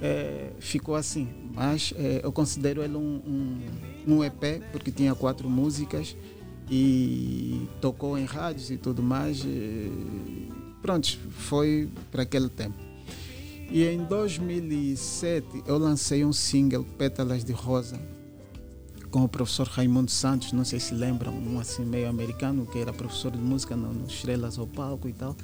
[0.00, 1.28] eh, ficou assim.
[1.52, 6.16] Mas eh, eu considero ele um, um, um EP porque tinha quatro músicas
[6.70, 9.42] e tocou em rádios e tudo mais.
[9.44, 10.48] E,
[10.80, 12.85] pronto, foi para aquele tempo.
[13.70, 18.00] E em 2007 eu lancei um single, Pétalas de Rosa,
[19.10, 22.92] com o professor Raimundo Santos, não sei se lembram, um assim meio americano, que era
[22.92, 25.36] professor de música no, no Estrelas ao Palco e tal.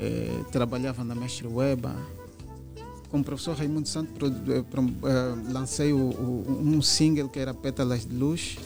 [0.00, 1.94] Eh, trabalhava na Mestre Weba.
[3.10, 7.38] Com o professor Raimundo Santos produ- eh, pro- eh, lancei o- o- um single que
[7.40, 8.56] era Pétalas de Luz.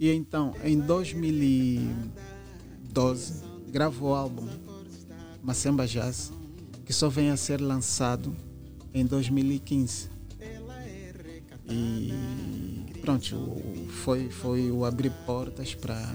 [0.00, 3.34] E então, em 2012,
[3.68, 4.46] gravo o álbum
[5.42, 6.32] Macemba Jazz,
[6.86, 8.34] que só vem a ser lançado
[8.94, 10.08] em 2015.
[11.68, 12.12] E
[13.00, 13.60] pronto,
[14.04, 16.14] foi, foi o abrir portas para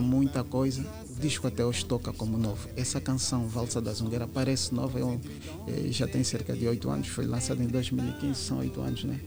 [0.00, 0.86] muita coisa.
[1.10, 2.66] O disco até hoje toca como novo.
[2.74, 5.20] Essa canção, Valsa da Zungueira, parece nova, eu,
[5.66, 9.20] eh, já tem cerca de oito anos, foi lançado em 2015, são oito anos, né?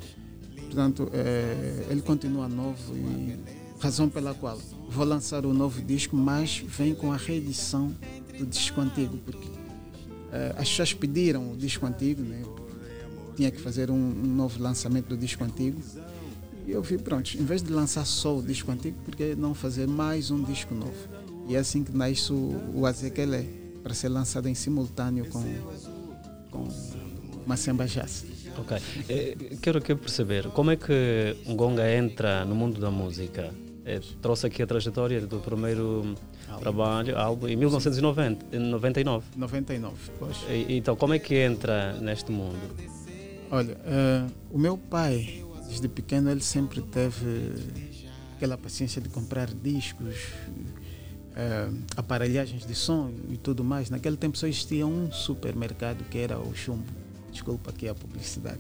[0.56, 3.38] Portanto, eh, ele continua novo e
[3.80, 4.58] razão pela qual
[4.92, 7.96] vou lançar o novo disco, mas vem com a reedição
[8.42, 9.48] do disco antigo, porque
[10.32, 12.42] eh, as pessoas pediram o disco antigo, né?
[13.36, 15.82] tinha que fazer um, um novo lançamento do disco antigo.
[16.66, 19.54] E eu vi, pronto, em vez de lançar só o disco antigo, por que não
[19.54, 20.94] fazer mais um disco novo?
[21.48, 23.46] E é assim que nasce o, o Azequelé,
[23.82, 25.44] para ser lançado em simultâneo com,
[26.52, 26.68] com
[27.48, 28.26] Macemba Jazz.
[28.58, 28.78] Ok.
[29.10, 33.52] Eh, Quero aqui perceber como é que um Gonga entra no mundo da música.
[33.86, 36.16] Eh, Trouxe aqui a trajetória do primeiro
[36.60, 39.26] trabalho, álbum, em 1999.
[39.36, 40.38] 99, pois.
[40.50, 42.58] E- Então, como é que entra neste mundo?
[43.50, 47.54] Olha, eh, o meu pai, desde pequeno, ele sempre teve
[48.36, 50.16] aquela paciência de comprar discos,
[51.36, 53.90] eh, aparelhagens de som e tudo mais.
[53.90, 56.86] Naquele tempo só existia um supermercado que era o Chumbo.
[57.32, 58.60] Desculpa aqui a publicidade.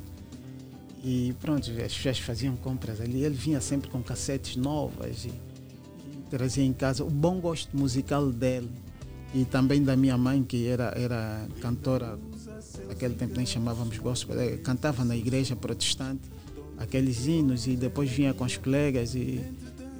[1.03, 3.23] E pronto, as pessoas faziam compras ali.
[3.23, 5.34] Ele vinha sempre com cassetes novas e
[6.31, 8.69] trazia em casa o bom gosto musical dele
[9.33, 12.17] e também da minha mãe, que era, era cantora,
[12.87, 16.21] naquele tempo nem chamávamos gospel, cantava na igreja protestante
[16.77, 19.41] aqueles hinos e depois vinha com os colegas e,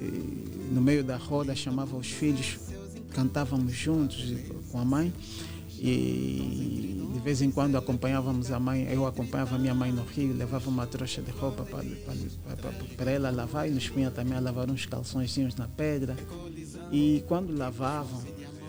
[0.00, 2.58] e no meio da roda chamava os filhos,
[3.14, 4.34] cantávamos juntos
[4.70, 5.12] com a mãe
[5.84, 10.32] e de vez em quando acompanhávamos a mãe, eu acompanhava a minha mãe no rio,
[10.32, 11.84] levava uma trouxa de roupa para,
[12.96, 16.16] para, ela lavar e nos punha também a lavar uns calçõezinhos na pedra
[16.92, 18.22] e quando lavavam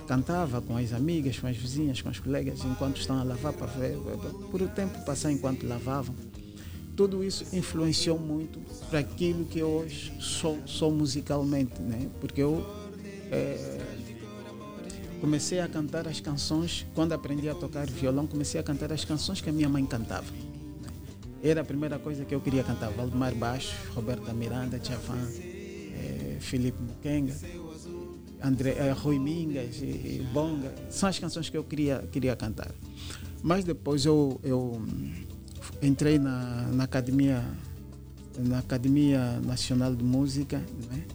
[0.07, 3.67] cantava com as amigas, com as vizinhas, com os colegas enquanto estão a lavar para
[3.67, 3.95] ver,
[4.49, 6.15] por o tempo passar enquanto lavavam
[6.95, 8.59] tudo isso influenciou muito
[8.89, 12.07] para aquilo que hoje sou, sou musicalmente, né?
[12.19, 12.63] Porque eu
[13.31, 13.79] eh,
[15.23, 19.39] comecei a cantar as canções, quando aprendi a tocar violão, comecei a cantar as canções
[19.39, 20.27] que a minha mãe cantava.
[21.41, 26.77] Era a primeira coisa que eu queria cantar, Valdemar Baixo, Roberta Miranda, Tchavan, eh, Felipe
[26.81, 27.33] Mukenga,
[28.43, 32.71] André, eh, Rui Mingas e, e Bonga, são as canções que eu queria, queria cantar.
[33.41, 34.81] Mas depois eu, eu
[35.81, 37.41] entrei na, na academia
[38.37, 40.57] na academia nacional de música
[40.91, 41.05] né?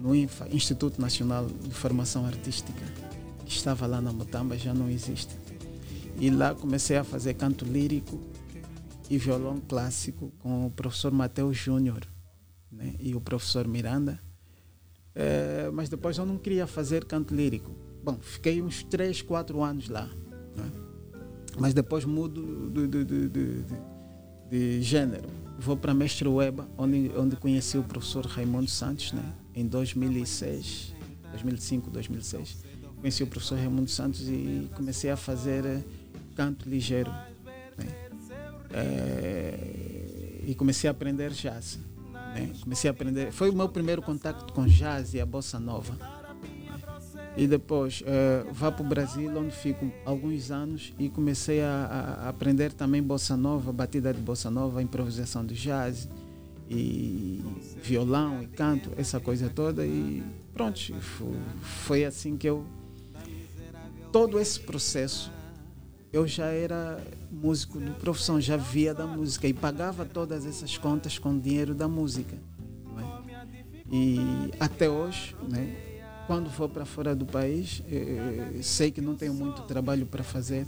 [0.00, 3.03] no INFA Instituto Nacional de Formação Artística
[3.44, 5.36] que estava lá na Mutamba já não existe
[6.18, 8.20] e lá comecei a fazer canto lírico
[9.10, 12.06] e violão clássico com o professor Mateus Júnior
[12.70, 12.94] né?
[12.98, 14.20] e o professor Miranda
[15.16, 17.70] Eh, mas depois eu não queria fazer canto lírico
[18.02, 20.06] bom fiquei uns 3, 4 anos lá
[20.56, 20.72] né?
[21.56, 23.64] mas depois mudo de, de, de, de,
[24.50, 25.28] de gênero.
[25.58, 29.22] Vou para Mestre Weba, onde, onde conheci o professor Raimundo Santos, né?
[29.54, 30.94] em 2006,
[31.30, 32.63] 2005, 2006.
[33.04, 35.82] Conheci o professor Raimundo Santos e comecei a fazer eh,
[36.34, 37.10] canto ligeiro.
[37.76, 37.86] Né?
[38.72, 41.78] Eh, e comecei a aprender jazz.
[42.34, 42.50] Né?
[42.62, 43.30] Comecei a aprender.
[43.30, 45.94] Foi o meu primeiro contato com jazz e a bossa nova
[47.36, 52.28] e depois eh, vá para o Brasil, onde fico alguns anos e comecei a, a
[52.30, 56.08] aprender também bossa nova, batida de bossa nova, improvisação de jazz
[56.70, 57.44] e
[57.82, 60.22] violão e canto, essa coisa toda e
[60.54, 61.34] pronto, fo-
[61.84, 62.64] foi assim que eu
[64.14, 65.28] todo esse processo
[66.12, 71.18] eu já era músico de profissão, já via da música e pagava todas essas contas
[71.18, 72.36] com dinheiro da música.
[72.96, 73.84] é?
[73.90, 74.16] E
[74.60, 75.74] até hoje, né,
[76.28, 80.64] quando for para fora do país, eh, sei que não tenho muito trabalho para fazer.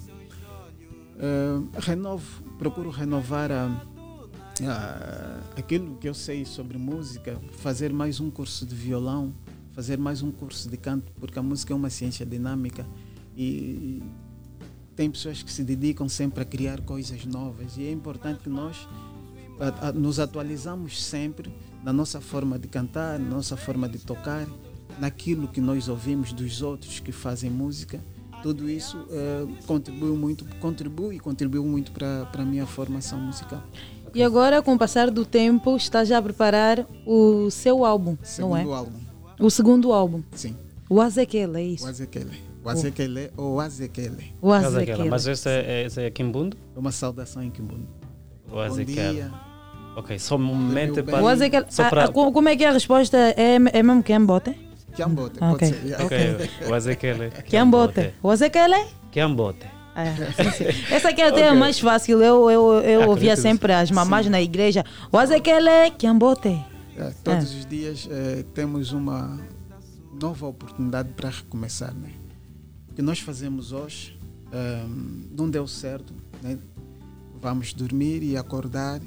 [1.16, 3.66] Eh, renovo, procuro renovar a,
[4.68, 9.32] a- aquilo que eu sei sobre música, fazer mais um curso de violão,
[9.70, 12.84] fazer mais um curso de canto, porque a música é uma ciência dinâmica
[13.36, 14.02] e
[14.94, 18.88] tem pessoas que se dedicam sempre a criar coisas novas e é importante que nós
[19.60, 21.52] a- a- nos atualizamos sempre
[21.84, 24.46] na nossa forma de cantar, na nossa forma de tocar,
[24.98, 28.00] naquilo que nós ouvimos dos outros que fazem música.
[28.42, 33.62] Tudo isso eh, contribuiu muito, contribui e contribuiu muito para a minha formação musical.
[34.14, 38.56] E agora, com o passar do tempo, está já a preparar o seu álbum, não
[38.56, 38.60] é?
[38.60, 39.00] Segundo álbum.
[39.40, 40.22] O segundo álbum.
[40.32, 40.54] Sim.
[40.88, 41.84] O Azekele, é isso?
[41.84, 42.30] O Azekele.
[42.66, 44.34] O Azekele ou Azekele.
[44.42, 45.08] O Azekele.
[45.08, 46.56] Mas esse é, esse é Kimbundo?
[46.74, 47.86] Uma saudação em Kimbundo.
[48.50, 49.30] O Bom dia.
[49.96, 51.22] Ok, somente para.
[51.22, 53.16] O Azekele, só ah, para- ah, co- como é que é a resposta?
[53.16, 54.52] É, é mesmo Kiambote?
[54.96, 55.68] Kiambote, Ah, ok.
[56.04, 57.30] Ok, o Azekele.
[57.46, 58.12] Kiambote.
[58.20, 58.84] O Azekele?
[59.12, 59.66] Kiambote.
[59.94, 60.12] É,
[60.42, 60.92] sim, sim.
[60.92, 61.58] Essa aqui até é Ok.
[61.60, 62.20] mais fácil.
[62.20, 64.32] Eu, eu, eu Ah, ouvia sempre as mamás Sim.
[64.32, 64.84] na igreja.
[65.12, 66.48] O Azekele, Kiambote.
[66.98, 69.38] É, todos os dias eh, temos uma
[70.20, 71.94] nova oportunidade para recomeçar.
[71.94, 72.10] Né?
[72.96, 74.18] O que nós fazemos hoje
[74.50, 76.14] ehm, não deu certo.
[76.42, 76.56] Né?
[77.42, 79.02] Vamos dormir e acordar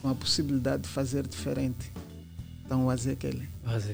[0.00, 1.92] com a possibilidade de fazer diferente.
[2.64, 3.46] Então, o Azekele.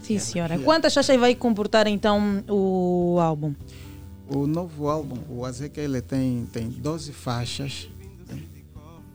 [0.04, 0.56] Sim, senhora.
[0.60, 3.52] Quantas faixas vai comportar então o álbum?
[4.28, 7.88] O novo álbum, o Azekele, tem, tem 12 faixas.
[8.28, 8.40] né?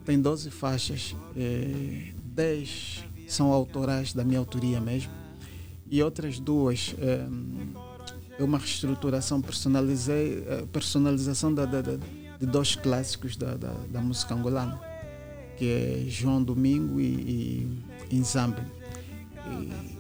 [0.04, 1.16] Tem 12 faixas.
[1.38, 5.14] eh, 10 são autorais da minha autoria mesmo.
[5.90, 7.26] E outras duas eh,
[8.38, 11.98] é uma reestruturação, personalizei, eh, personalização da, da- da-
[12.40, 14.80] de dois clássicos da, da, música angolana,
[15.58, 17.04] que é João Domingo e,
[18.12, 18.18] e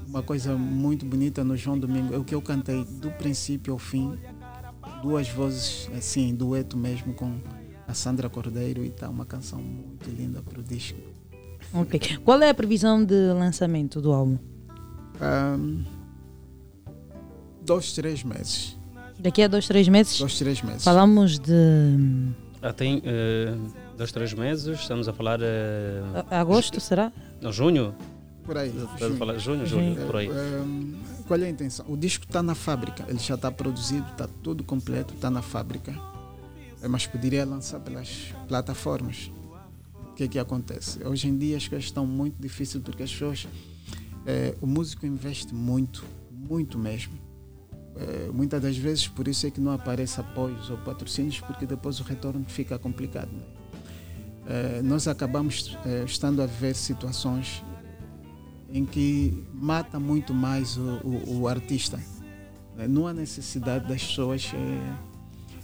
[0.07, 3.79] uma coisa muito bonita no João Domingo é o que eu cantei do princípio ao
[3.79, 4.17] fim,
[5.01, 7.37] duas vozes assim, dueto mesmo com
[7.87, 10.97] a Sandra Cordeiro e tá uma canção muito linda para o disco.
[11.73, 12.17] Ok.
[12.23, 14.37] Qual é a previsão de lançamento do álbum?
[15.19, 15.83] Ahm,
[17.65, 18.77] dois, três meses.
[19.19, 20.19] Daqui a dois, três meses?
[20.19, 20.83] Dois, três meses.
[20.83, 21.53] Falamos de.
[22.61, 23.53] Ah, tem, eh,
[23.97, 25.39] Dois, três meses, estamos a falar.
[26.29, 27.11] A- Agosto, será?
[27.41, 27.95] Não, junho?
[28.43, 28.71] Por aí.
[29.01, 30.27] A falar junho, julho, por aí.
[30.27, 30.95] Ehm,
[31.27, 31.85] qual é a intenção?
[31.87, 35.93] O disco está na fábrica, ele já está produzido, está tudo completo, está na fábrica.
[36.83, 39.31] Eh, Mas poderia lançar pelas plataformas.
[40.11, 41.01] O que é que acontece?
[41.05, 43.47] Hoje em dia as coisas estão muito difíceis porque as pessoas.
[44.27, 47.13] eh, o músico investe muito, muito mesmo.
[47.97, 51.99] Eh, muitas das vezes por isso é que não aparece apoios ou patrocínios, porque depois
[51.99, 53.29] o retorno fica complicado.
[53.31, 54.81] né?
[54.83, 57.63] Nós acabamos eh, estando a ver situações
[58.69, 61.99] em que mata muito mais o, o- o artista.
[62.89, 64.51] Não há necessidade das pessoas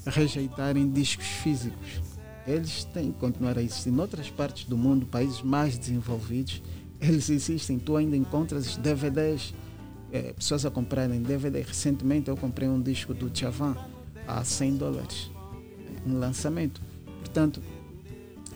[0.05, 2.01] rejeitarem discos físicos.
[2.47, 3.89] Eles têm que continuar a existir.
[3.89, 6.61] Em outras partes do mundo, países mais desenvolvidos,
[6.99, 7.77] eles existem.
[7.77, 9.53] Tu ainda encontras DVDs,
[10.11, 11.61] eh, pessoas a comprarem DVD.
[11.61, 13.75] Recentemente eu comprei um disco do Chavan
[14.27, 15.31] a 100 dólares,
[16.05, 16.81] um lançamento.
[17.19, 17.61] Portanto,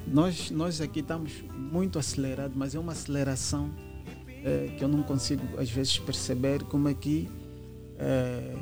[0.07, 3.71] nós, nós aqui estamos muito acelerados, mas é uma aceleração
[4.43, 7.29] eh, que eu não consigo às vezes perceber como é que
[7.97, 8.55] eh,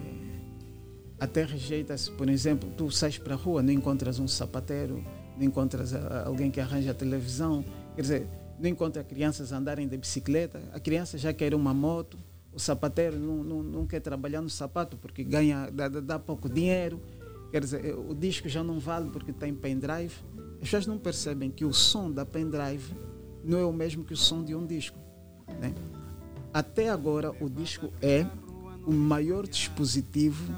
[1.20, 5.04] até rejeita-se, por exemplo, tu sais para a rua, não encontras um sapateiro,
[5.38, 5.94] não encontras
[6.26, 7.64] alguém que arranja a televisão,
[7.96, 8.28] quer dizer,
[8.60, 12.18] não encontra crianças andarem de bicicleta, a criança já quer uma moto,
[12.56, 17.02] o sapateiro não, não, não quer trabalhar no sapato porque ganha, dá, dá- pouco dinheiro,
[17.52, 20.14] quer dizer, eh, o disco já não vale porque tem pendrive.
[20.56, 22.94] As pessoas não percebem que o som da pendrive
[23.44, 24.98] não é o mesmo que o som de um disco.
[25.60, 25.74] né?
[26.54, 28.26] Até agora, o disco é
[28.86, 30.54] o maior dispositivo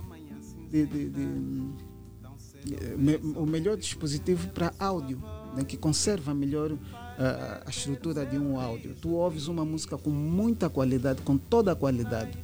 [0.69, 5.21] de, de- de- me- o melhor dispositivo para áudio,
[5.55, 6.77] né, que conserva melhor
[7.17, 8.95] ah, a estrutura de um áudio.
[9.01, 12.37] Tu ouves uma música com muita qualidade, com toda a qualidade,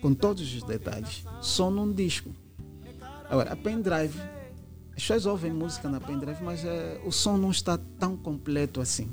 [0.00, 2.30] com todos os detalhes, só num disco.
[3.28, 4.18] Agora, a pendrive,
[4.96, 9.08] as pessoas ouvem música na pendrive, mas eh, o som não está tão completo assim.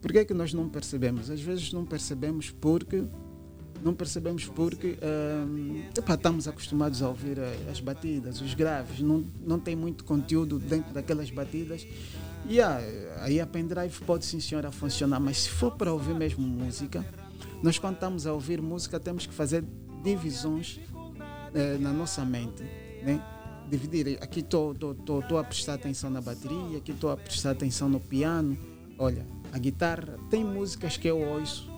[0.00, 1.30] Por que, é que nós não percebemos?
[1.30, 3.04] Às vezes não percebemos porque
[3.82, 9.24] não percebemos porque hum, epá, estamos acostumados a ouvir eh, as batidas, os graves, não,
[9.40, 11.86] não tem muito conteúdo dentro daquelas batidas.
[12.46, 17.04] E aí a pendrive pode sim senhora funcionar, mas se for para ouvir mesmo música,
[17.62, 19.64] nós quando estamos a ouvir música temos que fazer
[20.02, 20.80] divisões
[21.54, 22.62] eh, na nossa mente.
[23.02, 23.22] Né?
[23.68, 24.74] Dividir, aqui estou
[25.38, 28.56] a prestar atenção na bateria, aqui estou a prestar atenção no piano.
[28.98, 31.68] Olha, a guitarra, tem músicas que eu ouço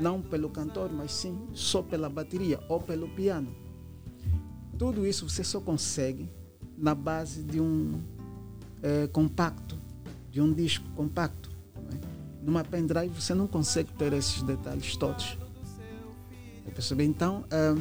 [0.00, 3.54] não pelo cantor, mas sim só pela bateria ou pelo piano.
[4.78, 6.30] Tudo isso você só consegue
[6.76, 8.00] na base de um
[8.82, 9.78] eh, compacto,
[10.32, 11.48] de um disco compacto.
[11.92, 11.96] é?
[12.42, 15.38] Numa pendrive você não consegue ter esses detalhes todos.
[16.66, 17.04] Eu percebi?
[17.04, 17.76] Então, ah,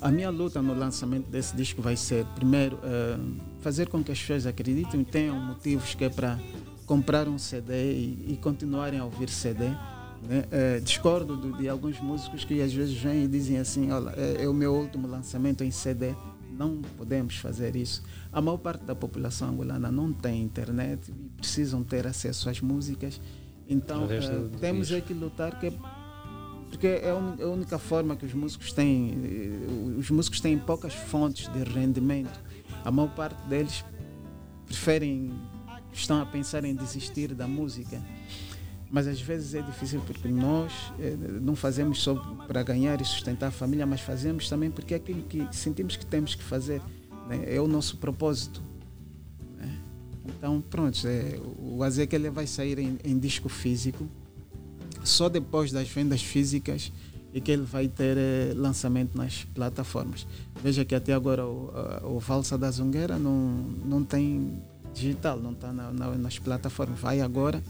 [0.00, 3.18] a minha luta no lançamento desse disco vai ser, primeiro, ah,
[3.60, 6.38] fazer com que as pessoas acreditem e tenham motivos que é para
[6.86, 9.68] comprar um CD e, e continuarem a ouvir CD.
[9.68, 10.44] né?
[10.50, 14.42] Eh, discordo do- de alguns músicos que às vezes vêm e dizem assim: Olha, é,
[14.44, 16.14] é o meu último lançamento em CD.
[16.50, 18.02] Não podemos fazer isso.
[18.32, 23.20] A maior parte da população angolana não tem internet e precisam ter acesso às músicas.
[23.68, 24.06] Então,
[24.48, 25.72] do temos é que lutar que
[26.70, 29.12] porque é a uni- a única forma que os músicos têm.
[29.24, 32.38] eh, Os músicos têm poucas fontes de rendimento.
[32.84, 33.84] A maior parte deles
[34.66, 35.32] preferem,
[35.92, 38.00] estão a pensar em desistir da música.
[38.90, 42.14] Mas às vezes é difícil porque nós eh, não fazemos só
[42.46, 46.06] para ganhar e sustentar a família, mas fazemos também porque é aquilo que sentimos que
[46.06, 46.80] temos que fazer.
[47.28, 47.44] né?
[47.46, 48.62] É o nosso propósito.
[49.58, 49.78] né?
[50.24, 54.06] Então, pronto, é, o Azeque ele vai sair em, em disco físico
[55.04, 56.90] só depois das vendas físicas
[57.34, 60.26] e que ele vai ter eh, lançamento nas plataformas.
[60.62, 61.70] Veja que até agora o,
[62.16, 63.36] o Valsa da Zungueira não,
[63.84, 64.62] não tem
[64.94, 66.98] digital, não está na, na- nas plataformas.
[66.98, 67.62] Vai agora,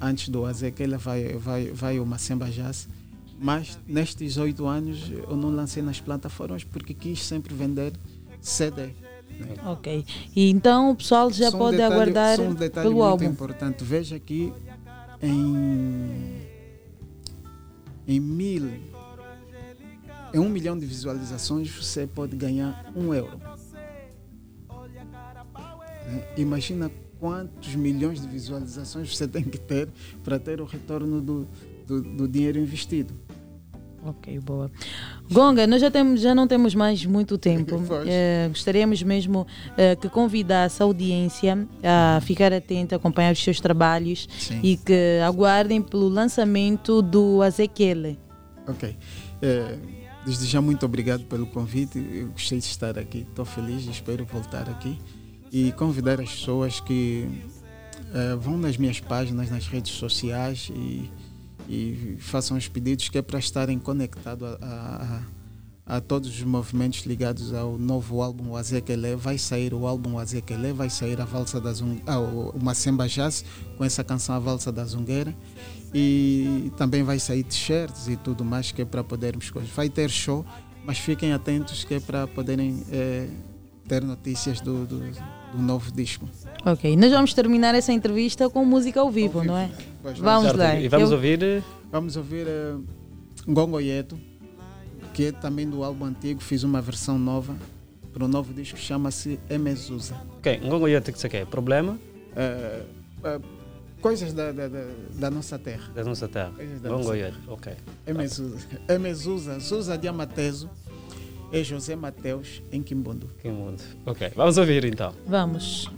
[0.00, 2.88] antes do Azequela, vai, vai, vai o Macemba Jazz.
[3.40, 7.92] Mas nestes oito anos eu não lancei nas plataformas porque quis sempre vender
[8.40, 8.86] CD.
[8.86, 9.54] né?
[9.64, 10.04] Ok.
[10.34, 13.08] E então o pessoal já Só um pode detalhe- aguardar só um detalhe pelo muito
[13.08, 13.24] álbum.
[13.26, 13.84] importante.
[13.84, 14.52] Veja aqui
[15.22, 16.42] em
[18.08, 18.68] em mil
[20.34, 23.38] em um milhão de visualizações você pode ganhar um euro.
[26.06, 26.24] Né?
[26.36, 29.88] Imagina quantos milhões de visualizações você tem que ter
[30.22, 31.48] para ter o retorno do,
[31.86, 33.14] do, do dinheiro investido.
[34.04, 34.70] Ok, boa.
[35.30, 37.78] Gonga, nós já, temos, já não temos mais muito tempo.
[38.06, 39.46] Eh, gostaríamos mesmo
[39.76, 44.60] eh, que convidasse a audiência a ficar atenta, acompanhar os seus trabalhos Sim.
[44.62, 48.18] e que aguardem pelo lançamento do Azequele.
[48.66, 48.96] Ok.
[49.42, 49.78] Eh,
[50.24, 51.98] desde já, muito obrigado pelo convite.
[51.98, 53.26] Eu gostei de estar aqui.
[53.28, 54.98] Estou feliz e espero voltar aqui.
[55.50, 57.26] E convidar as pessoas que
[58.14, 61.10] eh, vão nas minhas páginas, nas redes sociais e,
[61.68, 65.22] e façam os pedidos que é para estarem conectados a,
[65.86, 69.16] a- a- todos os movimentos ligados ao novo álbum Azequele.
[69.16, 71.98] Vai sair o álbum Azequele, vai sair a Valsa da Zung...
[72.06, 72.18] ah,
[72.54, 73.42] uma Semba Jazz
[73.78, 75.34] com essa canção A Valsa da Zungueira.
[75.94, 79.50] E também vai sair t-shirts e tudo mais que é para podermos.
[79.74, 80.44] Vai ter show,
[80.84, 83.26] mas fiquem atentos que é para poderem eh,
[83.88, 85.00] ter notícias do, do,
[85.52, 86.28] do novo disco.
[86.64, 89.70] Ok, nós vamos terminar essa entrevista com música ao vivo, não é?
[90.02, 90.74] Pois Vamos Certo, lá.
[90.80, 91.62] E vamos Eu- ouvir.
[91.90, 92.74] Vamos ouvir eh,
[93.48, 94.18] Ngongo Yeto,
[95.14, 97.56] que é também do álbum antigo, fiz uma versão nova
[98.12, 100.14] para o novo disco, chama-se Emezusa.
[100.38, 101.46] Ok, Ngongo Yete, que você quer?
[101.46, 101.98] Problema
[102.36, 102.82] Eh,
[103.24, 103.40] eh,
[104.02, 104.84] coisas da, da, da,
[105.14, 105.90] da nossa terra.
[105.94, 106.52] da nossa terra.
[106.54, 107.36] Coisas da Ngongo terra.
[107.48, 107.72] ok.
[108.06, 108.66] Emezusa.
[108.88, 110.68] Emezusa, Zusa de Amateso
[111.52, 113.30] é José Mateus em Quimbundo.
[113.40, 113.82] Quimbundo.
[114.06, 115.12] Ok, vamos ouvir então.
[115.26, 115.90] Vamos.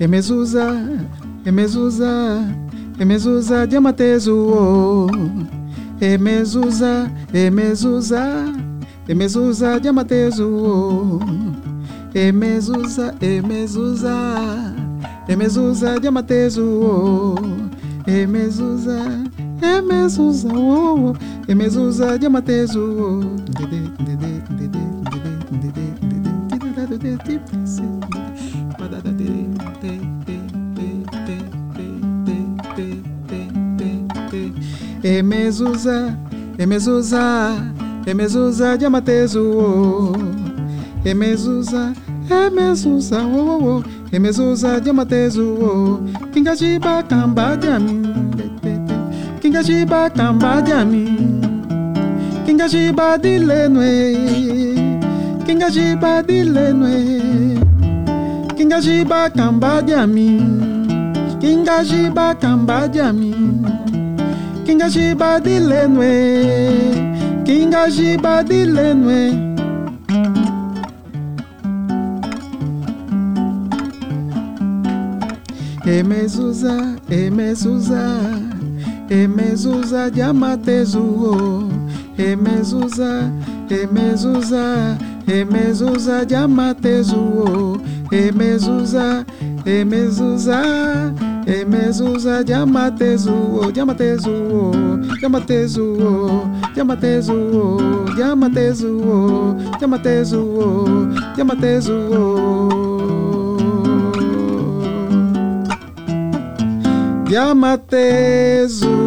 [0.00, 0.62] É Emezuza,
[1.46, 2.06] Emezuza,
[2.98, 4.36] é Emezuza é de Amatezu.
[4.36, 5.63] Oh
[6.04, 8.52] e mezuzá, e Emezuza,
[9.08, 11.18] e Emezuza de Amatezu.
[12.14, 13.36] Emezuza, e
[15.32, 17.34] Emezuza de Amatezu.
[18.06, 19.00] Emezuza,
[19.62, 21.16] e oh, oh, oh.
[21.48, 23.20] e Emezuza de Amatezu.
[35.04, 35.18] Dede.
[35.18, 36.16] Emezusa,
[36.58, 37.52] Emezusa,
[38.06, 39.40] Emezusa de Amateso.
[39.40, 40.12] oh.
[41.04, 41.92] Emezusa,
[42.30, 43.84] Emezusa, oh, oh, oh.
[44.12, 45.42] Emezusa de Amateso.
[45.42, 46.00] oh.
[46.32, 48.02] Kingajiba kamba de mim.
[49.40, 51.40] Kingajiba kamba de mim.
[52.46, 54.14] Kingajiba de lenue.
[55.46, 57.20] Kingajiba de lenue.
[58.56, 60.86] Kingajiba kamba de mim.
[61.40, 63.64] Kingajiba kamba de mim.
[64.66, 66.12] kinga jiba dilenwe
[67.46, 69.20] kinga jiba dilenwe
[75.86, 76.74] emezuza
[77.10, 78.20] emezuza
[79.08, 81.62] emezuza jamatezuo
[82.18, 83.30] emezuza
[83.80, 84.96] emezuza
[85.26, 87.78] emezuza jamatezuo
[88.10, 89.24] emezuza
[89.64, 90.60] emezuza
[91.46, 94.72] Emezuza Diamatezuo, Diamatezuo,
[95.20, 97.78] Diamatezuo, Diamatezuo,
[98.16, 102.84] Diamatezuo, Diamatezuo, Diamatezuo.
[107.28, 109.04] Diamatezuo.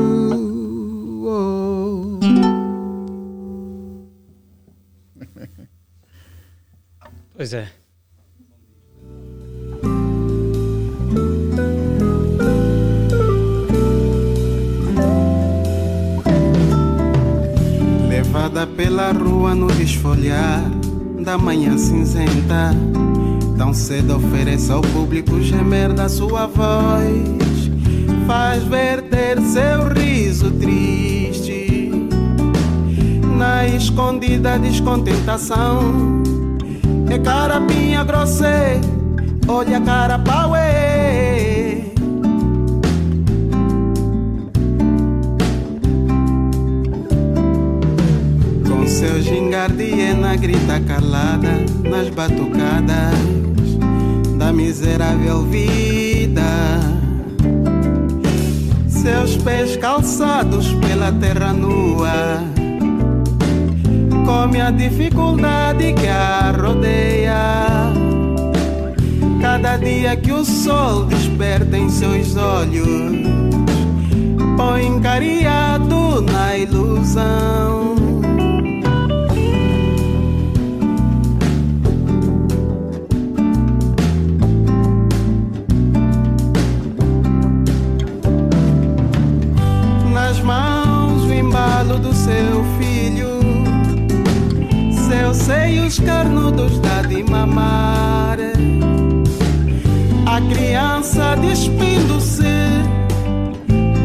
[7.35, 7.76] Pois é.
[18.27, 20.61] Levada pela rua no desfolhar
[21.23, 22.75] da manhã cinzenta.
[23.57, 27.71] Tão cedo oferece ao público gemer da sua voz.
[28.27, 31.89] Faz verter seu riso triste
[33.37, 36.21] na escondida descontentação.
[37.09, 38.43] É cara minha grosse,
[39.47, 41.36] olha cara pauê.
[49.07, 53.15] Seu gingar de hiena grita calada nas batucadas
[54.37, 56.41] da miserável vida.
[58.89, 62.43] Seus pés calçados pela terra nua,
[64.25, 67.93] come a dificuldade que a rodeia.
[69.39, 73.25] Cada dia que o sol desperta em seus olhos,
[74.57, 78.06] põe cariado na ilusão.
[95.37, 98.37] seios carnudos dá de mamar.
[100.25, 102.43] A criança despindo-se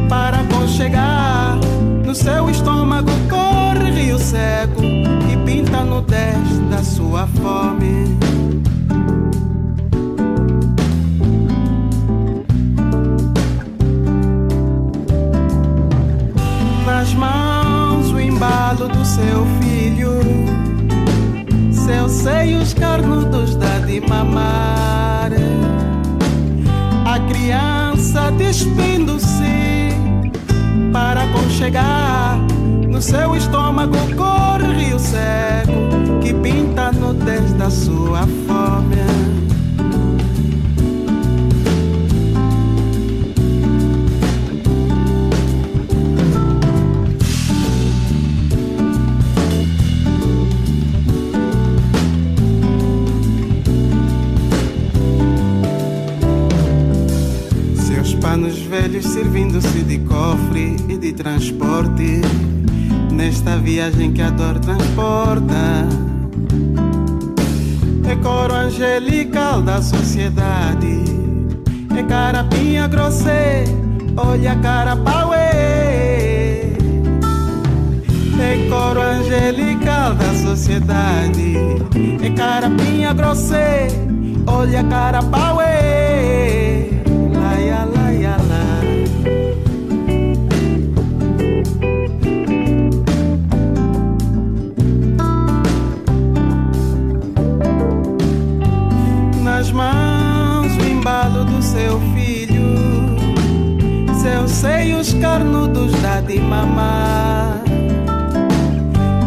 [0.09, 1.59] para conchegar
[2.05, 6.03] No seu estômago corre rio cego e pinta no
[6.71, 8.17] da sua fome.
[16.87, 20.42] Nas mãos o embalo do seu filho
[21.93, 25.31] seu seios os carnudos dá de mamar.
[27.05, 29.91] A criança despindo-se
[30.93, 32.39] para conchegar
[32.89, 39.52] no seu estômago corre o cego que pinta a nudez da sua fome.
[58.33, 62.23] Panos velhos servindo-se de cofre e de transporte
[63.13, 65.87] nesta viagem que a dor transporta.
[68.11, 71.05] É coro angelical da sociedade,
[71.95, 73.65] é carapinha grossê,
[74.17, 75.37] olha cara pauê.
[78.41, 81.59] É coro angelical da sociedade,
[82.25, 83.89] é carapinha grossê,
[84.47, 85.23] olha cara
[105.13, 107.63] seios carnudos dá de mamar.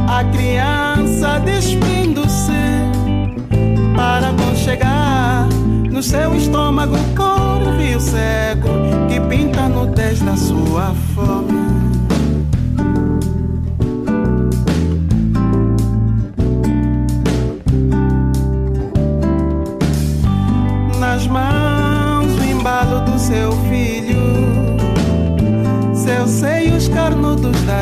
[0.08, 2.52] A criança despindo-se
[3.96, 5.48] para aconchegar.
[5.92, 8.70] No seu estômago corre o cego
[9.08, 11.55] que pinta no nudez da sua fome.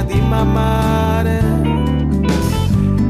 [0.01, 1.25] De mamar.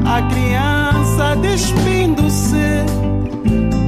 [0.06, 2.84] A criança despindo-se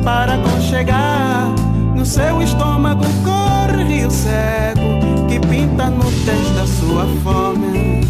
[0.03, 1.53] para aconchegar.
[1.95, 8.01] No seu estômago corre o cego que pinta no teste da sua fome.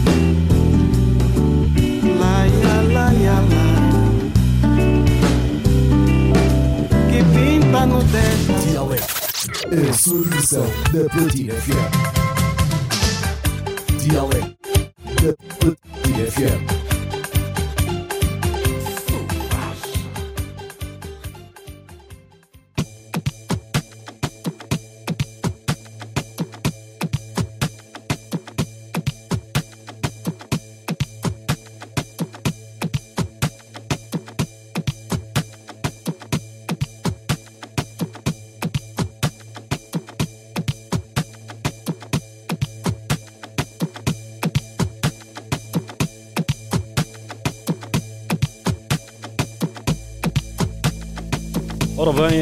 [2.21, 3.77] Laia, laia, laia.
[7.11, 8.53] Que pinta no teste.
[8.71, 9.27] Dialeto.
[9.89, 12.17] A sua versão da Platina FM.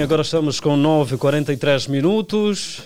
[0.05, 2.82] Agora estamos com 9h43 minutos.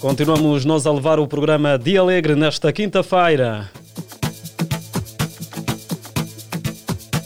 [0.00, 3.70] Continuamos nós a levar o programa Dia Alegre nesta quinta-feira.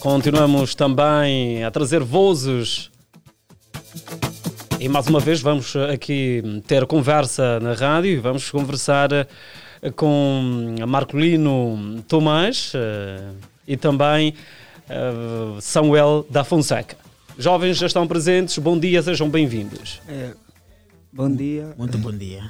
[0.01, 2.91] Continuamos também a trazer vozes.
[4.81, 9.27] E mais uma vez vamos aqui ter conversa na rádio e vamos conversar eh,
[9.95, 13.23] com Marcolino Tomás eh,
[13.69, 14.35] e também
[14.91, 17.04] eh, Samuel da Fonseca.
[17.37, 20.01] Jovens já estão presentes, bom dia, sejam bem-vindos.
[20.09, 20.35] É,
[21.13, 21.75] bom dia.
[21.77, 22.49] Muito bom dia.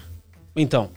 [0.55, 0.91] Então,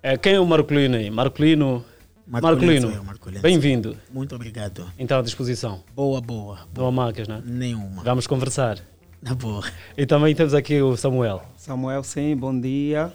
[0.00, 1.10] eh, quem é o Marcolino aí?
[1.10, 1.84] Marcolino.
[2.26, 3.42] Marcolino Marcolino.
[3.42, 3.96] bem-vindo.
[4.12, 4.88] Muito obrigado.
[4.96, 5.82] Então, à disposição.
[5.96, 6.60] Boa, boa.
[6.76, 7.42] Não há marcas, né?
[7.44, 8.04] Nenhuma.
[8.04, 8.78] Vamos conversar.
[9.20, 9.64] Na boa.
[9.96, 11.42] E também temos aqui o Samuel.
[11.56, 13.12] Samuel, sim, bom dia.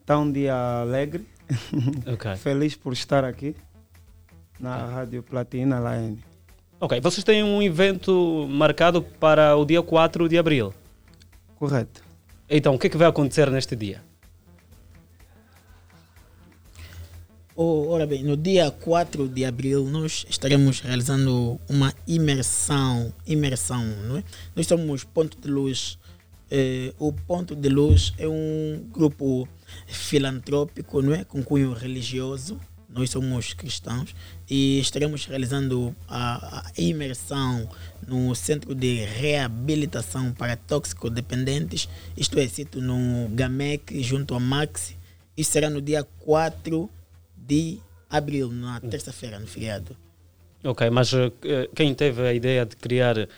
[0.00, 1.26] Está um dia alegre.
[2.06, 2.34] Ok.
[2.40, 3.54] Feliz por estar aqui
[4.58, 6.18] na Rádio Platina Line.
[6.80, 10.74] Ok, vocês têm um evento marcado para o dia 4 de abril.
[11.56, 12.02] Correto.
[12.48, 14.02] Então, o que é que vai acontecer neste dia?
[17.56, 24.16] Oh, ora bem, no dia 4 de abril nós estaremos realizando uma imersão, imersão, não
[24.16, 24.24] é?
[24.56, 25.96] Nós somos Ponto de Luz.
[26.50, 29.48] Eh, o Ponto de Luz é um grupo
[29.86, 31.22] filantrópico, não é?
[31.22, 32.58] Com cunho religioso.
[32.94, 34.14] Nós somos cristãos
[34.48, 37.68] e estaremos realizando a, a imersão
[38.06, 44.96] no Centro de Reabilitação para Toxicodependentes, isto é, sito no GAMEC, junto ao Maxi.
[45.36, 46.88] Isso será no dia 4
[47.36, 49.96] de abril, na terça-feira, no feriado.
[50.62, 53.28] Ok, mas eh, quem teve a ideia de criar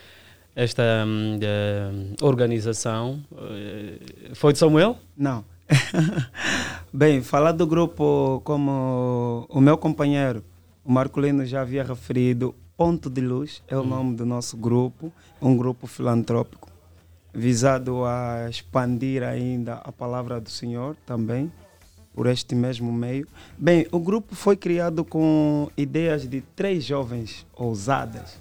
[0.54, 1.90] esta hum, eh,
[2.22, 4.98] organização eh, foi de Samuel?
[5.16, 5.44] Não.
[6.92, 10.44] Bem, falar do grupo, como o meu companheiro,
[10.84, 15.10] o Marcolino já havia referido, Ponto de Luz é o nome do nosso grupo,
[15.40, 16.70] um grupo filantrópico
[17.32, 21.50] visado a expandir ainda a palavra do Senhor também
[22.14, 23.28] por este mesmo meio.
[23.58, 28.40] Bem, o grupo foi criado com ideias de três jovens ousadas,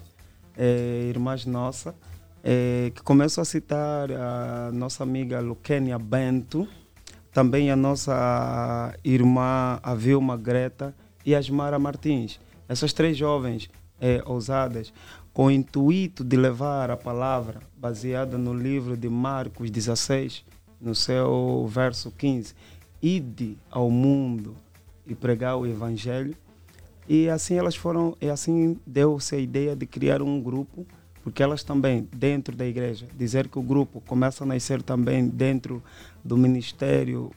[0.56, 1.94] eh, irmãs nossas,
[2.42, 6.66] eh, que começam a citar a nossa amiga Luquênia Bento,
[7.36, 12.40] também a nossa irmã a Vilma Greta e Asmara Martins.
[12.66, 13.68] Essas três jovens
[14.00, 14.90] eh, ousadas,
[15.34, 20.46] com o intuito de levar a palavra baseada no livro de Marcos 16,
[20.80, 22.54] no seu verso 15,
[23.02, 24.56] ide ao mundo
[25.06, 26.34] e pregar o evangelho.
[27.06, 30.86] E assim elas foram, e assim deu-se a ideia de criar um grupo,
[31.22, 35.82] porque elas também, dentro da igreja, dizer que o grupo começa a nascer também dentro
[36.26, 37.30] do ministério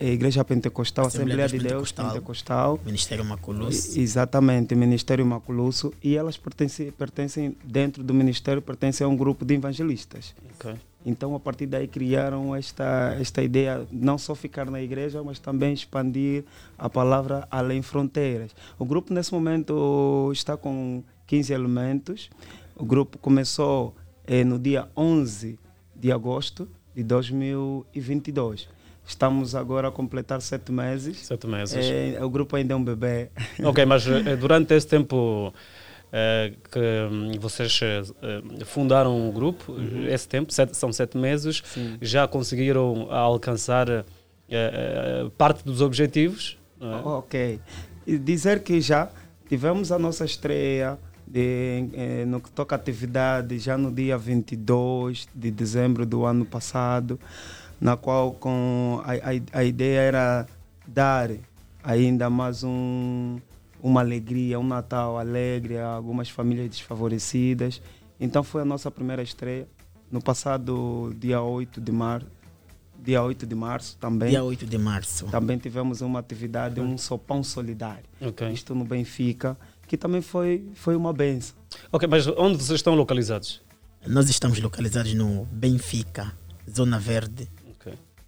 [0.00, 2.80] a Igreja Pentecostal, Assembleia, de Deus Pentecostal.
[2.84, 3.98] Ministério Maculusso.
[3.98, 5.92] Exatamente, Ministério Maculusso.
[6.02, 10.34] E elas pertencem, pertencem, dentro do Ministério, pertencem a um grupo de evangelistas.
[10.54, 10.74] Ok.
[11.06, 15.72] Então, a partir daí, criaram esta, esta ideia, não só ficar na igreja, mas também
[15.72, 16.44] expandir
[16.78, 18.50] a palavra além fronteiras.
[18.78, 22.30] O grupo, nesse momento, está com 15 elementos.
[22.74, 23.94] O grupo começou
[24.26, 25.58] eh, no dia 11
[25.94, 28.68] de agosto de 2022.
[29.06, 31.26] Estamos agora a completar sete meses.
[31.26, 31.76] Sete meses.
[31.76, 33.28] É, o grupo ainda é um bebê.
[33.62, 35.52] Ok, mas eh, durante esse tempo
[36.10, 38.02] eh, que hum, vocês eh,
[38.64, 40.06] fundaram o grupo, Uhum.
[40.08, 41.98] esse tempo, sete- são sete meses, Sim.
[42.00, 44.04] já conseguiram alcançar
[45.36, 46.56] parte dos objetivos?
[46.80, 46.86] é?
[47.08, 47.60] Ok.
[48.06, 49.10] E dizer que já
[49.48, 55.28] tivemos a nossa estreia de, eh, no que toca a atividade já no dia 22
[55.34, 57.18] de dezembro do ano passado,
[57.80, 60.46] na qual com a, a, a ideia era
[60.86, 61.30] dar
[61.82, 63.38] ainda mais um,
[63.82, 67.80] uma alegria, um Natal alegre a algumas famílias desfavorecidas.
[68.18, 69.68] Então foi a nossa primeira estreia
[70.10, 72.26] no passado dia 8 de março.
[73.02, 74.30] Dia 8 de março também.
[74.30, 75.26] Dia 8 de março.
[75.26, 78.04] Também tivemos uma atividade, um sopão solidário.
[78.20, 78.48] Ok.
[78.50, 81.56] Isto no Benfica, que também foi, foi uma benção.
[81.92, 83.62] Ok, mas onde vocês estão localizados?
[84.06, 86.32] Nós estamos localizados no Benfica,
[86.70, 87.48] Zona Verde.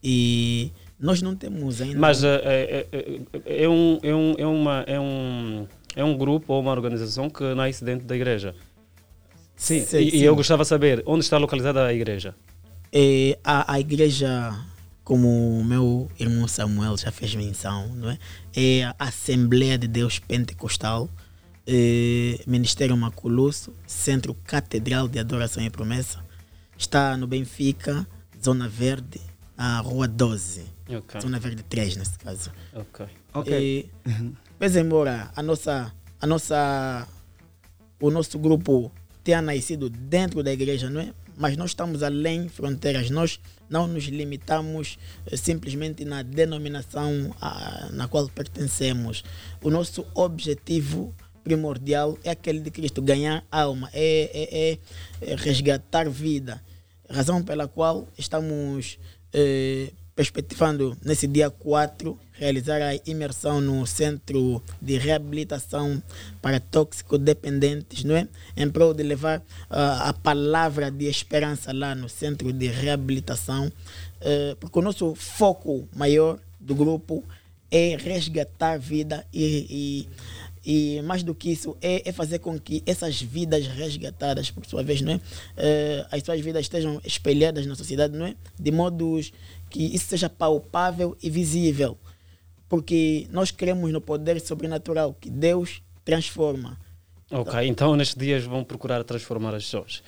[0.02, 0.70] E
[1.00, 1.98] nós não temos ainda.
[1.98, 3.20] Mas é, é,
[3.64, 5.66] é, um, é, um, é, uma, é, um,
[5.96, 8.54] é um grupo ou uma organização que nasce dentro da igreja?
[9.56, 12.36] Sim, E, e eu gostava de saber onde está localizada a igreja.
[12.92, 14.54] É, a, a igreja,
[15.02, 18.18] como o meu irmão Samuel já fez menção, não é?
[18.54, 21.10] é a Assembleia de Deus Pentecostal,
[21.66, 26.24] é, Ministério Maculusso, Centro Catedral de Adoração e Promessa.
[26.78, 28.06] Está no Benfica,
[28.42, 29.20] Zona Verde,
[29.56, 30.64] a Rua 12.
[30.88, 31.20] Ok.
[31.20, 32.52] Zona Verde 3, nesse caso.
[32.72, 33.06] Ok.
[33.34, 33.52] Ok.
[33.52, 33.90] E,
[34.58, 37.08] pese embora a nossa, a nossa,
[38.00, 38.92] o nosso grupo
[39.24, 41.12] tenha nascido dentro da igreja, não é?
[41.36, 43.10] Mas nós estamos além fronteiras.
[43.10, 49.22] Nós não nos limitamos eh, simplesmente na denominação a, na qual pertencemos.
[49.60, 51.14] O nosso objetivo
[51.46, 54.78] primordial é aquele de Cristo, ganhar alma, é, é, é-
[55.32, 56.60] é resgatar vida.
[57.08, 58.98] Razão pela qual estamos
[59.32, 66.02] eh, perspectivando nesse dia 4 realizar a imersão no centro de reabilitação
[66.42, 68.26] para toxicodependentes, não é?
[68.56, 69.40] Em prol de levar
[69.70, 73.70] ah, a palavra de esperança lá no centro de reabilitação,
[74.20, 77.22] eh, porque o nosso foco maior do grupo
[77.70, 80.08] é resgatar vida e, e,
[80.66, 84.82] e mais do que isso é, é fazer com que essas vidas resgatadas por sua
[84.82, 85.20] vez não é?
[85.56, 88.34] Eh, as suas vidas estejam espelhadas na sociedade não é?
[88.58, 89.32] De modos
[89.70, 91.96] que isso seja palpável e visível.
[92.68, 96.76] Porque nós cremos no poder sobrenatural que Deus transforma.
[97.30, 100.02] Ok, então nestes dias vão procurar transformar as pessoas.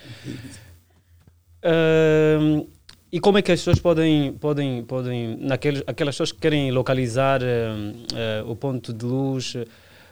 [3.10, 7.42] E como é que as pessoas podem, podem, podem naqueles, aquelas pessoas que querem localizar
[7.42, 9.54] ahm, ah, o ponto de luz,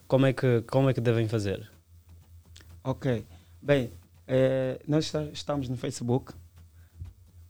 [0.07, 1.69] como é que, como é que devem fazer?
[2.83, 3.25] Ok.
[3.61, 3.91] Bem,
[4.27, 6.33] eh, nós estamos no Facebook.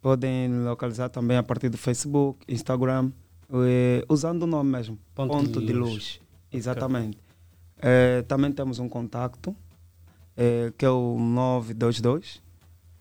[0.01, 3.11] Podem localizar também a partir do Facebook, Instagram,
[3.51, 4.99] eh, usando o nome mesmo.
[5.15, 5.93] Ponto Ponto, de de, Luz.
[5.93, 6.21] Luz.
[6.53, 7.19] Exatamente.
[7.79, 9.55] Eh, também temos um contato,
[10.37, 12.41] eh, que é o 922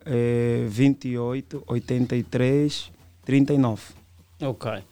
[0.06, 2.91] eh, 28 83
[3.23, 3.94] 39.
[4.41, 4.84] Ok.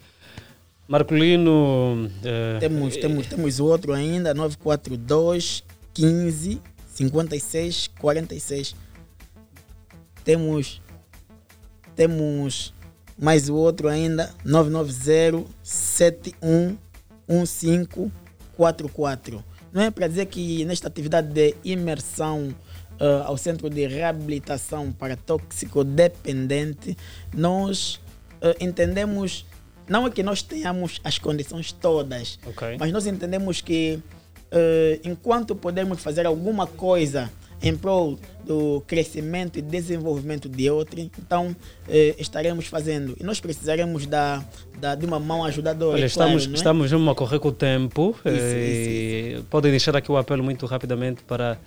[0.87, 2.09] Marcolino.
[2.23, 8.75] eh, temos, temos, temos outro ainda 942 15 56 46
[10.23, 10.81] temos
[11.95, 12.73] temos
[13.17, 16.77] mais o outro ainda 990 71
[17.27, 19.43] 1544
[19.73, 22.53] não é para dizer que nesta atividade de imersão
[22.99, 26.97] uh, ao Centro de Reabilitação para Toxicodependente,
[27.33, 27.95] nós
[28.35, 29.45] uh, entendemos,
[29.87, 32.77] não é que nós tenhamos as condições todas, Ok.
[32.79, 33.99] mas nós entendemos que
[34.51, 37.31] uh, enquanto podemos fazer alguma coisa
[37.63, 41.55] em prol do crescimento e desenvolvimento de outro, então
[41.87, 43.15] eh, estaremos fazendo.
[43.17, 44.43] E nós precisaremos da,
[44.79, 45.97] da, de uma mão ajudadora.
[45.97, 46.55] Olha, claro, estamos, não é?
[46.57, 48.13] estamos mesmo a correr com o tempo.
[48.25, 51.57] Isso, eh, Podem deixar aqui o apelo muito rapidamente para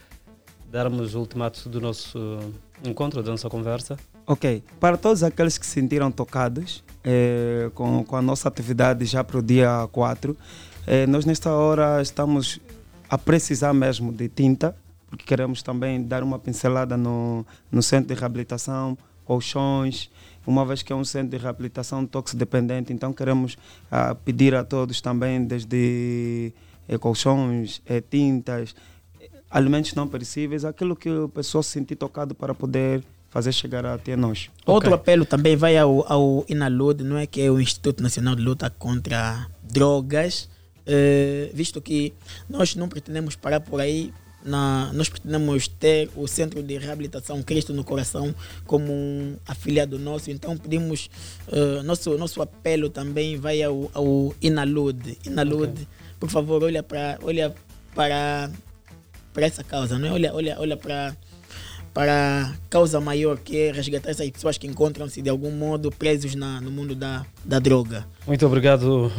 [0.70, 2.40] darmos o ultimato do nosso
[2.84, 3.96] encontro, da nossa conversa.
[4.28, 4.64] Ok.
[4.80, 9.38] Para todos aqueles que se sentiram tocados eh, com, com a nossa atividade já para
[9.38, 10.36] o dia 4,
[10.84, 12.60] eh, nós nesta hora estamos
[13.08, 14.76] a precisar mesmo de tinta,
[15.08, 20.10] porque queremos também dar uma pincelada no, no centro de reabilitação, colchões,
[20.44, 23.56] uma vez que é um centro de reabilitação toxidependente, então queremos
[23.88, 26.52] ah, pedir a todos também, desde
[26.88, 27.80] eh, colchões,
[28.10, 28.74] tintas,
[29.48, 33.04] alimentos não perecíveis, aquilo que o pessoal se sentir tocado para poder
[33.36, 34.48] fazer chegar até nós.
[34.64, 37.26] Outro apelo também vai ao, ao INALUD, não é?
[37.26, 40.48] que é o Instituto Nacional de Luta contra Drogas,
[40.86, 42.14] eh, visto que
[42.48, 44.10] nós não pretendemos parar por aí,
[44.42, 48.34] na, nós pretendemos ter o Centro de Reabilitação Cristo no Coração
[48.64, 51.10] como um afiliado nosso, então pedimos,
[51.52, 55.18] eh, nosso, nosso apelo também vai ao, ao INALUD.
[55.26, 55.86] INALUD,
[56.18, 57.54] por favor, olha para olha
[57.94, 58.50] para,
[59.34, 60.12] para essa causa, não é?
[60.12, 61.14] olha, olha, olha para
[61.96, 66.34] para a causa maior que é resgatar essas pessoas que encontram-se de algum modo presos
[66.34, 68.06] na, no mundo da, da droga.
[68.26, 69.10] Muito obrigado,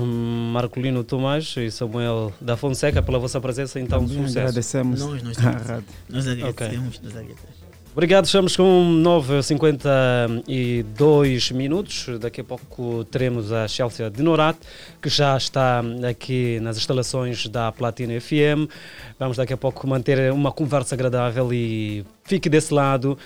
[0.54, 3.80] Marcolino Tomás e Samuel da Fonseca, pela vossa presença.
[3.80, 4.38] Então, Também sucesso.
[4.38, 5.38] agradecemos Nós, nós,
[6.08, 6.68] nós agradecemos, Ok.
[7.04, 7.66] nós agradecemos.
[7.98, 12.06] Obrigado, estamos com 9h52 minutos.
[12.19, 14.56] Daqui a pouco teremos a Chelsea de Norat,
[15.02, 18.69] que já está aqui nas instalações da Platina FM.
[19.18, 23.18] Vamos daqui a pouco manter uma conversa agradável e fique desse lado.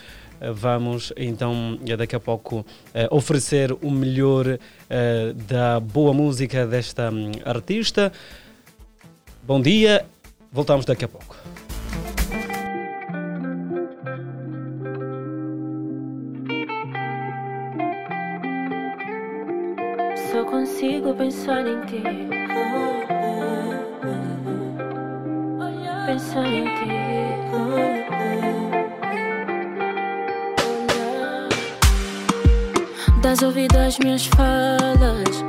[0.54, 4.58] Vamos então daqui a pouco eh, oferecer o melhor
[4.90, 8.10] eh, da boa música desta hum, artista.
[9.44, 10.06] Bom dia,
[10.50, 11.31] voltamos daqui a pouco.
[20.82, 22.02] Consigo pensar em ti.
[26.08, 26.90] Pensar em ti.
[33.22, 35.46] Das ouvido às minhas falas.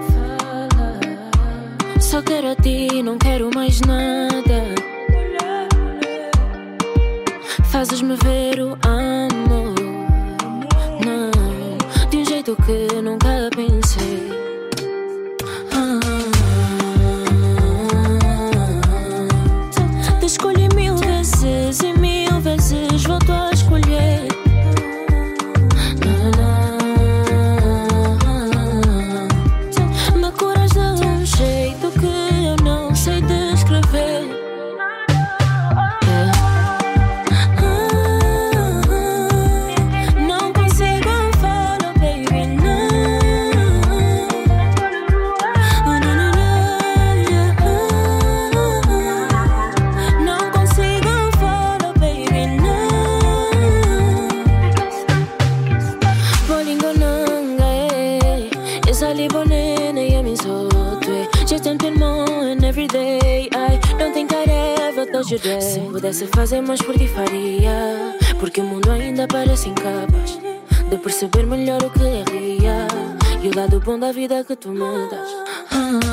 [1.98, 4.62] Só quero a ti, não quero mais nada.
[7.70, 9.74] Fazes-me ver o amor.
[11.06, 11.30] Não,
[12.10, 13.51] de um jeito que nunca
[65.38, 65.60] dead.
[65.60, 68.16] Se pudesse fazer mais por ti faria.
[68.38, 70.38] Porque o mundo ainda parece incapaz
[70.90, 72.88] de perceber melhor o que é real.
[73.42, 76.11] E o lado bom da vida que tu me das.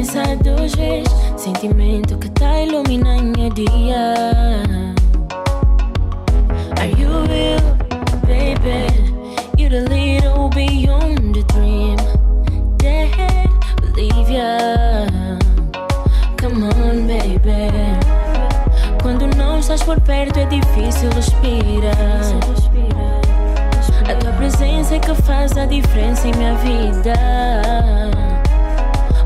[0.00, 0.49] A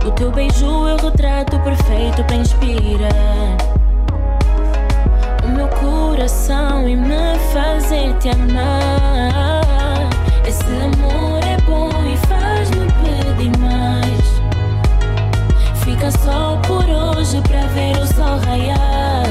[0.07, 3.57] O teu beijo é o retrato perfeito para inspirar
[5.43, 10.11] o meu coração e me fazer te amar.
[10.47, 14.15] Esse amor é bom e faz-me pedir mais.
[15.83, 19.25] Fica só por hoje pra ver o sol raiar.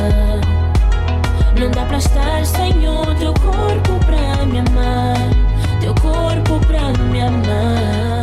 [1.60, 5.18] Não dá pra estar sem o teu corpo pra me amar.
[5.80, 8.23] Teu corpo pra me amar.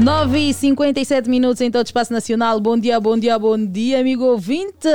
[0.00, 2.58] 9 e 57 minutos em todo o espaço nacional.
[2.58, 4.88] Bom dia, bom dia, bom dia, amigo ouvinte.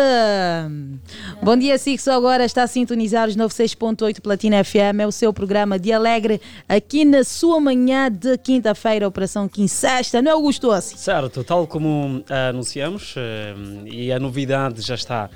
[1.44, 2.10] Bom dia, Sixo.
[2.10, 5.02] Agora está a sintonizar os 96.8 Platina FM.
[5.02, 10.32] É o seu programa de alegre aqui na sua manhã de quinta-feira, Operação Quincesta, não
[10.32, 10.98] é, Augusto Ossi?
[10.98, 13.54] Certo, tal como ah, anunciamos, eh,
[13.86, 15.30] e a novidade já está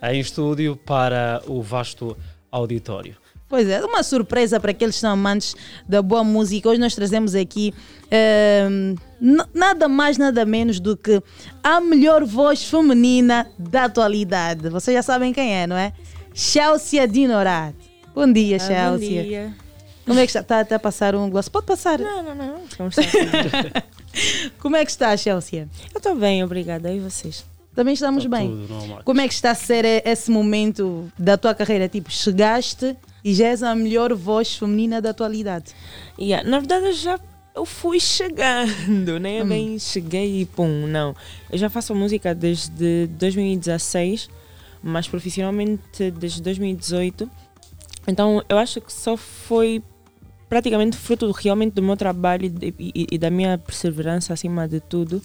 [0.00, 2.16] em estúdio para o vasto
[2.52, 3.16] auditório.
[3.48, 5.56] Pois é, uma surpresa para aqueles que são amantes
[5.88, 6.68] da boa música.
[6.68, 7.72] Hoje nós trazemos aqui
[8.10, 8.94] ehm,
[9.54, 11.22] nada mais, nada menos do que
[11.62, 14.68] a melhor voz feminina da atualidade.
[14.68, 15.94] Vocês já sabem quem é, não é?
[16.34, 17.74] Chelsea Dinorat.
[18.14, 19.22] Bom dia, Ah, Chelsea.
[19.22, 19.54] bom dia.
[20.04, 20.40] Como é que está?
[20.40, 21.48] Está está a passar um gloss?
[21.48, 21.98] Pode passar.
[21.98, 22.54] Não, não, não.
[22.76, 22.96] Vamos
[24.60, 25.68] Como é que está, Chelsea?
[25.94, 26.92] Eu estou bem, obrigada.
[26.92, 27.44] E vocês?
[27.74, 28.68] Também estamos Está bem.
[29.04, 31.88] Como é que está a ser eh, esse momento da tua carreira?
[31.88, 35.74] Tipo, chegaste e já és a melhor voz feminina da atualidade.
[36.18, 37.20] Yeah, na verdade, eu já
[37.54, 39.42] eu fui chegando, né?
[39.42, 39.48] Hum.
[39.48, 41.14] Bem, cheguei e pum, não.
[41.50, 44.28] Eu já faço música desde 2016,
[44.82, 47.28] mas profissionalmente desde 2018.
[48.06, 49.82] Então, eu acho que só foi
[50.48, 54.80] praticamente fruto do- realmente do meu trabalho e, e- e da minha perseverança acima de
[54.80, 55.20] tudo.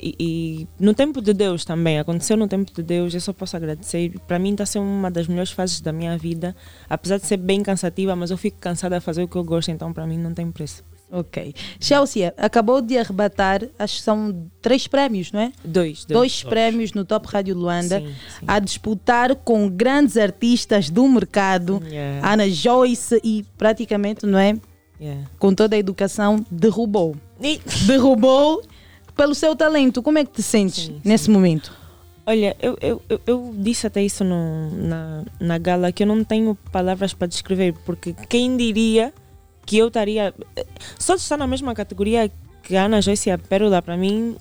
[0.00, 3.56] E, e no tempo de Deus também, aconteceu no tempo de Deus, eu só posso
[3.56, 4.12] agradecer.
[4.26, 6.54] Para mim está sendo uma das melhores fases da minha vida,
[6.88, 9.70] apesar de ser bem cansativa, mas eu fico cansada a fazer o que eu gosto,
[9.70, 10.84] então para mim não tem preço.
[11.10, 11.54] Ok.
[11.80, 15.52] Chelsea, acabou de arrebatar, acho que são três prémios, não é?
[15.64, 16.04] Dois.
[16.04, 18.12] Dois, prémios no Top Rádio Luanda, Sim,
[18.46, 22.30] a disputar com grandes artistas do mercado, Yeah.
[22.30, 24.54] Ana Joyce e praticamente, não é?
[25.00, 25.24] Yeah.
[25.38, 27.16] Com toda a educação, derrubou.
[27.42, 28.62] E- Derrubou
[29.18, 30.00] pelo seu talento.
[30.00, 31.76] Como é que te sentes nesse momento?
[32.24, 36.54] Olha, eu, eu, eu, disse até isso no, na, na gala que eu não tenho
[36.70, 39.12] palavras para descrever, porque quem diria
[39.66, 40.32] que eu estaria.
[40.98, 42.30] Só de estar na mesma categoria
[42.62, 44.36] que a Ana Joyce e a Pérola, para mim,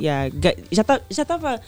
[0.00, 0.32] yeah,
[0.70, 1.60] já tá- já estava.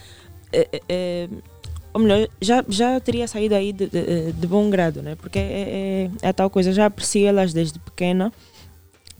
[1.93, 5.17] ou melhor, já, já teria saído aí de, de, de bom grado, né?
[5.17, 8.33] Porque é, é, é tal coisa, já aprecio elas desde pequena.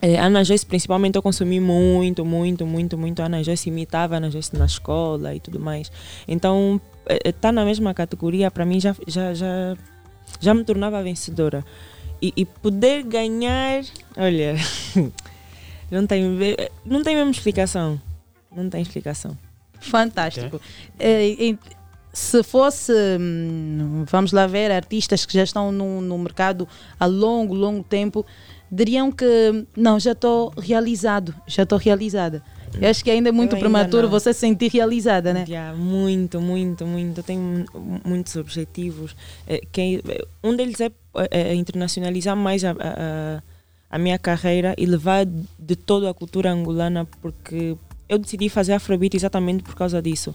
[0.05, 3.23] É, a Ana Joyce, principalmente, eu consumi muito, muito, muito, muito.
[3.23, 5.91] Ana Joyce imitava a Ana Joyce na escola e tudo mais.
[6.29, 6.79] Então,
[7.25, 9.75] estar na mesma categoria, para mim, já, já, já,
[10.39, 11.65] já me tornava vencedora.
[12.21, 13.83] E, e poder ganhar,
[14.15, 14.57] olha,
[15.91, 16.23] não tem,
[16.85, 17.99] não tem mesmo explicação.
[18.55, 19.37] Não tem explicação.
[19.81, 20.61] Fantástico.
[20.99, 21.59] Eh, em-
[22.13, 26.69] se fosse, hum, vamos lá ver, artistas que já estão no, no mercado
[26.99, 28.25] há longo, longo tempo,
[28.75, 32.43] diriam que não, já estou realizado, já estou realizada.
[32.81, 34.11] Eu acho que ainda é muito prematuro não.
[34.11, 35.45] você se sentir realizada, né?
[35.47, 37.21] Já, muito, muito, muito.
[37.21, 37.41] Eu tenho
[37.73, 39.15] mu- muitos objetivos.
[39.47, 40.91] Eh, eh, um deles é
[41.31, 43.43] eh, internacionalizar mais a, a,
[43.91, 47.77] a- minha carreira e levar de toda a cultura angolana, porque
[48.09, 50.35] eu decidi fazer Afrobeat exatamente por causa disso.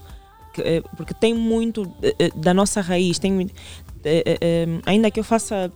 [0.54, 1.92] Que, porque tem muito
[2.36, 3.18] da nossa raiz.
[3.18, 3.50] Tem,
[4.86, 5.70] ainda que eu faça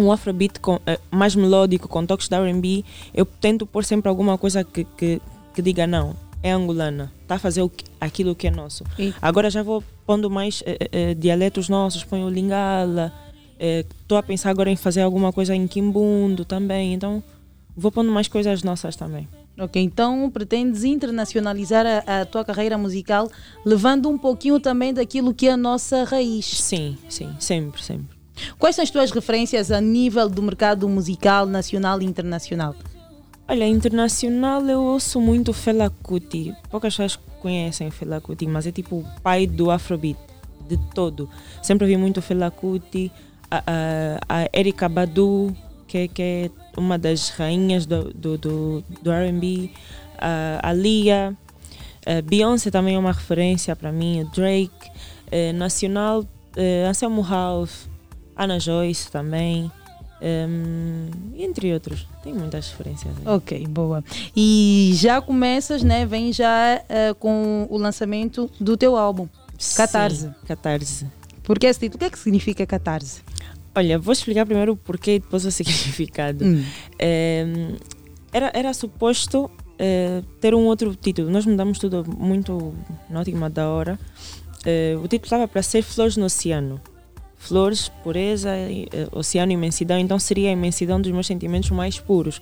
[0.00, 4.36] um afrobeat com, eh, mais melódico, com toques de R&B, eu tento pôr sempre alguma
[4.38, 5.20] coisa que, que,
[5.54, 8.84] que diga não, é angolana, está a fazer que- aquilo que é nosso.
[8.98, 13.12] E- Agora já vou pondo mais eh, eh, dialetos nossos, ponho lingala,
[13.58, 17.22] estou a pensar agora em fazer alguma coisa em quimbundo também, então
[17.76, 19.28] vou pondo mais coisas nossas também.
[19.58, 23.30] Ok, então pretendes internacionalizar a, a tua carreira musical,
[23.62, 26.46] levando um pouquinho também daquilo que é a nossa raiz.
[26.46, 28.16] Sim, sim, sempre, sempre.
[28.58, 32.74] Quais são as tuas referências a nível do mercado musical nacional e internacional?
[33.48, 36.54] Olha, internacional eu ouço muito Fela Kuti.
[36.70, 40.18] Poucas pessoas conhecem Fela Kuti, mas é tipo o pai do Afrobeat,
[40.68, 41.28] de todo.
[41.60, 43.10] Sempre ouvi muito Fela Kuti,
[43.50, 45.54] a, a, a Erika Badu,
[45.88, 49.72] que, que é uma das rainhas do, do, do, do RB,
[50.14, 51.36] uh, a Lia,
[52.06, 54.70] uh, Beyoncé também é uma referência para mim, Drake,
[55.32, 57.89] uh, Nacional, uh, Anselmo Ralph,
[58.42, 59.70] Ana Joyce também.
[60.22, 63.14] Um, entre outros, tem muitas referências.
[63.18, 63.22] aí.
[63.26, 64.04] Ok, boa.
[64.36, 66.04] E já começas, né?
[66.04, 69.26] Vem já eh, com o lançamento do teu álbum,
[69.76, 70.22] Catarse.
[70.22, 71.06] Sim, Catarse.
[71.42, 71.96] Por que esse título?
[71.96, 73.22] O que é que significa Catarse?
[73.74, 76.44] Olha, vou explicar primeiro o porquê e depois o significado.
[76.44, 76.64] Hum.
[76.98, 77.46] Eh,
[78.30, 81.30] era, era suposto eh, ter um outro título.
[81.30, 82.74] Nós mudamos tudo muito
[83.08, 83.98] na última da hora.
[84.66, 86.78] Eh, o título estava para ser Flores no Oceano.
[87.42, 89.98] Flores, pureza, eh, oceano, imensidão.
[89.98, 92.40] Então seria a imensidão dos meus sentimentos mais puros.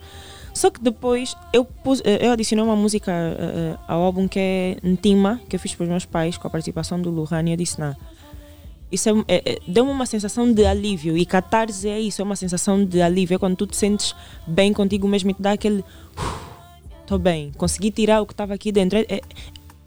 [0.52, 4.76] Só que depois eu, pus, eh, eu adicionei uma música eh, ao álbum que é
[4.82, 7.56] Ntima, que eu fiz para os meus pais, com a participação do Luhan, e eu
[7.56, 7.94] disse: não.
[8.90, 11.16] Isso é, é, é, deu-me uma sensação de alívio.
[11.16, 13.36] E catarse é isso, é uma sensação de alívio.
[13.36, 14.16] É quando tu te sentes
[14.48, 15.84] bem contigo mesmo e te dá aquele.
[17.02, 18.98] Estou bem, consegui tirar o que estava aqui dentro.
[18.98, 19.20] É,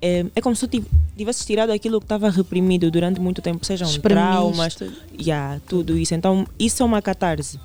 [0.01, 3.65] é, é, como se tu tiv- tivesses tirado aquilo que estava reprimido durante muito tempo,
[3.65, 4.23] sejam Espremiste.
[4.23, 4.77] traumas,
[5.19, 6.13] yeah, tudo isso.
[6.15, 7.59] Então, isso é uma catarse.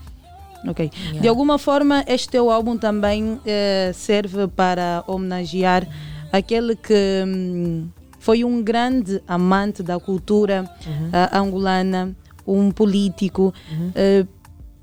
[0.69, 0.91] Ok.
[1.21, 5.87] De alguma forma, este teu álbum também eh, serve para homenagear
[6.33, 6.95] aquele que
[7.27, 7.87] hum,
[8.19, 11.11] foi um grande amante da cultura Uhum.
[11.13, 12.15] ah, angolana,
[12.47, 13.55] um político,
[13.95, 14.27] eh,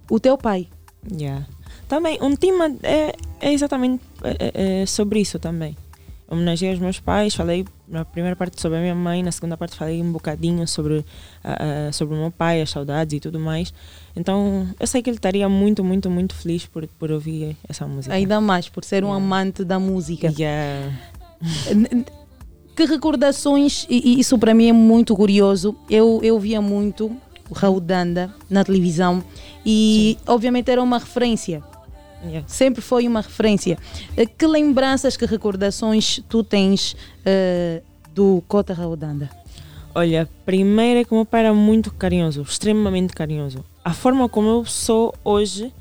[0.09, 0.67] o teu pai.
[1.11, 1.45] Yeah.
[1.87, 5.75] Também, um tema é, é exatamente é, é sobre isso também.
[6.33, 9.75] Homenageei os meus pais, falei na primeira parte sobre a minha mãe, na segunda parte
[9.75, 11.05] falei um bocadinho sobre,
[11.43, 13.73] ah, sobre o meu pai, as saudades e tudo mais.
[14.15, 18.13] Então, eu sei que ele estaria muito, muito, muito feliz por, por ouvir essa música.
[18.13, 20.33] Ainda mais por ser um amante da música.
[20.37, 20.91] Yeah.
[22.75, 25.75] Que recordações, e isso para mim é muito curioso.
[25.89, 27.15] Eu, eu via muito
[27.49, 29.23] o Raul Danda na televisão
[29.65, 31.63] e, obviamente, era uma referência.
[32.25, 32.47] Yeah.
[32.47, 33.77] Sempre foi uma referência.
[34.15, 36.95] Eh, Que lembranças, que recordações tu tens
[37.25, 37.81] eh,
[38.13, 39.29] do Cota Raul Danda?
[39.95, 43.63] Olha, primeiro é que o meu pai era muito carinhoso, extremamente carinhoso.
[43.83, 45.71] A forma como eu sou hoje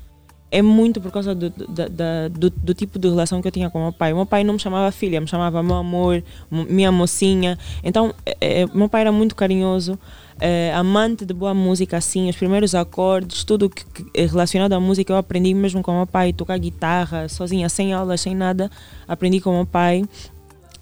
[0.51, 3.51] é muito por causa do, do, da- da- do, do tipo de relação que eu
[3.51, 4.13] tinha com o meu pai.
[4.13, 7.57] O meu pai não me chamava filha, me chamava meu amor, mo- minha mocinha.
[7.83, 9.97] Então, é, é, meu pai era muito carinhoso,
[10.39, 14.79] é, amante de boa música, assim, os primeiros acordes, tudo que, que é relacionado à
[14.79, 18.69] música eu aprendi mesmo com o meu pai, tocar guitarra, sozinha, sem aulas, sem nada,
[19.07, 20.03] aprendi com o meu pai.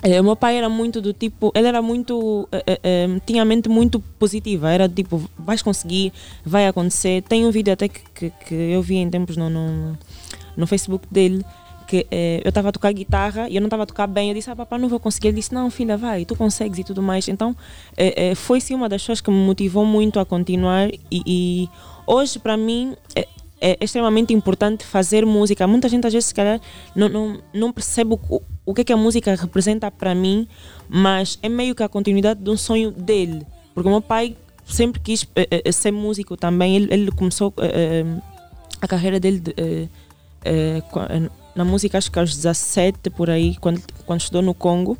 [0.04, 3.44] Eh, o meu pai era muito do tipo, ele era muito, eh, eh, eh, tinha
[3.44, 6.12] a mente muito positiva, era do tipo, vais conseguir,
[6.44, 7.22] vai acontecer.
[7.24, 9.98] Tem um vídeo até que, que, que eu vi em tempos no, no,
[10.58, 11.46] no Facebook dele,
[11.88, 14.30] que eh, eu estava a tocar guitarra e eu não estava a tocar bem.
[14.30, 15.30] Eu disse, ah, papai, não vou conseguir.
[15.30, 17.28] Ele disse, não, filha, vai, tu consegues e tudo mais.
[17.28, 17.56] Então,
[17.98, 21.70] eh, eh, foi sim uma das coisas que me motivou muito a continuar e, e
[22.08, 23.28] hoje, para mim, é,
[23.62, 25.68] é extremamente importante fazer música.
[25.68, 26.60] Muita gente às vezes se calhar
[26.96, 30.48] não, não, não percebe o, o que é que a música representa para mim,
[30.90, 33.46] mas é meio que a continuidade de um sonho dele.
[33.74, 34.36] Porque o meu pai
[34.66, 36.76] sempre quis eh, eh, ser músico também.
[36.76, 38.22] Ele, ele começou eh, eh,
[38.82, 39.88] a carreira dele de, eh,
[40.44, 44.98] eh, eh, na música acho que aos 17 por aí, quando, quando estudou no Congo.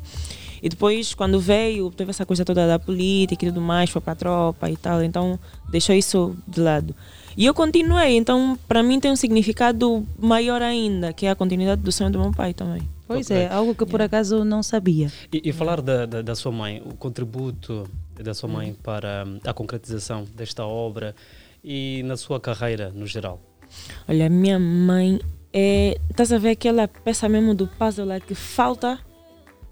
[0.62, 4.12] E depois, quando veio, teve essa coisa toda da política e tudo mais, foi para
[4.12, 5.36] a tropa e tal, então
[5.70, 6.94] deixou isso de lado.
[7.36, 11.82] E eu continuei, então para mim tem um significado maior ainda, que é a continuidade
[11.82, 12.82] do sonho do meu pai também.
[13.08, 15.10] Pois é, algo que por acaso eu não sabia.
[15.32, 17.88] E, e falar da, da, da sua mãe, o contributo
[18.22, 18.54] da sua Uhum.
[18.54, 21.12] mãe para hum, a concretização desta obra
[21.64, 23.40] e na sua carreira no geral.
[24.08, 25.18] Olha, minha mãe
[25.52, 25.98] é.
[26.10, 28.98] Estás a ver aquela peça mesmo do puzzle lá que falta,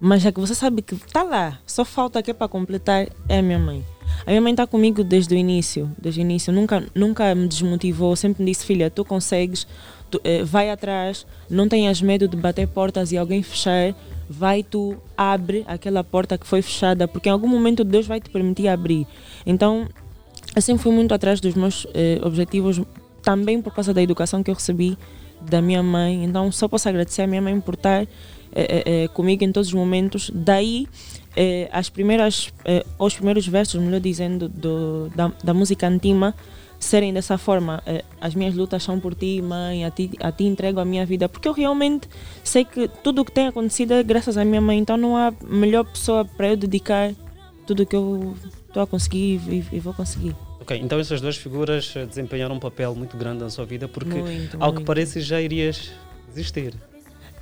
[0.01, 3.43] mas já que você sabe que está lá, só falta aqui para completar, é a
[3.43, 3.85] minha mãe.
[4.27, 8.17] A minha mãe está comigo desde o início, desde o início, nunca, nunca me desmotivou,
[8.17, 9.67] sempre me disse, filha, tu consegues,
[10.11, 13.95] tu, eh, vai atrás, não tenhas medo de bater portas e alguém fechar,
[14.29, 18.31] vai tu, abre aquela porta que foi fechada, porque em algum momento Deus vai te
[18.31, 19.07] permitir abrir.
[19.45, 19.87] Então,
[20.61, 22.81] sempre fui muito atrás dos meus eh, objetivos,
[23.23, 24.97] também por causa da educação que eu recebi
[25.43, 26.25] da minha mãe.
[26.25, 28.09] Então, só posso agradecer a minha mãe por estar eh,
[28.55, 30.31] eh, comigo em todos os momentos.
[30.35, 30.87] Daí,
[31.71, 32.53] as primeiras,
[32.99, 36.35] os primeiros versos, melhor dizendo, do, da, da música Antima
[36.79, 37.83] serem dessa forma.
[38.21, 41.29] as minhas lutas são por ti, mãe, a ti, a ti entrego a minha vida.
[41.29, 42.09] Porque eu realmente
[42.43, 44.79] sei que tudo o que tem acontecido é graças à minha mãe.
[44.79, 47.13] Então, não há melhor pessoa para eu dedicar
[47.67, 48.35] tudo o que eu
[48.67, 50.35] estou a conseguir e, e vou conseguir.
[50.61, 54.15] Ok, então essas duas figuras eh, desempenharam um papel muito grande na sua vida porque,
[54.21, 54.87] Muito, ao que muito.
[54.87, 55.91] parece, já irias
[56.29, 56.75] desistir.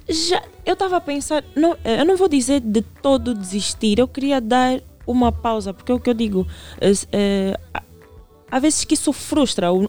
[0.08, 4.08] Já, eu estava a pensar, não, eh, eu não vou dizer de todo desistir, eu
[4.08, 6.47] queria dar uma pausa, porque é o que eu digo,
[6.80, 7.82] eh, eh, há-
[8.50, 9.72] há vezes que isso frustra.
[9.72, 9.84] O,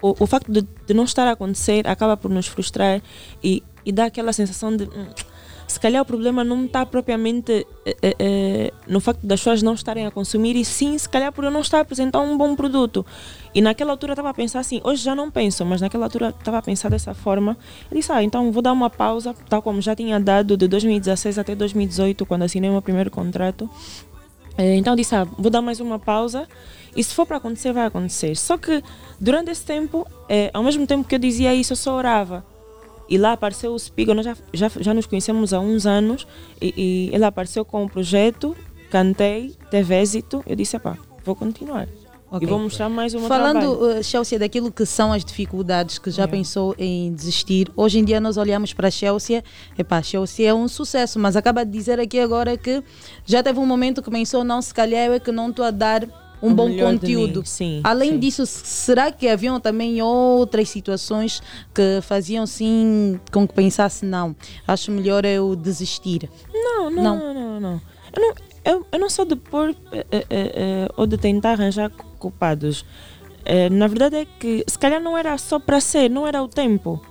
[0.00, 3.02] o, o facto de, de não estar a acontecer acaba por nos frustrar
[3.42, 4.88] e, e dá aquela sensação de.
[5.72, 9.62] "Hum, se calhar o problema não está propriamente eh, eh, eh, no facto das pessoas
[9.62, 12.36] não estarem a consumir, e sim, se calhar por eu não estar a apresentar um
[12.36, 13.04] bom produto.
[13.54, 16.58] E naquela altura estava a pensar assim, hoje já não penso, mas naquela altura estava
[16.58, 17.56] a pensar dessa forma.
[17.90, 21.38] Eu disse, ah, então vou dar uma pausa, tal como já tinha dado de 2016
[21.38, 23.68] até 2018, quando assinei o meu primeiro contrato.
[24.58, 26.46] Então disse, ah, vou dar mais uma pausa
[26.94, 28.36] e se for para acontecer, vai acontecer.
[28.36, 28.82] Só que
[29.18, 30.06] durante esse tempo,
[30.52, 32.44] ao mesmo tempo que eu dizia isso, eu só orava.
[33.12, 36.26] E lá apareceu o Spigo, nós já, já, já nos conhecemos há uns anos,
[36.58, 38.56] e, e ele apareceu com o projeto,
[38.90, 41.86] cantei, teve êxito, eu disse, pá, vou continuar.
[42.30, 42.48] Ok.
[42.48, 44.00] E vou mostrar mais uma Falando, trabalho.
[44.00, 48.18] uh, Chelsea, daquilo que são as dificuldades que já pensou em desistir, hoje em dia
[48.18, 49.44] nós olhamos para a Chelsea,
[49.76, 52.82] epá, Chelsea é um sucesso, mas acaba de dizer aqui agora que
[53.26, 55.70] já teve um momento que pensou, não, se calhar eu é que não estou a
[55.70, 56.08] dar
[56.42, 57.42] um O bom conteúdo.
[57.46, 58.18] sim, Além sim.
[58.18, 61.40] disso, será que haviam também outras situações
[61.74, 64.34] que faziam sim com que pensasse, não,
[64.66, 66.28] acho melhor eu desistir?
[66.52, 67.16] Não, não, Não.
[67.16, 67.60] não, não.
[67.60, 67.80] não.
[68.14, 71.90] Eu, não eu, eu não sou de pôr eh, eh, eh, ou de tentar arranjar
[71.90, 72.84] cu- culpados.
[73.72, 77.04] Na verdade é que se calhar não era só para ser, não era o tempo.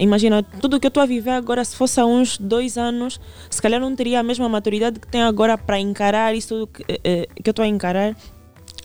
[0.00, 3.18] Imagina, tudo que eu estou a viver agora, se fosse há uns dois anos,
[3.50, 7.48] se calhar não teria a mesma maturidade que tenho agora para encarar isso que, que
[7.48, 8.14] eu estou a encarar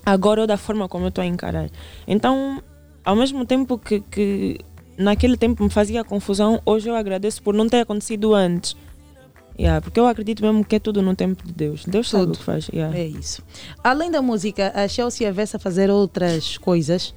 [0.04, 1.68] agora ou da forma como eu estou a encarar.
[2.06, 2.62] Então,
[3.04, 4.58] ao mesmo tempo que, que
[4.98, 8.76] naquele tempo me fazia confusão, hoje eu agradeço por não ter acontecido antes.
[9.58, 11.84] Yeah, porque eu acredito mesmo que é tudo no tempo de Deus.
[11.84, 12.68] Deus sabe o que faz.
[12.72, 12.96] yeah.
[12.96, 13.42] É isso.
[13.84, 17.14] Além da música, a Chelsea vê-se a fazer outras coisas?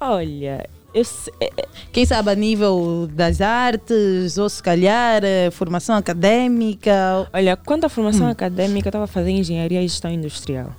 [0.00, 5.50] Olha, eu se- é- é- quem sabe a nível das artes, ou se calhar eh,
[5.50, 7.28] formação académica.
[7.32, 8.30] Olha, quanto à formação Hum.
[8.30, 10.70] académica, eu estava a fazer engenharia e gestão industrial.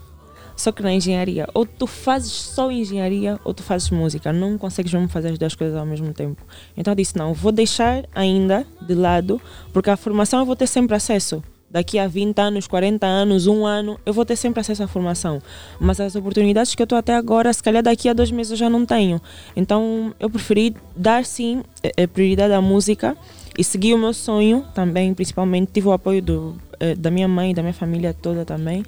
[0.59, 4.33] Só que na engenharia, ou tu fazes só engenharia ou tu fazes música.
[4.33, 6.45] Não consegues mesmo fazer as duas coisas ao mesmo tempo.
[6.75, 10.67] Então eu disse: não, vou deixar ainda de lado, porque a formação eu vou ter
[10.67, 11.41] sempre acesso.
[11.71, 15.41] Daqui a 20 anos, 40 anos, um ano, eu vou ter sempre acesso à formação.
[15.79, 18.57] Mas as oportunidades que eu estou até agora, se calhar daqui a dois meses eu
[18.57, 19.21] já não tenho.
[19.55, 23.15] Então eu preferi dar sim eh, eh, prioridade à música
[23.57, 25.71] e seguir o meu sonho também, principalmente.
[25.71, 28.83] Tive o apoio do, eh, da minha mãe, da minha família toda também.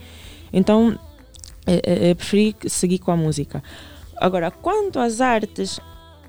[0.52, 1.00] Então
[1.68, 3.64] eh, preferi seguir com a música.
[4.18, 5.80] Agora, quanto às artes,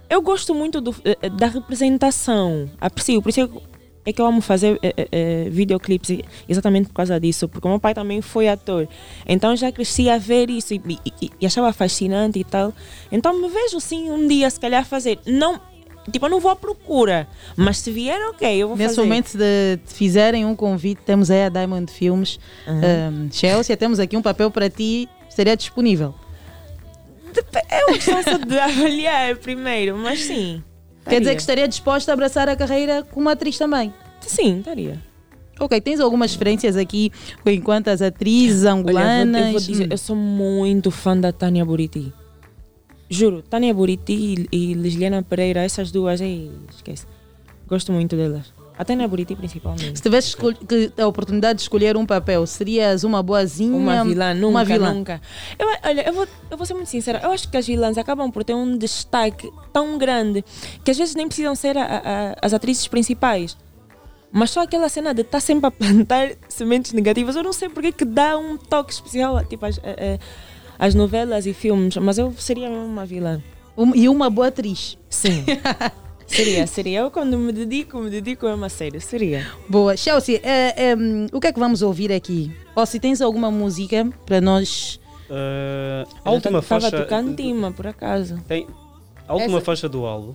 [0.09, 2.71] eu gosto muito do, eh, eh, da representação.
[2.81, 3.59] Aprecio, por isso é que-
[4.05, 7.95] é eu amo fazer eh, eh, videoclipes exatamente por causa disso, porque o meu pai
[7.95, 8.89] também foi ator.
[9.27, 10.81] Então já cresci a ver isso e,
[11.21, 12.73] e- e achava fascinante e tal.
[13.13, 15.21] Então me vejo sim um dia, se calhar, fazer.
[15.25, 15.61] Não,
[16.11, 19.07] tipo, eu não vou à procura, mas se vier, ok, eu vou Nesse fazer.
[19.07, 23.27] momento, se de- fizerem um convite, temos aí a Diamond Filmes, Uhum.
[23.27, 26.15] um, Chelsea, temos aqui um papel para ti, seria disponível.
[27.71, 30.63] É uma questão só de avaliar primeiro, mas sim.
[31.05, 31.35] Quer dizer estaria.
[31.35, 33.93] que estaria disposta a abraçar a carreira como atriz também?
[34.21, 35.01] Sim, estaria.
[35.59, 37.11] Ok, tens algumas referências aqui
[37.47, 39.41] enquanto as atrizes Olha, eu angolanas?
[39.41, 39.89] vou, eu vou dizer, Hum.
[39.91, 42.13] eu sou muito fã da Tânia Buriti.
[43.09, 47.07] Juro, Tânia Buriti e, e Lisliana Pereira, essas duas, ei, esquece.
[47.69, 48.53] Gosto muito delas.
[48.79, 49.97] A Tânia Buriti principalmente.
[49.97, 50.35] Se tivesse
[51.01, 53.77] a oportunidade de escolher um papel, serias uma boazinha?
[53.77, 54.95] Uma vilã, nunca, uma vilã.
[54.95, 55.21] nunca.
[55.59, 57.21] Eu, olha, eu vou, eu vou ser muito sincera.
[57.23, 60.43] Eu acho que as vilãs acabam por ter um destaque tão grande
[60.85, 63.57] que às vezes nem precisam ser a- a- as atrizes principais.
[64.33, 67.93] Mas só aquela cena de estar sempre a plantar sementes negativas, eu não sei porque
[67.93, 69.79] que dá um toque especial tipo às,
[70.79, 73.43] às novelas e filmes, mas eu seria uma vilã.
[73.77, 74.97] Um- e uma boa atriz.
[75.11, 75.45] Sim.
[76.33, 76.99] seria, seria.
[77.01, 79.01] Eu quando me dedico, me dedico mesmo a sério.
[79.01, 79.47] Seria.
[79.69, 79.97] Boa.
[79.97, 82.51] Chelsea, é, é, hum, o que é que vamos ouvir aqui?
[82.75, 84.99] Ou se tens alguma música para nós.
[85.31, 86.97] Eh, a última Estava faixa.
[87.03, 88.39] tocando Tima, por acaso.
[88.47, 88.67] Tem,
[89.27, 90.35] a última Essa- faixa do álbum.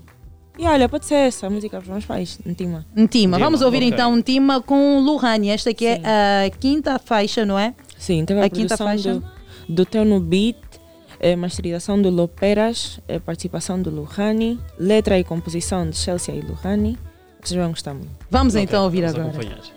[0.60, 2.84] E olha, pode ser essa a música para os meus pais, Ntima.
[2.96, 3.38] Ntima.
[3.38, 3.90] Vamos ouvir ok.
[3.90, 5.50] então Ntima com Luhani.
[5.50, 6.02] Esta aqui é
[6.48, 7.76] a quinta faixa, não é?
[7.96, 9.14] Sim, teve a, A quinta faixa?
[9.14, 9.24] do,
[9.70, 10.56] do Teu no Beat,
[11.20, 16.98] eh, masterização do Loperas, eh, participação do Luhani, letra e composição de Chelsea e Luhani.
[17.42, 18.10] Vocês vão gostar muito.
[18.30, 19.30] Vamos então ouvir vamos agora.
[19.30, 19.77] acompanhar.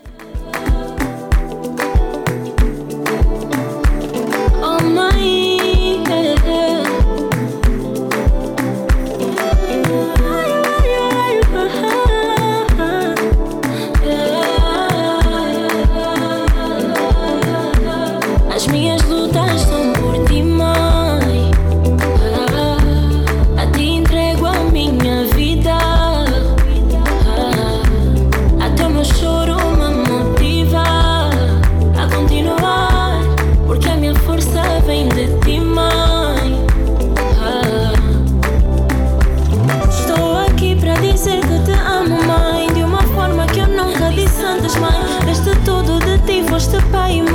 [46.61, 47.30] much to buy you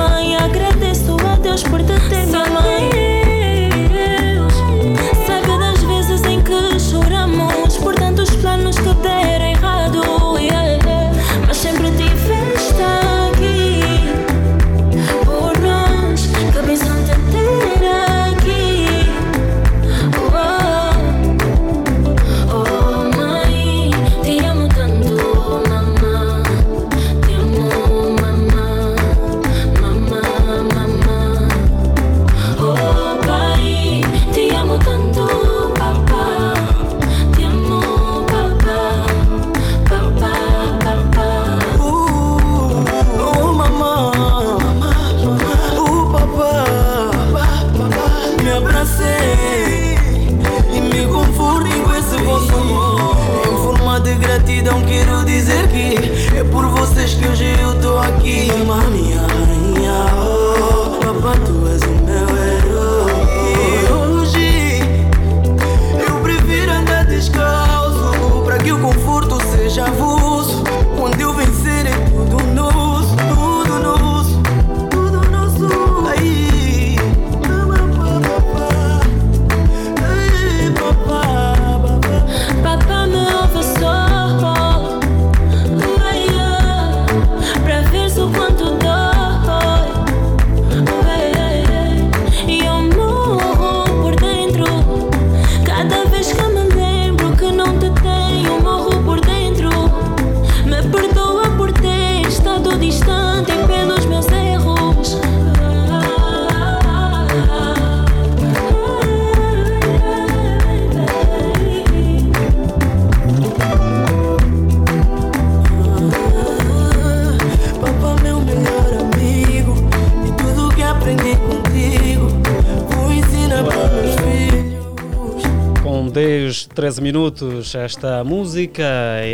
[126.46, 127.74] horas 13 minutos.
[127.74, 128.84] Esta música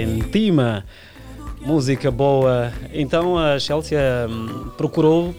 [0.03, 0.85] intima,
[1.61, 2.73] música boa.
[2.93, 5.35] Então a Chelsea hum, procurou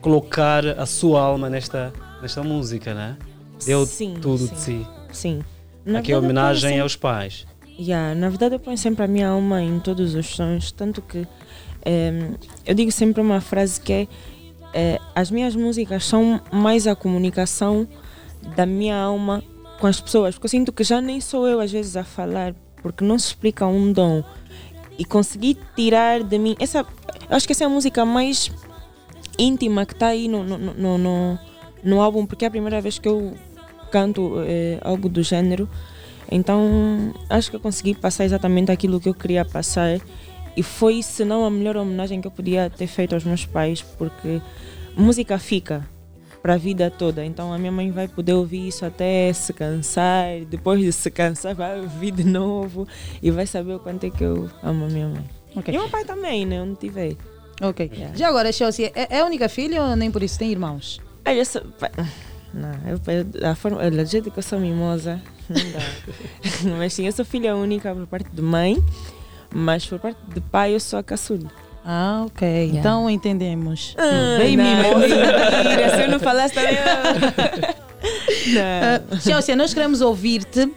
[0.00, 1.92] colocar a sua alma nesta,
[2.22, 3.16] nesta música, né?
[3.66, 4.54] Deu Sim, tudo sim.
[4.54, 4.86] de si.
[5.12, 5.40] Sim.
[5.84, 7.46] Na Aqui é homenagem sempre- aos pais.
[7.78, 11.26] Yeah, na verdade, eu ponho sempre a minha alma em todos os sons, tanto que
[11.84, 12.30] eh,
[12.66, 14.08] eu digo sempre uma frase que é:
[14.74, 17.86] eh, as minhas músicas são mais a comunicação
[18.56, 19.44] da minha alma
[19.78, 22.54] com as pessoas, porque eu sinto que já nem sou eu às vezes a falar,
[22.82, 24.22] porque não se explica um dom.
[24.98, 26.56] E consegui tirar de mim.
[26.58, 26.84] Essa,
[27.30, 28.50] acho que essa é a música mais
[29.38, 31.38] íntima que está aí no, no, no, no,
[31.84, 33.34] no álbum, porque é a primeira vez que eu
[33.92, 35.68] canto eh, algo do gênero.
[36.30, 40.00] Então acho que eu consegui passar exatamente aquilo que eu queria passar.
[40.56, 43.80] E foi, se não, a melhor homenagem que eu podia ter feito aos meus pais,
[43.80, 44.42] porque
[44.96, 45.88] música fica
[46.42, 47.24] para a vida toda.
[47.24, 50.44] Então a minha mãe vai poder ouvir isso até se cansar.
[50.48, 52.86] Depois de se cansar, vai ouvir de novo
[53.22, 55.24] e vai saber o quanto é que eu amo a minha mãe.
[55.56, 55.74] Ok.
[55.74, 56.60] E o meu pai também, né?
[56.62, 57.16] Onde tiver.
[57.60, 57.90] Ok.
[57.92, 58.16] Yeah.
[58.16, 61.00] Já agora, Chelsea, é, é a única filha ou nem por isso tem irmãos?
[61.26, 61.62] Olha, eu sou.
[61.78, 61.90] pa-
[62.54, 63.00] Não, eu,
[63.42, 66.74] eu- a forma, olha, do jeito que eu sou mimosa, não dá.
[66.78, 68.82] mas sim, eu sou filha única por parte de mãe,
[69.52, 71.50] mas por parte de pai eu sou a caçula.
[71.90, 72.72] Ah, ok.
[72.74, 73.94] Então entendemos.
[73.96, 75.96] Ah, Bem não, mimosa.
[75.96, 76.74] se eu não falasse também.
[76.74, 77.78] eu-
[78.48, 80.70] Uh, Chelsea, nós queremos ouvir-te.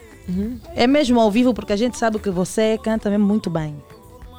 [0.75, 3.75] É mesmo ao vivo, porque a gente sabe que você canta mesmo muito bem.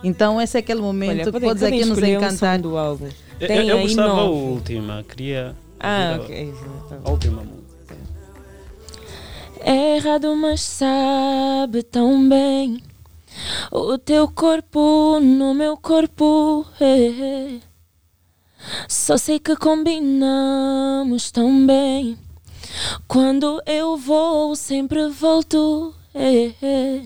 [0.02, 2.58] Então, esse é aquele momento Olha, que podem- podes aqui nos um encantar.
[2.58, 3.08] do álbum.
[3.38, 5.54] Eu, Tem eu aí gostava a última, queria.
[5.78, 6.52] Ah, ok.
[7.04, 7.94] A última música.
[9.60, 12.82] É errado, mas sabe tão bem.
[13.70, 16.66] O teu corpo no meu corpo.
[16.80, 17.60] eh, eh.
[18.88, 22.18] Só sei que combinamos tão bem.
[23.08, 25.94] Quando eu vou, sempre volto.
[26.14, 27.02] eh, eh.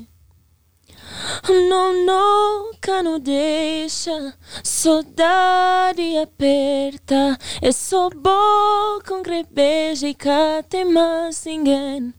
[1.68, 4.34] Não, nunca não deixa.
[4.62, 7.38] Saudade aperta.
[7.62, 12.12] É só boca, um grande beijo e cá tem mais ninguém.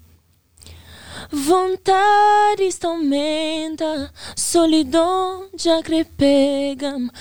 [1.31, 7.11] Vontade aumenta, solidão já que pega-me.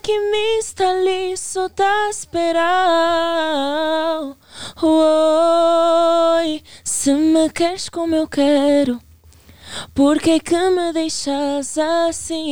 [0.00, 2.58] Que me está ali, só tá esperando.
[4.80, 9.00] Oi, se me queres como eu quero,
[9.94, 12.48] por que que me deixas assim?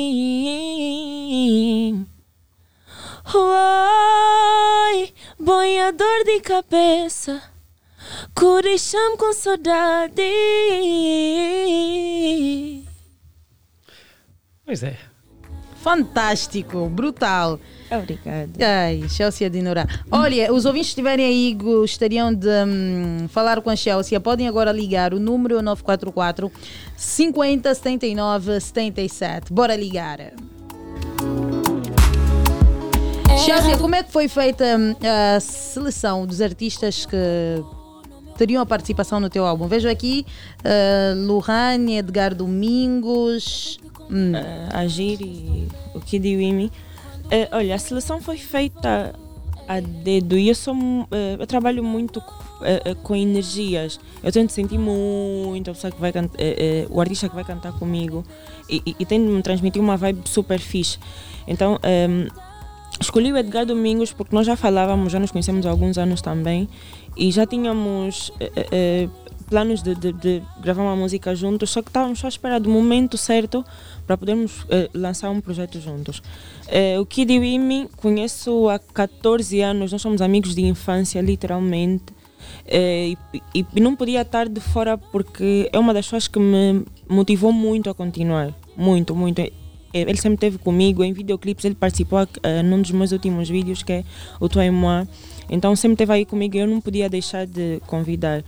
[3.35, 7.56] Oi, boiador de cabeça.
[8.35, 10.23] Que deixa-me com saudade.
[14.65, 14.97] Pois é.
[15.87, 17.61] Fantástico, brutal.
[17.89, 18.51] Obrigada.
[18.61, 19.87] Ai, Chelsea Dinora.
[20.11, 24.73] Olha, os ouvintes que estiverem aí gostariam de hum, falar com a Chelsea, podem agora
[24.73, 26.51] ligar o número 944
[26.97, 29.53] 50 79 77.
[29.53, 30.19] Bora ligar.
[33.45, 37.17] Chelsea, como é que foi feita hum, a seleção dos artistas que
[38.37, 39.67] teriam a participação no teu álbum?
[39.67, 40.25] Vejo aqui
[40.65, 43.79] uh, Edgar Domingos.
[44.11, 44.33] hum,
[44.73, 46.71] Agir e o Kid Wimi.
[47.31, 49.13] Eh, olha, a seleção foi feita
[49.67, 50.77] a dedo e eu sou
[51.11, 52.23] eh, eu trabalho muito
[53.03, 53.99] com energias.
[54.23, 57.73] Eu tento sentir muito a pessoa que vai can- eh, o artista que vai cantar
[57.73, 58.25] comigo
[58.71, 60.99] e, e, e tento me transmitir uma vibe super fixe.
[61.49, 62.29] Então ehm,
[63.01, 66.69] escolhi o Edgar Domingos porque nós já falávamos, já nos conhecemos há alguns anos também
[67.17, 69.09] e já tínhamos eh, eh,
[69.49, 72.69] planos de, de- de gravar uma música juntos, só que estávamos só à espera do
[72.69, 73.65] momento certo
[74.07, 76.23] para podermos eh, lançar um projeto juntos.
[77.01, 82.05] O Kid Wimi conheço há 14 anos, nós somos amigos de infância, literalmente.
[82.69, 83.17] E,
[83.55, 87.53] e- e não podia estar de fora porque é uma das pessoas que me motivou
[87.53, 88.53] muito a continuar.
[88.77, 89.41] Muito, muito.
[89.95, 93.93] Ele sempre esteve comigo em videoclipes, ele participou eh, num dos meus últimos vídeos, que
[93.93, 94.05] é
[94.41, 95.07] o Toi et Moi.
[95.49, 98.43] Então sempre esteve aí comigo e eu não podia deixar de convidar.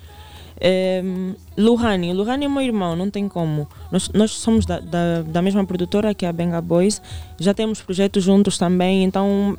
[0.61, 3.69] Um, Luhani, Luhani é meu irmão, não tem como.
[3.93, 7.01] Nós, nós somos da, da, da mesma produtora que é a Benga Boys,
[7.39, 9.57] já temos projetos juntos também, então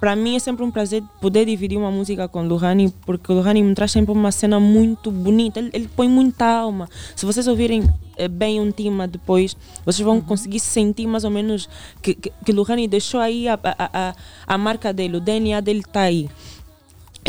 [0.00, 3.62] para mim é sempre um prazer poder dividir uma música com Luhani, porque o Luhani
[3.62, 6.88] me traz sempre uma cena muito bonita, ele, ele põe muita alma.
[7.16, 7.82] Se vocês ouvirem
[8.16, 11.68] eh, bem um tema depois, vocês vão conseguir sentir mais ou menos
[12.00, 14.14] que, que, que Luhani deixou aí a, a, a,
[14.46, 16.30] a marca dele, o DNA dele está aí.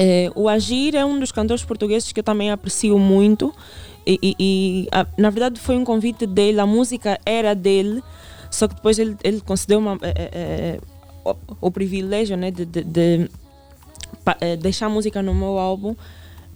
[0.02, 3.54] É, o Agir é um dos cantores portugueses que eu também aprecio muito.
[4.08, 8.02] E, e- e, a- na verdade foi um convite dele, a música era dele,
[8.50, 10.80] só que depois ele, ele concedeu uma, é, é,
[11.26, 11.36] o,
[11.68, 13.30] o privilégio né, de, de- de
[14.24, 15.94] pa- deixar a música no meu álbum.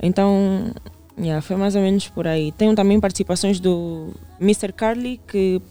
[0.02, 0.72] Então
[1.20, 2.52] Yeah, foi mais ou menos por aí.
[2.54, 4.10] Tenho também participações do
[4.42, 4.74] Mr.
[4.74, 5.62] Carly, que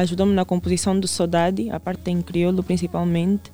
[0.00, 3.52] ajudou-me na composição do Saudade, a parte em crioulo principalmente.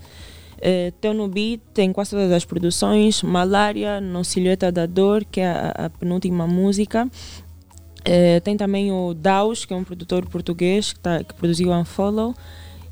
[0.61, 3.23] Eh, Teu no Beat tem quase todas as produções.
[3.23, 7.09] Malária, no Silhueta da Dor, que é a, a penúltima música.
[8.05, 12.35] Eh, tem também o Daus, que é um produtor português que, tá, que produziu Unfollow.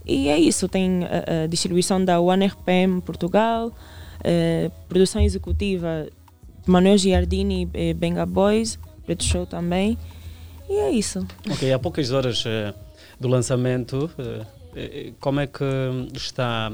[0.07, 3.71] E é isso, tem a, a distribuição da One RPM Portugal,
[4.25, 6.09] eh, produção executiva
[6.67, 9.99] Manuel Giardini e Benga Boys, Preto Show também.
[10.69, 11.27] E é isso.
[11.51, 12.75] Ok, há poucas horas eh,
[13.19, 15.65] do lançamento, eh, eh, como é que
[16.15, 16.71] está.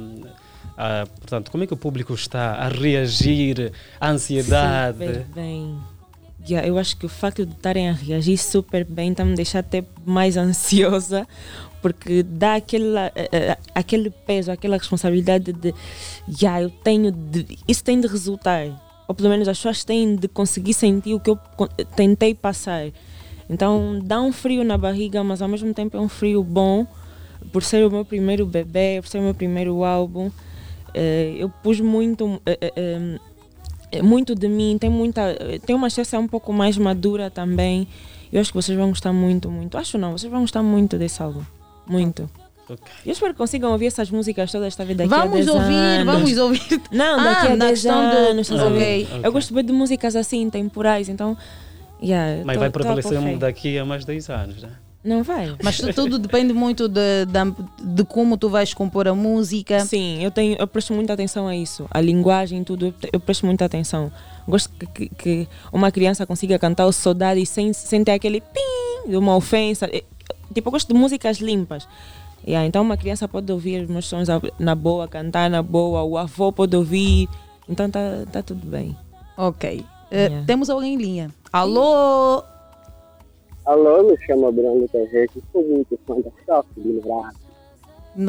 [0.77, 4.99] Ah, portanto, como é que o público está a reagir à ansiedade?
[4.99, 5.79] Super bem.
[6.47, 9.61] Yeah, eu acho que o facto de estarem a reagir super bem está me deixar
[9.61, 11.27] até mais ansiosa,
[11.81, 15.75] porque dá aquela, eh, eh, aquele peso, aquela responsabilidade de,
[16.43, 18.67] yeah, eu tenho de, isso tem de resultar,
[19.09, 22.89] ou pelo menos as pessoas têm de conseguir sentir o que eu con- tentei passar.
[23.49, 26.87] Então dá um frio na barriga, mas ao mesmo tempo é um frio bom,
[27.53, 30.31] por ser o meu primeiro bebê, por ser o meu primeiro álbum.
[30.95, 32.41] Eh, eu pus muito.
[32.47, 33.19] eh, eh,
[33.93, 35.23] é muito de mim, tem muita,
[35.67, 37.87] tem uma essência um pouco mais madura também.
[38.33, 39.77] Eu acho que vocês vão gostar muito, muito.
[39.79, 41.43] Acho não, vocês vão gostar muito desse álbum.
[41.87, 42.29] Muito.
[43.05, 45.75] Eu espero que consigam ouvir essas músicas todas esta vida daqui a Vamos 10 ouvir,
[45.75, 46.15] anos.
[46.15, 46.81] vamos ouvir.
[46.91, 49.05] Não, Ah, daqui a na 10 questão do- anos, estás a ver?
[49.05, 49.09] Ok.
[49.23, 51.37] Eu gosto ver de músicas assim, temporais, então...
[52.03, 54.71] Yeah, Mas tô- vai a prevalecer daqui a mais 10 anos, né?
[55.05, 55.55] Não vai.
[55.63, 57.45] Mas tu- tudo depende muito de, da-
[57.83, 59.81] de como tu vais compor a música.
[59.85, 61.87] Sim, eu tenho, eu presto muita atenção a isso.
[61.91, 64.11] A linguagem, tudo, eu presto muita atenção.
[64.49, 69.11] Gosto que, que, que uma criança consiga cantar o saudade sem, sem ter aquele pim
[69.11, 69.87] de uma ofensa.
[70.55, 71.87] Tipo, eu gosto de músicas limpas.
[72.47, 76.17] Yeah, então uma criança pode ouvir os meus sons na boa, cantar na boa, o
[76.17, 77.29] avô pode ouvir.
[77.69, 78.01] Então tá,
[78.33, 78.97] tá tudo bem.
[79.37, 79.85] Ok.
[80.11, 81.31] Eh, Temos alguém em linha.
[81.53, 82.43] Alô?
[83.67, 87.37] Alô, me chamo Bruno Terreiro, sou muito fã da Choque de Mirado.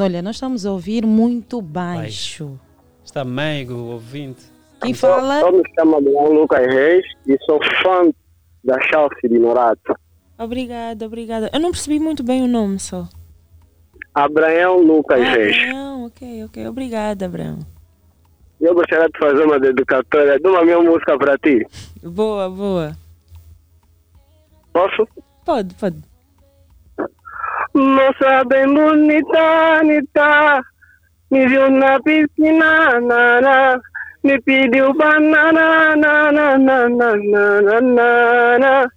[0.00, 2.58] Olha, nós estamos a ouvir muito baixo.
[3.04, 4.46] Está meigo, ouvinte.
[4.82, 5.40] Quem fala?
[5.40, 8.10] Eu me chamo Bruno Lucas Reis e sou fã
[8.64, 9.94] da Choque de Norato.
[10.38, 11.50] Obrigada, obrigada.
[11.52, 13.06] Eu não percebi muito bem o nome só.
[14.14, 15.56] Abraão Lucas Ah, Reis.
[15.56, 16.66] Abraão, ok, ok.
[16.68, 17.58] Obrigada, Abraão.
[18.58, 21.66] Eu gostaria de fazer uma dedicatória de uma minha música para ti.
[22.02, 22.96] Boa, boa.
[24.72, 25.06] Posso?
[25.46, 26.02] Pode, pode.
[27.72, 30.60] Moça bem bonita, bonita,
[31.30, 33.80] me viu na piscina, na, na,
[34.24, 38.88] me pediu banana, na, na, na, na, na, na, na, na.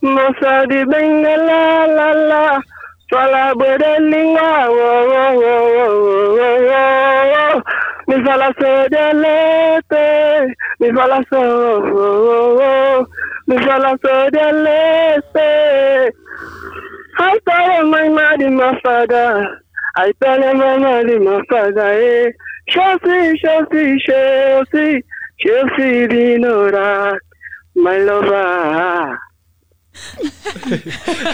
[0.00, 2.62] Moça de bengala, la, la,
[3.10, 6.00] fala boa de língua, oh, oh, oh, oh,
[6.40, 7.62] oh, oh, oh.
[8.08, 9.12] me fala só de
[10.80, 13.06] me fala só, oh, oh, oh.
[14.02, 16.16] só de aleste.
[17.18, 19.60] Ai, tá tala, mãe, mari, mafada.
[19.98, 22.32] Ai, tá tala, mãe, mari, mafada, eh.
[22.70, 25.04] Chelsea, Chelsea, Chelsea,
[25.38, 27.18] Chelsea de Nora,
[27.74, 29.18] my lover.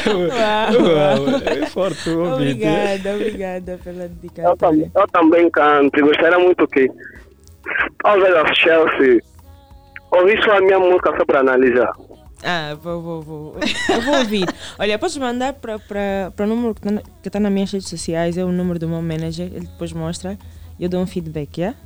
[0.08, 2.34] uau, uau, é forte o.
[2.34, 4.74] Obrigada, obrigada pela dedicação.
[4.74, 6.90] Eu, eu, também canto gostaria muito que,
[8.02, 9.20] talvez, a Chelsea
[10.10, 11.92] ouvir só a minha música só para analisar.
[12.44, 13.56] Ah, vou, vou, vou.
[13.92, 14.44] Eu vou ouvir.
[14.78, 15.78] Olha, podes mandar para
[16.38, 19.00] o número que está que tá nas minhas redes sociais, é o número do meu
[19.02, 20.38] manager, ele depois mostra
[20.78, 21.76] e eu dou um feedback, yeah?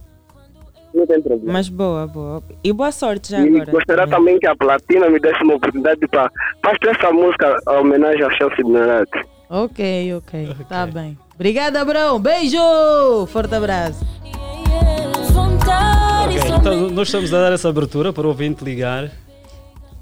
[0.92, 1.52] Não tem problema.
[1.52, 2.42] Mas boa, boa.
[2.64, 3.70] E boa sorte já E agora.
[3.70, 6.28] gostaria também que a Platina me desse uma oportunidade para
[6.64, 9.18] fazer essa música em homenagem a Chelsea de Norato.
[9.48, 10.56] Ok, ok.
[10.68, 11.16] Tá bem.
[11.34, 12.20] Obrigada, Abraão.
[12.20, 12.58] Beijo!
[13.28, 14.04] Forte abraço.
[16.48, 19.10] Então nós estamos a dar essa abertura para o ouvinte ligar.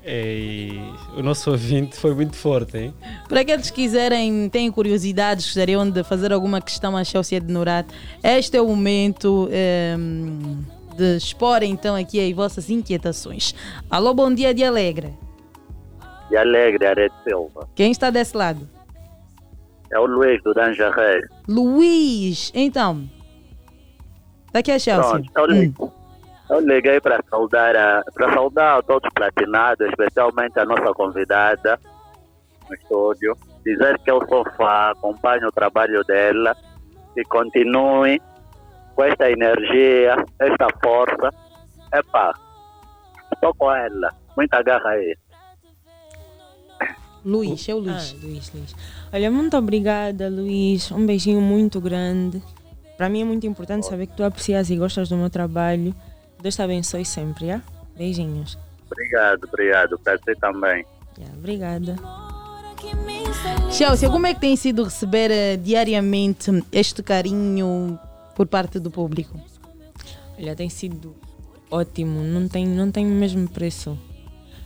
[0.04, 0.78] E
[1.16, 2.94] o nosso ouvinte foi muito forte, hein?
[3.28, 7.86] Para aqueles que quiserem, têm curiosidades, gostariam de fazer alguma questão à Chelsea de Norat,
[8.22, 10.60] este é o momento ehm,
[10.96, 13.54] de expor então aqui as vossas inquietações.
[13.90, 15.12] Alô, bom dia de Alegre.
[16.30, 17.68] E alegre, Arete Silva.
[17.74, 18.66] Quem está desse lado?
[19.90, 21.24] É o Luiz do Danja Reis.
[21.46, 22.50] Luiz.
[22.54, 23.08] Então,
[24.52, 25.22] daqui a Chelsea.
[25.32, 25.74] Pronto, li-
[26.50, 31.78] eu liguei para saudar, a- para saudar a todos os platinados, especialmente a nossa convidada
[32.68, 33.36] no estúdio.
[33.64, 36.56] Dizer que eu sou fã, acompanho o trabalho dela
[37.16, 38.20] e continue
[38.94, 41.30] com esta energia, esta força.
[41.92, 42.34] Epá,
[43.32, 44.12] estou com ela.
[44.36, 45.16] Muita garra aí.
[47.24, 48.14] Luiz, é o Luiz.
[48.16, 48.74] Ah, Luiz, Luiz.
[49.12, 50.90] Olha, muito obrigada, Luiz.
[50.92, 52.42] Um beijinho muito grande.
[52.96, 55.94] Para mim é muito importante saber que tu aprecias e gostas do meu trabalho.
[56.40, 57.64] Deus te abençoe sempre, yeah?
[57.96, 58.58] Beijinhos.
[58.90, 59.98] Obrigado, obrigado.
[59.98, 60.84] Para você também.
[61.36, 61.96] Obrigada.
[63.72, 67.98] Chelsea, como é que tem sido receber eh, diariamente este carinho
[68.36, 69.38] por parte do público?
[70.38, 71.14] Olha, tem sido
[71.70, 73.98] ótimo, não tem, não tem mesmo preço.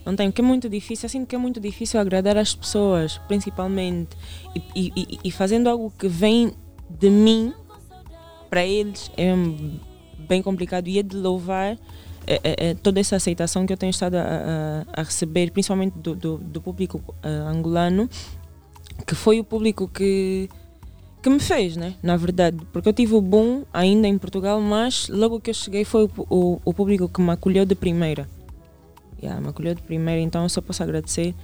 [0.04, 3.18] Não tem, porque é muito difícil, eu sinto que é muito difícil agradar as pessoas,
[3.28, 4.10] principalmente.
[4.54, 6.52] E, e- e- e fazendo algo que vem
[6.90, 7.54] de mim,
[8.50, 9.32] para eles é
[10.32, 10.88] bem complicado.
[10.88, 11.76] E é de louvar
[12.26, 15.94] é, é- é toda essa aceitação que eu tenho estado a, a- a receber, principalmente
[15.98, 18.08] do, do- do público ah, angolano,
[19.06, 20.48] que foi o público que,
[21.22, 21.94] que me fez, né?
[22.02, 25.84] Na verdade, porque eu tive o boom ainda em Portugal, mas logo que eu cheguei
[25.84, 28.26] foi o, o, o público que me acolheu de primeira.
[29.22, 31.34] Yeah, me acolheu de primeira, então eu só posso agradecer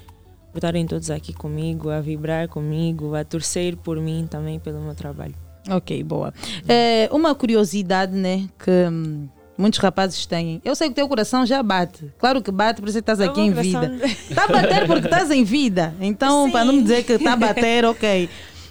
[0.53, 4.95] por estarem todos aqui comigo, a vibrar comigo, a torcer por mim também pelo meu
[4.95, 5.35] trabalho.
[5.71, 6.33] Ok, boa.
[6.69, 10.63] É, uma curiosidade, né, que hum, muitos rapazes têm.
[10.65, 12.11] Eu sei que o teu coração já bate.
[12.19, 13.99] Claro que bate, por isso que estás aqui em vida.
[14.31, 15.95] Está a bater porque estás em vida.
[16.01, 18.29] Então, para não me dizer que está a bater, ok.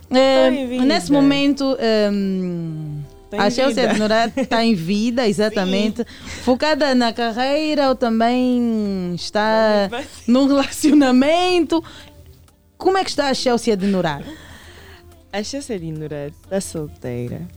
[0.09, 1.77] É, nesse momento,
[2.11, 3.01] hum,
[3.31, 3.89] a Chelsea.
[3.89, 6.05] Adnorat está em vida, exatamente.
[6.43, 9.89] Focada na carreira ou também está
[10.25, 11.83] num relacionamento.
[12.77, 14.23] Como é que está a Chelsea Adnorat?
[15.31, 17.47] A Chelsea de Nurat está solteira.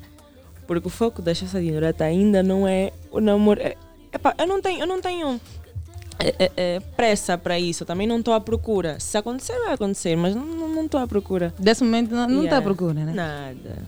[0.66, 3.60] Porque o foco da Chelsea de Nurat ainda não é o namoro.
[3.60, 3.76] É,
[4.12, 5.40] epá, eu não tenho, eu não tenho
[6.18, 7.82] é, é, é, pressa para isso.
[7.82, 9.00] Eu também não estou à procura.
[9.00, 11.54] Se acontecer, vai acontecer, mas não estou à procura.
[11.58, 12.58] Desse momento não está Yeah.
[12.58, 13.12] à procura, né?
[13.14, 13.82] Nada.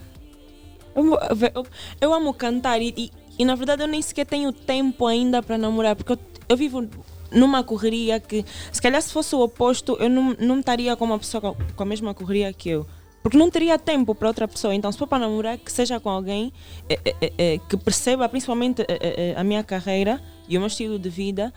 [0.94, 1.14] Eu,
[1.54, 1.66] eu,
[2.00, 5.56] eu amo cantar e, e, e, na verdade eu nem sequer tenho tempo ainda para
[5.56, 6.18] namorar, porque eu,
[6.50, 6.86] eu vivo
[7.30, 11.18] numa correria que, se calhar se fosse o oposto, eu não, não estaria com uma
[11.18, 12.86] pessoa com, com a mesma correria que eu.
[13.22, 14.74] Porque não teria tempo para outra pessoa.
[14.74, 16.52] Então, se for para namorar, que seja com alguém
[16.88, 16.98] é,
[17.38, 21.08] é, que perceba principalmente é, é, é, a minha carreira e o meu estilo de
[21.08, 21.52] vida.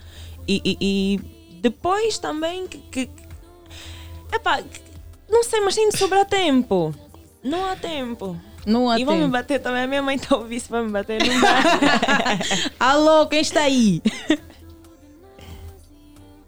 [0.48, 1.20] E, e- e
[1.62, 2.78] depois também que.
[2.78, 3.10] que
[4.32, 4.62] epá,
[5.28, 6.94] não sei, mas tem de sobrar tempo.
[7.44, 8.40] Não há tempo.
[8.66, 9.84] Não há e vão me bater também.
[9.84, 11.20] A minha mãe está a ouvir se vai me bater.
[11.26, 11.60] Não dá.
[12.80, 14.02] Alô, quem está aí?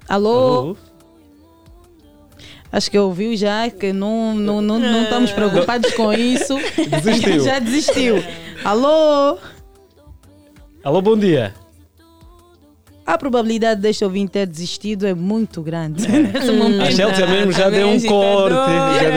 [0.07, 0.77] Alô?
[2.71, 6.57] Acho que ouviu já que não, não, não, não estamos preocupados com isso.
[6.89, 7.39] Desistiu.
[7.45, 8.23] já desistiu.
[8.63, 9.37] Alô?
[10.83, 11.53] Alô, bom dia.
[13.07, 16.05] A probabilidade deste ouvinte ter desistido é muito grande.
[16.51, 16.81] momento.
[16.81, 18.53] A Chelsea mesmo já deu um corte.
[18.53, 19.09] Já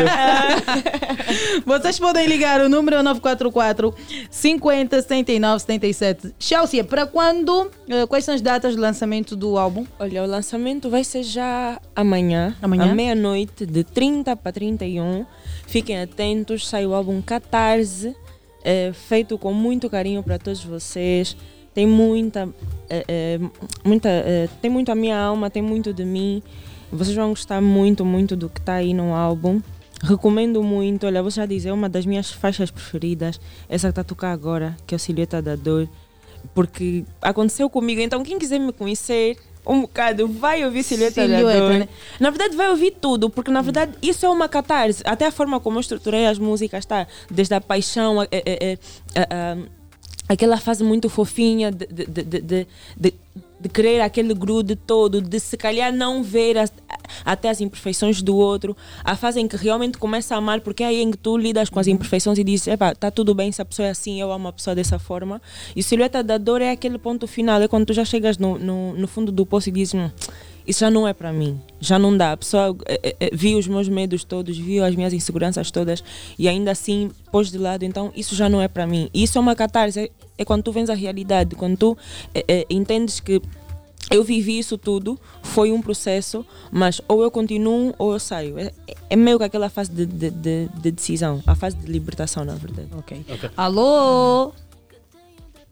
[0.84, 1.60] deu...
[1.66, 3.92] Vocês podem ligar, o número é 944
[4.30, 6.34] 50 79 77.
[6.38, 7.68] Chelsea, para quando?
[7.88, 9.84] Eh, Quais são as datas de lançamento do álbum?
[9.98, 12.92] Olha, o lançamento vai ser já amanhã, Amanhã?
[12.92, 15.26] à meia-noite, de 30 para 31.
[15.66, 18.14] Fiquem atentos, sai o álbum Catarse,
[18.64, 21.36] é, feito com muito carinho para todos vocês.
[21.74, 22.48] Tem muita,
[22.88, 23.40] é, é,
[23.84, 26.42] muita é, tem muito a minha alma, tem muito de mim.
[26.92, 29.60] Vocês vão gostar muito, muito do que está aí no álbum.
[30.02, 34.00] Recomendo muito, olha, vou já dizer, é uma das minhas faixas preferidas, essa que está
[34.00, 35.86] a tocar agora, que é o Silhueta da Dor,
[36.54, 41.60] porque aconteceu comigo, então quem quiser me conhecer um bocado, vai ouvir Silhueta, da Silhueta,
[41.60, 41.78] Dor.
[41.80, 41.88] né?
[42.18, 45.02] Na verdade, vai ouvir tudo, porque na verdade isso é uma catarse.
[45.04, 47.06] Até a forma como eu estruturei as músicas, tá?
[47.30, 48.78] Desde a paixão, é, é,
[49.14, 49.58] é,
[50.32, 55.56] aquela fase muito fofinha de, de, de, de, de, querer aquele grude todo, de se
[55.56, 56.72] calhar não ver as-
[57.24, 60.86] até as imperfeições do outro, a fase em que realmente começa a amar, porque é
[60.86, 63.60] aí em que tu lidas com as imperfeições e dizes, epá, tá tudo bem se
[63.60, 65.42] a pessoa é assim, eu amo a pessoa dessa forma.
[65.74, 68.94] E silhueta da dor é aquele ponto final, é quando tu já chegas no, no,
[68.94, 70.10] no fundo do poço e dizes, "Hum,
[70.70, 72.32] isso já não é para mim, já não dá.
[72.32, 76.02] A pessoa eh, eh, viu os meus medos todos, viu as minhas inseguranças todas
[76.38, 79.10] e ainda assim pôs de lado, então isso já não é para mim.
[79.12, 81.98] E isso é uma catarse, é, é quando tu vens à realidade, quando tu
[82.68, 83.40] entendes que
[84.10, 88.58] eu vivi isso tudo, foi um processo, mas ou eu continuo ou eu saio.
[88.58, 88.72] É,
[89.10, 92.54] é meio que aquela fase de, de, de- de decisão, a fase de libertação, na
[92.54, 92.88] verdade.
[92.98, 93.24] Ok.
[93.56, 94.52] Alô?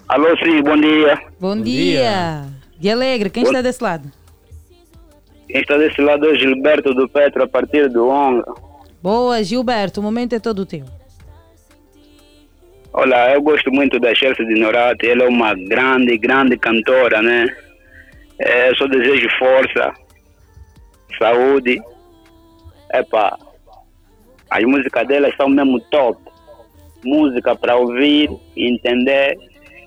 [0.08, 1.18] Alô, sim, bom dia.
[1.40, 2.46] Bom, dia.
[2.78, 4.10] De Alegre, quem está desse lado?
[5.48, 8.42] Quem está desse lado é o Gilberto do Petro, a partir do ONG.
[9.02, 10.84] Boa, Gilberto, o momento é todo teu.
[12.92, 15.08] Olha, eu gosto muito da Chelsea de Norate.
[15.08, 17.46] Ela é uma grande, grande cantora, né?
[18.38, 19.92] É, eu só desejo força,
[21.18, 21.80] saúde.
[22.92, 23.38] Epa,
[24.50, 26.20] as músicas dela são mesmo top.
[27.04, 29.38] Música para ouvir, entender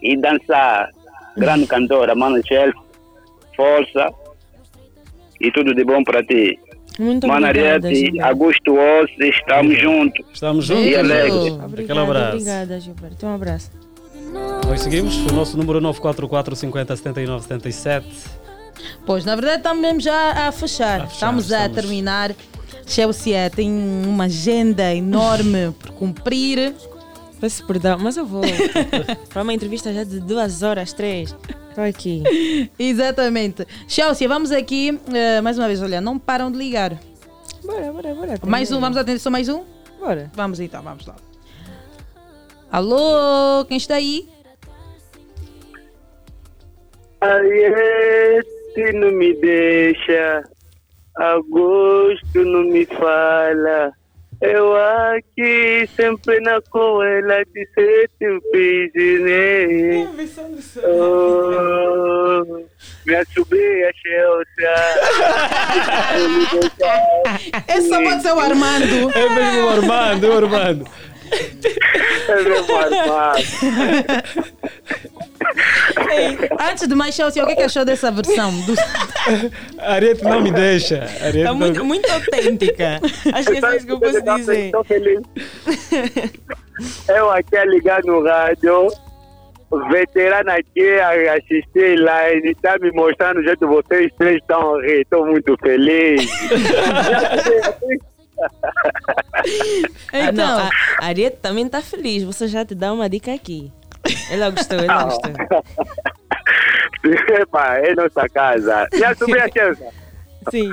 [0.01, 0.90] e dançar.
[1.38, 2.81] Grande cantora, mano Chelsea.
[3.56, 4.20] Força
[5.43, 6.57] e tudo de bom para ti.
[6.99, 8.25] Muito obrigada, Gilberto.
[8.27, 10.25] Augusto Ossi, estamos juntos.
[10.33, 10.95] Estamos E juntos.
[10.97, 11.37] alegre.
[11.37, 12.31] Aquele Obrigada, abraço.
[12.35, 13.25] obrigada, Gilberto.
[13.25, 13.71] Um abraço.
[14.67, 15.15] Nós seguimos.
[15.31, 18.05] O nosso número é 944 50 79 77.
[19.05, 21.05] Pois, na verdade, estamos mesmo já a fechar.
[21.05, 21.75] estamos a estamos.
[21.75, 22.31] terminar.
[22.85, 26.73] Chelsea tem uma agenda enorme por cumprir.
[27.41, 28.43] Peço perdão, mas eu vou
[29.29, 31.35] para uma entrevista já de duas horas, três.
[31.69, 32.21] Estou aqui.
[32.77, 33.65] Exatamente.
[33.87, 34.99] Chelsea, vamos aqui.
[35.11, 36.99] eh, mais uma vez, olha, não param de ligar.
[37.65, 38.39] Bora, bora, bora.
[38.45, 39.63] Mais um, vamos atender só mais um?
[39.99, 40.31] Bora.
[40.35, 41.15] Vamos então, vamos lá.
[42.71, 44.29] Alô, quem está aí?
[47.21, 50.43] Ariete não me deixa,
[51.15, 53.91] agosto não me fala.
[54.41, 60.09] Eu aqui sempre na coela de sete prisioneiro.
[60.83, 62.43] Oh,
[63.05, 64.73] minha sobrinha Chelsea.
[67.69, 69.11] Esse só pode ser o Armando.
[69.15, 70.87] É mesmo o Armando, o Armando.
[72.27, 73.41] É mesmo Armando.
[76.11, 76.37] Ei,
[76.69, 78.51] antes de mais, Chelsea, o que, é que achou dessa versão?
[78.61, 78.73] Do...
[79.79, 81.03] A Ariete não me deixa.
[81.21, 82.99] Ariete Está não- muito, muito autêntica.
[83.33, 84.65] Acho que é isso que eu posso dizer.
[84.65, 85.21] Estou feliz.
[87.07, 88.87] Eu aqui a ligar no rádio,
[89.89, 94.81] veterana aqui a assistir online, está me mostrando o jeito que vocês três estão a
[94.81, 95.01] rir.
[95.01, 96.29] Estou muito feliz.
[100.13, 102.23] Ah, a a Ariete também está feliz.
[102.23, 103.71] Você já te dá uma dica aqui.
[104.31, 105.31] Ela gostou, ela gostou.
[107.39, 108.88] Epa, é nossa casa.
[108.93, 109.88] E a sobrinha Chelsea?
[110.49, 110.69] Sim.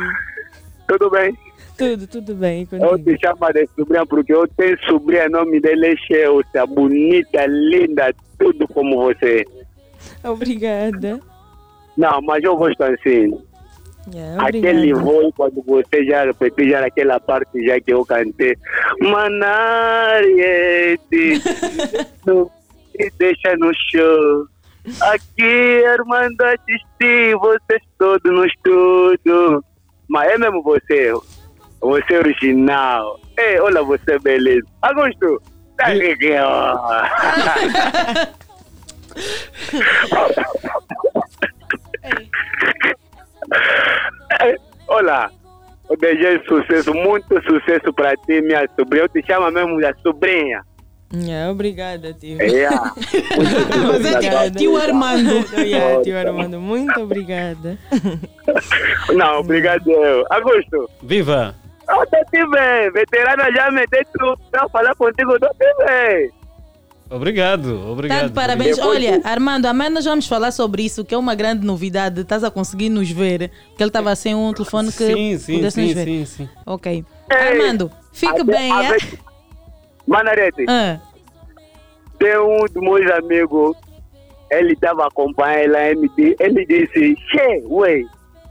[0.86, 1.36] Tudo bem?
[1.76, 2.66] Tudo, tudo bem.
[2.72, 8.14] Eu te chamo de sobrinha porque eu tenho sobrinha, nome dela é Chelsea, bonita, linda,
[8.38, 9.44] tudo como você.
[10.24, 11.20] Obrigada.
[11.96, 13.38] Não, mas eu gosto assim.
[14.14, 15.04] Yeah, Aquele obrigada.
[15.04, 18.56] voo, quando você já repetiu, já naquela parte já que eu cantei.
[20.08, 21.42] Manariete,
[22.98, 24.46] me deixa no show.
[25.12, 29.64] Aqui, Armando, assisti vocês todos no estúdio.
[30.08, 31.12] Mas é mesmo você,
[31.80, 33.20] você é original.
[33.38, 34.66] Ei, olha você, beleza.
[34.82, 35.42] Agosto,
[35.76, 37.04] tá aqui, ó.
[44.88, 45.30] Olá,
[45.90, 49.04] eu desejo sucesso, muito sucesso para ti, minha sobrinha.
[49.04, 50.62] Eu te chamo mesmo de sobrinha.
[51.12, 52.36] Yeah, obrigada, tio.
[52.42, 52.92] Yeah.
[53.88, 54.20] Mas é
[54.50, 55.30] tio- tio Armando.
[55.58, 57.78] yeah, tio Armando, muito obrigada.
[59.14, 60.24] Não, obrigado eu.
[60.30, 61.54] Augusto, Viva!
[61.88, 62.90] eu tô te bem.
[62.92, 64.38] Veterana já me deu tudo.
[64.52, 66.30] Não falar contigo, te bem.
[67.10, 68.20] Obrigado, obrigado.
[68.24, 68.78] Tanto parabéns.
[68.78, 72.20] Olha, Armando, amanhã nós vamos falar sobre isso, que é uma grande novidade.
[72.20, 73.50] Estás a conseguir nos ver.
[73.70, 76.04] Porque ele estava sem um telefone que Sim, sim, pudesse nos sim, ver.
[76.04, 76.48] sim, sim.
[76.66, 77.02] Ok.
[77.30, 78.96] Armando, fique bem, é?
[80.08, 80.98] Manarete, Ah,
[82.18, 83.76] tem um dos meus amigos,
[84.50, 88.02] ele estava acompanhando ela, ele di- ele disse, Che, ué,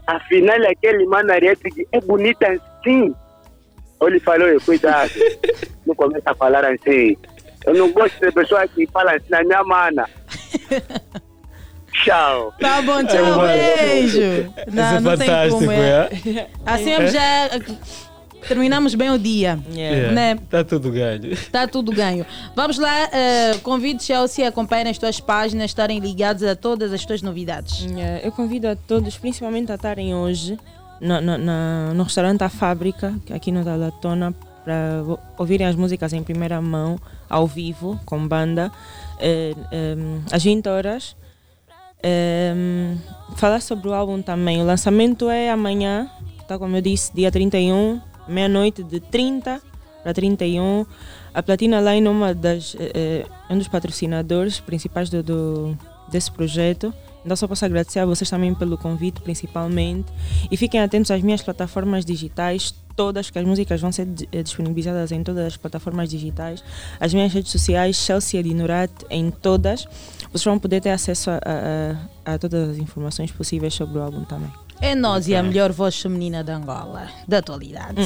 [0.06, 3.14] afinal aquele Manarete é bonita assim.
[4.00, 5.10] Ele falou, "Ei, cuidado,
[5.84, 7.16] não começa a falar assim.
[7.66, 10.08] Eu não gosto de pessoas que falam assim na minha mana.
[11.92, 12.52] Tchau.
[12.60, 14.54] tá bom, tchau, beijo.
[14.72, 15.72] Não, não tem como.
[15.72, 16.08] É.
[16.64, 17.06] Assim É.
[17.08, 17.48] já
[18.46, 19.58] terminamos bem o dia.
[19.72, 20.38] Yeah, Né?
[20.50, 21.32] Tá tudo ganho.
[21.32, 22.24] Está tudo ganho.
[22.54, 27.04] Vamos lá, eh, convido Chelsea a acompanhar as tuas páginas, estarem ligados a todas as
[27.04, 27.80] tuas novidades.
[27.80, 30.58] Yeah, eu convido a todos, principalmente a estarem hoje
[31.00, 34.34] no, no, na- no restaurante A Fábrica, é aqui no Dalatona,
[34.64, 35.02] para
[35.38, 36.98] ouvirem as músicas em primeira mão,
[37.30, 38.70] ao vivo, com banda,
[39.18, 41.16] eh, em, às 20 horas.
[42.02, 42.96] Em,
[43.36, 44.60] falar sobre o álbum também.
[44.62, 46.08] O lançamento é amanhã,
[46.46, 49.60] tá como eu disse, dia 31, meia-noite de 30
[50.02, 50.86] para 31.
[51.34, 55.78] A Platina Line é uma das, eh, eh, um dos patrocinadores principais do, do-
[56.10, 56.92] desse projeto.
[57.24, 60.06] Então só posso agradecer a vocês também pelo convite, principalmente.
[60.50, 65.12] E fiquem atentos às minhas plataformas digitais, todas, que as músicas vão ser eh, disponibilizadas
[65.12, 66.62] em todas as plataformas digitais.
[66.98, 69.86] As minhas redes sociais, Chelsea Adinorat, em todas.
[70.32, 71.40] Vocês vão poder ter acesso a-
[72.24, 74.50] a- a todas as informações possíveis sobre o álbum também.
[74.80, 78.00] É nós e a melhor voz feminina da Angola, da atualidade.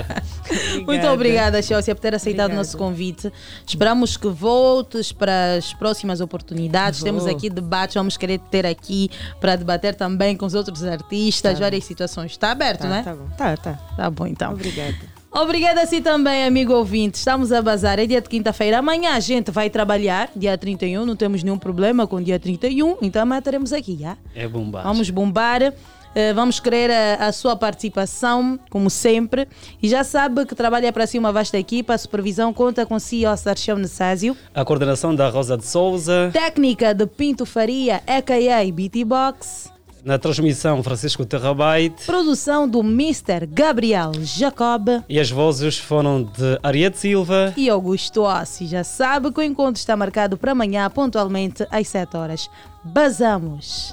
[0.86, 3.30] Muito obrigada, Chelsea, por ter aceitado o nosso convite.
[3.66, 7.00] Esperamos que voltes para as próximas oportunidades.
[7.00, 7.06] Vou.
[7.06, 11.60] Temos aqui debates, vamos querer ter aqui para debater também com os outros artistas, Tá
[11.60, 12.32] várias situações.
[12.32, 13.02] Está aberto, Tá, não é?
[13.02, 13.28] tá bom.
[13.36, 13.72] Tá, tá.
[13.96, 14.52] Tá bom, então.
[14.52, 15.21] Obrigada.
[15.34, 17.16] Obrigada a si também, amigo ouvinte.
[17.16, 17.98] Estamos a bazar.
[17.98, 18.78] É dia de quinta-feira.
[18.78, 21.06] Amanhã a gente vai trabalhar, dia 31.
[21.06, 22.98] Não temos nenhum problema com dia 31.
[23.00, 24.16] Então amanhã estaremos aqui, já?
[24.34, 24.82] É bombar.
[24.84, 25.72] Vamos bombar.
[26.14, 29.48] eh, Vamos querer a, a sua participação, como sempre.
[29.82, 31.94] E já sabe que trabalha para si uma vasta equipa.
[31.94, 34.36] A supervisão conta com o CEO Sarchão Nessásio.
[34.54, 36.28] A coordenação da Rosa de Souza.
[36.30, 38.70] Técnica de Pinto Faria, a.k.a.
[38.70, 39.71] BT Box.
[40.04, 42.04] Na transmissão, Francisco Terrabaite.
[42.06, 43.46] Produção do Mr.
[43.46, 44.88] Gabriel Jacob.
[45.08, 47.52] E as vozes foram de Ariete Silva.
[47.56, 48.66] E Augusto Ossi.
[48.66, 52.50] Já sabe que o encontro está marcado para amanhã, pontualmente às 7 horas.
[52.82, 53.92] Basamos.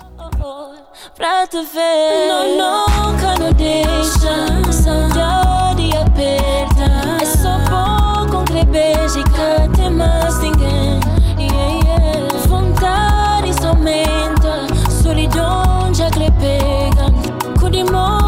[1.15, 2.27] pra te ver.
[2.57, 4.71] Não, nunca não deixa.
[4.73, 7.21] Sangue de aperta.
[7.21, 10.39] É só bom com que beijo e tem mais
[17.83, 18.18] matrimonio.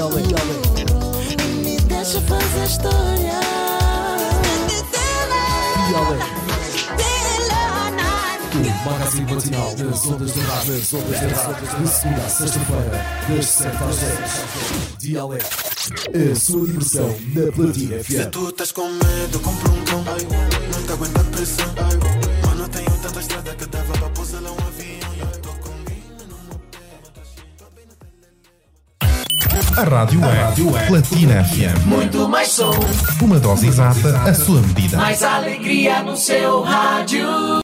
[0.00, 3.38] E me deixa fazer história.
[8.52, 13.06] O magazine matinal das ondas de rádio, das ondas de rádio, de segunda a sexta-feira,
[13.28, 14.96] das 7 às 10.
[14.98, 15.46] Dialeto,
[16.32, 18.30] a sua diversão na Platina Se FM.
[18.30, 20.02] tu estás com medo, compra um cão.
[20.02, 21.66] Não te aguenta a pressão.
[22.46, 24.69] Mano, tenho tanta estrada que dava pra pousar lá um
[29.76, 30.20] A rádio
[30.76, 31.86] é Platina FM.
[31.86, 32.72] Muito mais som,
[33.22, 34.96] Uma dose exata, a sua medida.
[34.96, 37.26] mais alegria no seu rádio.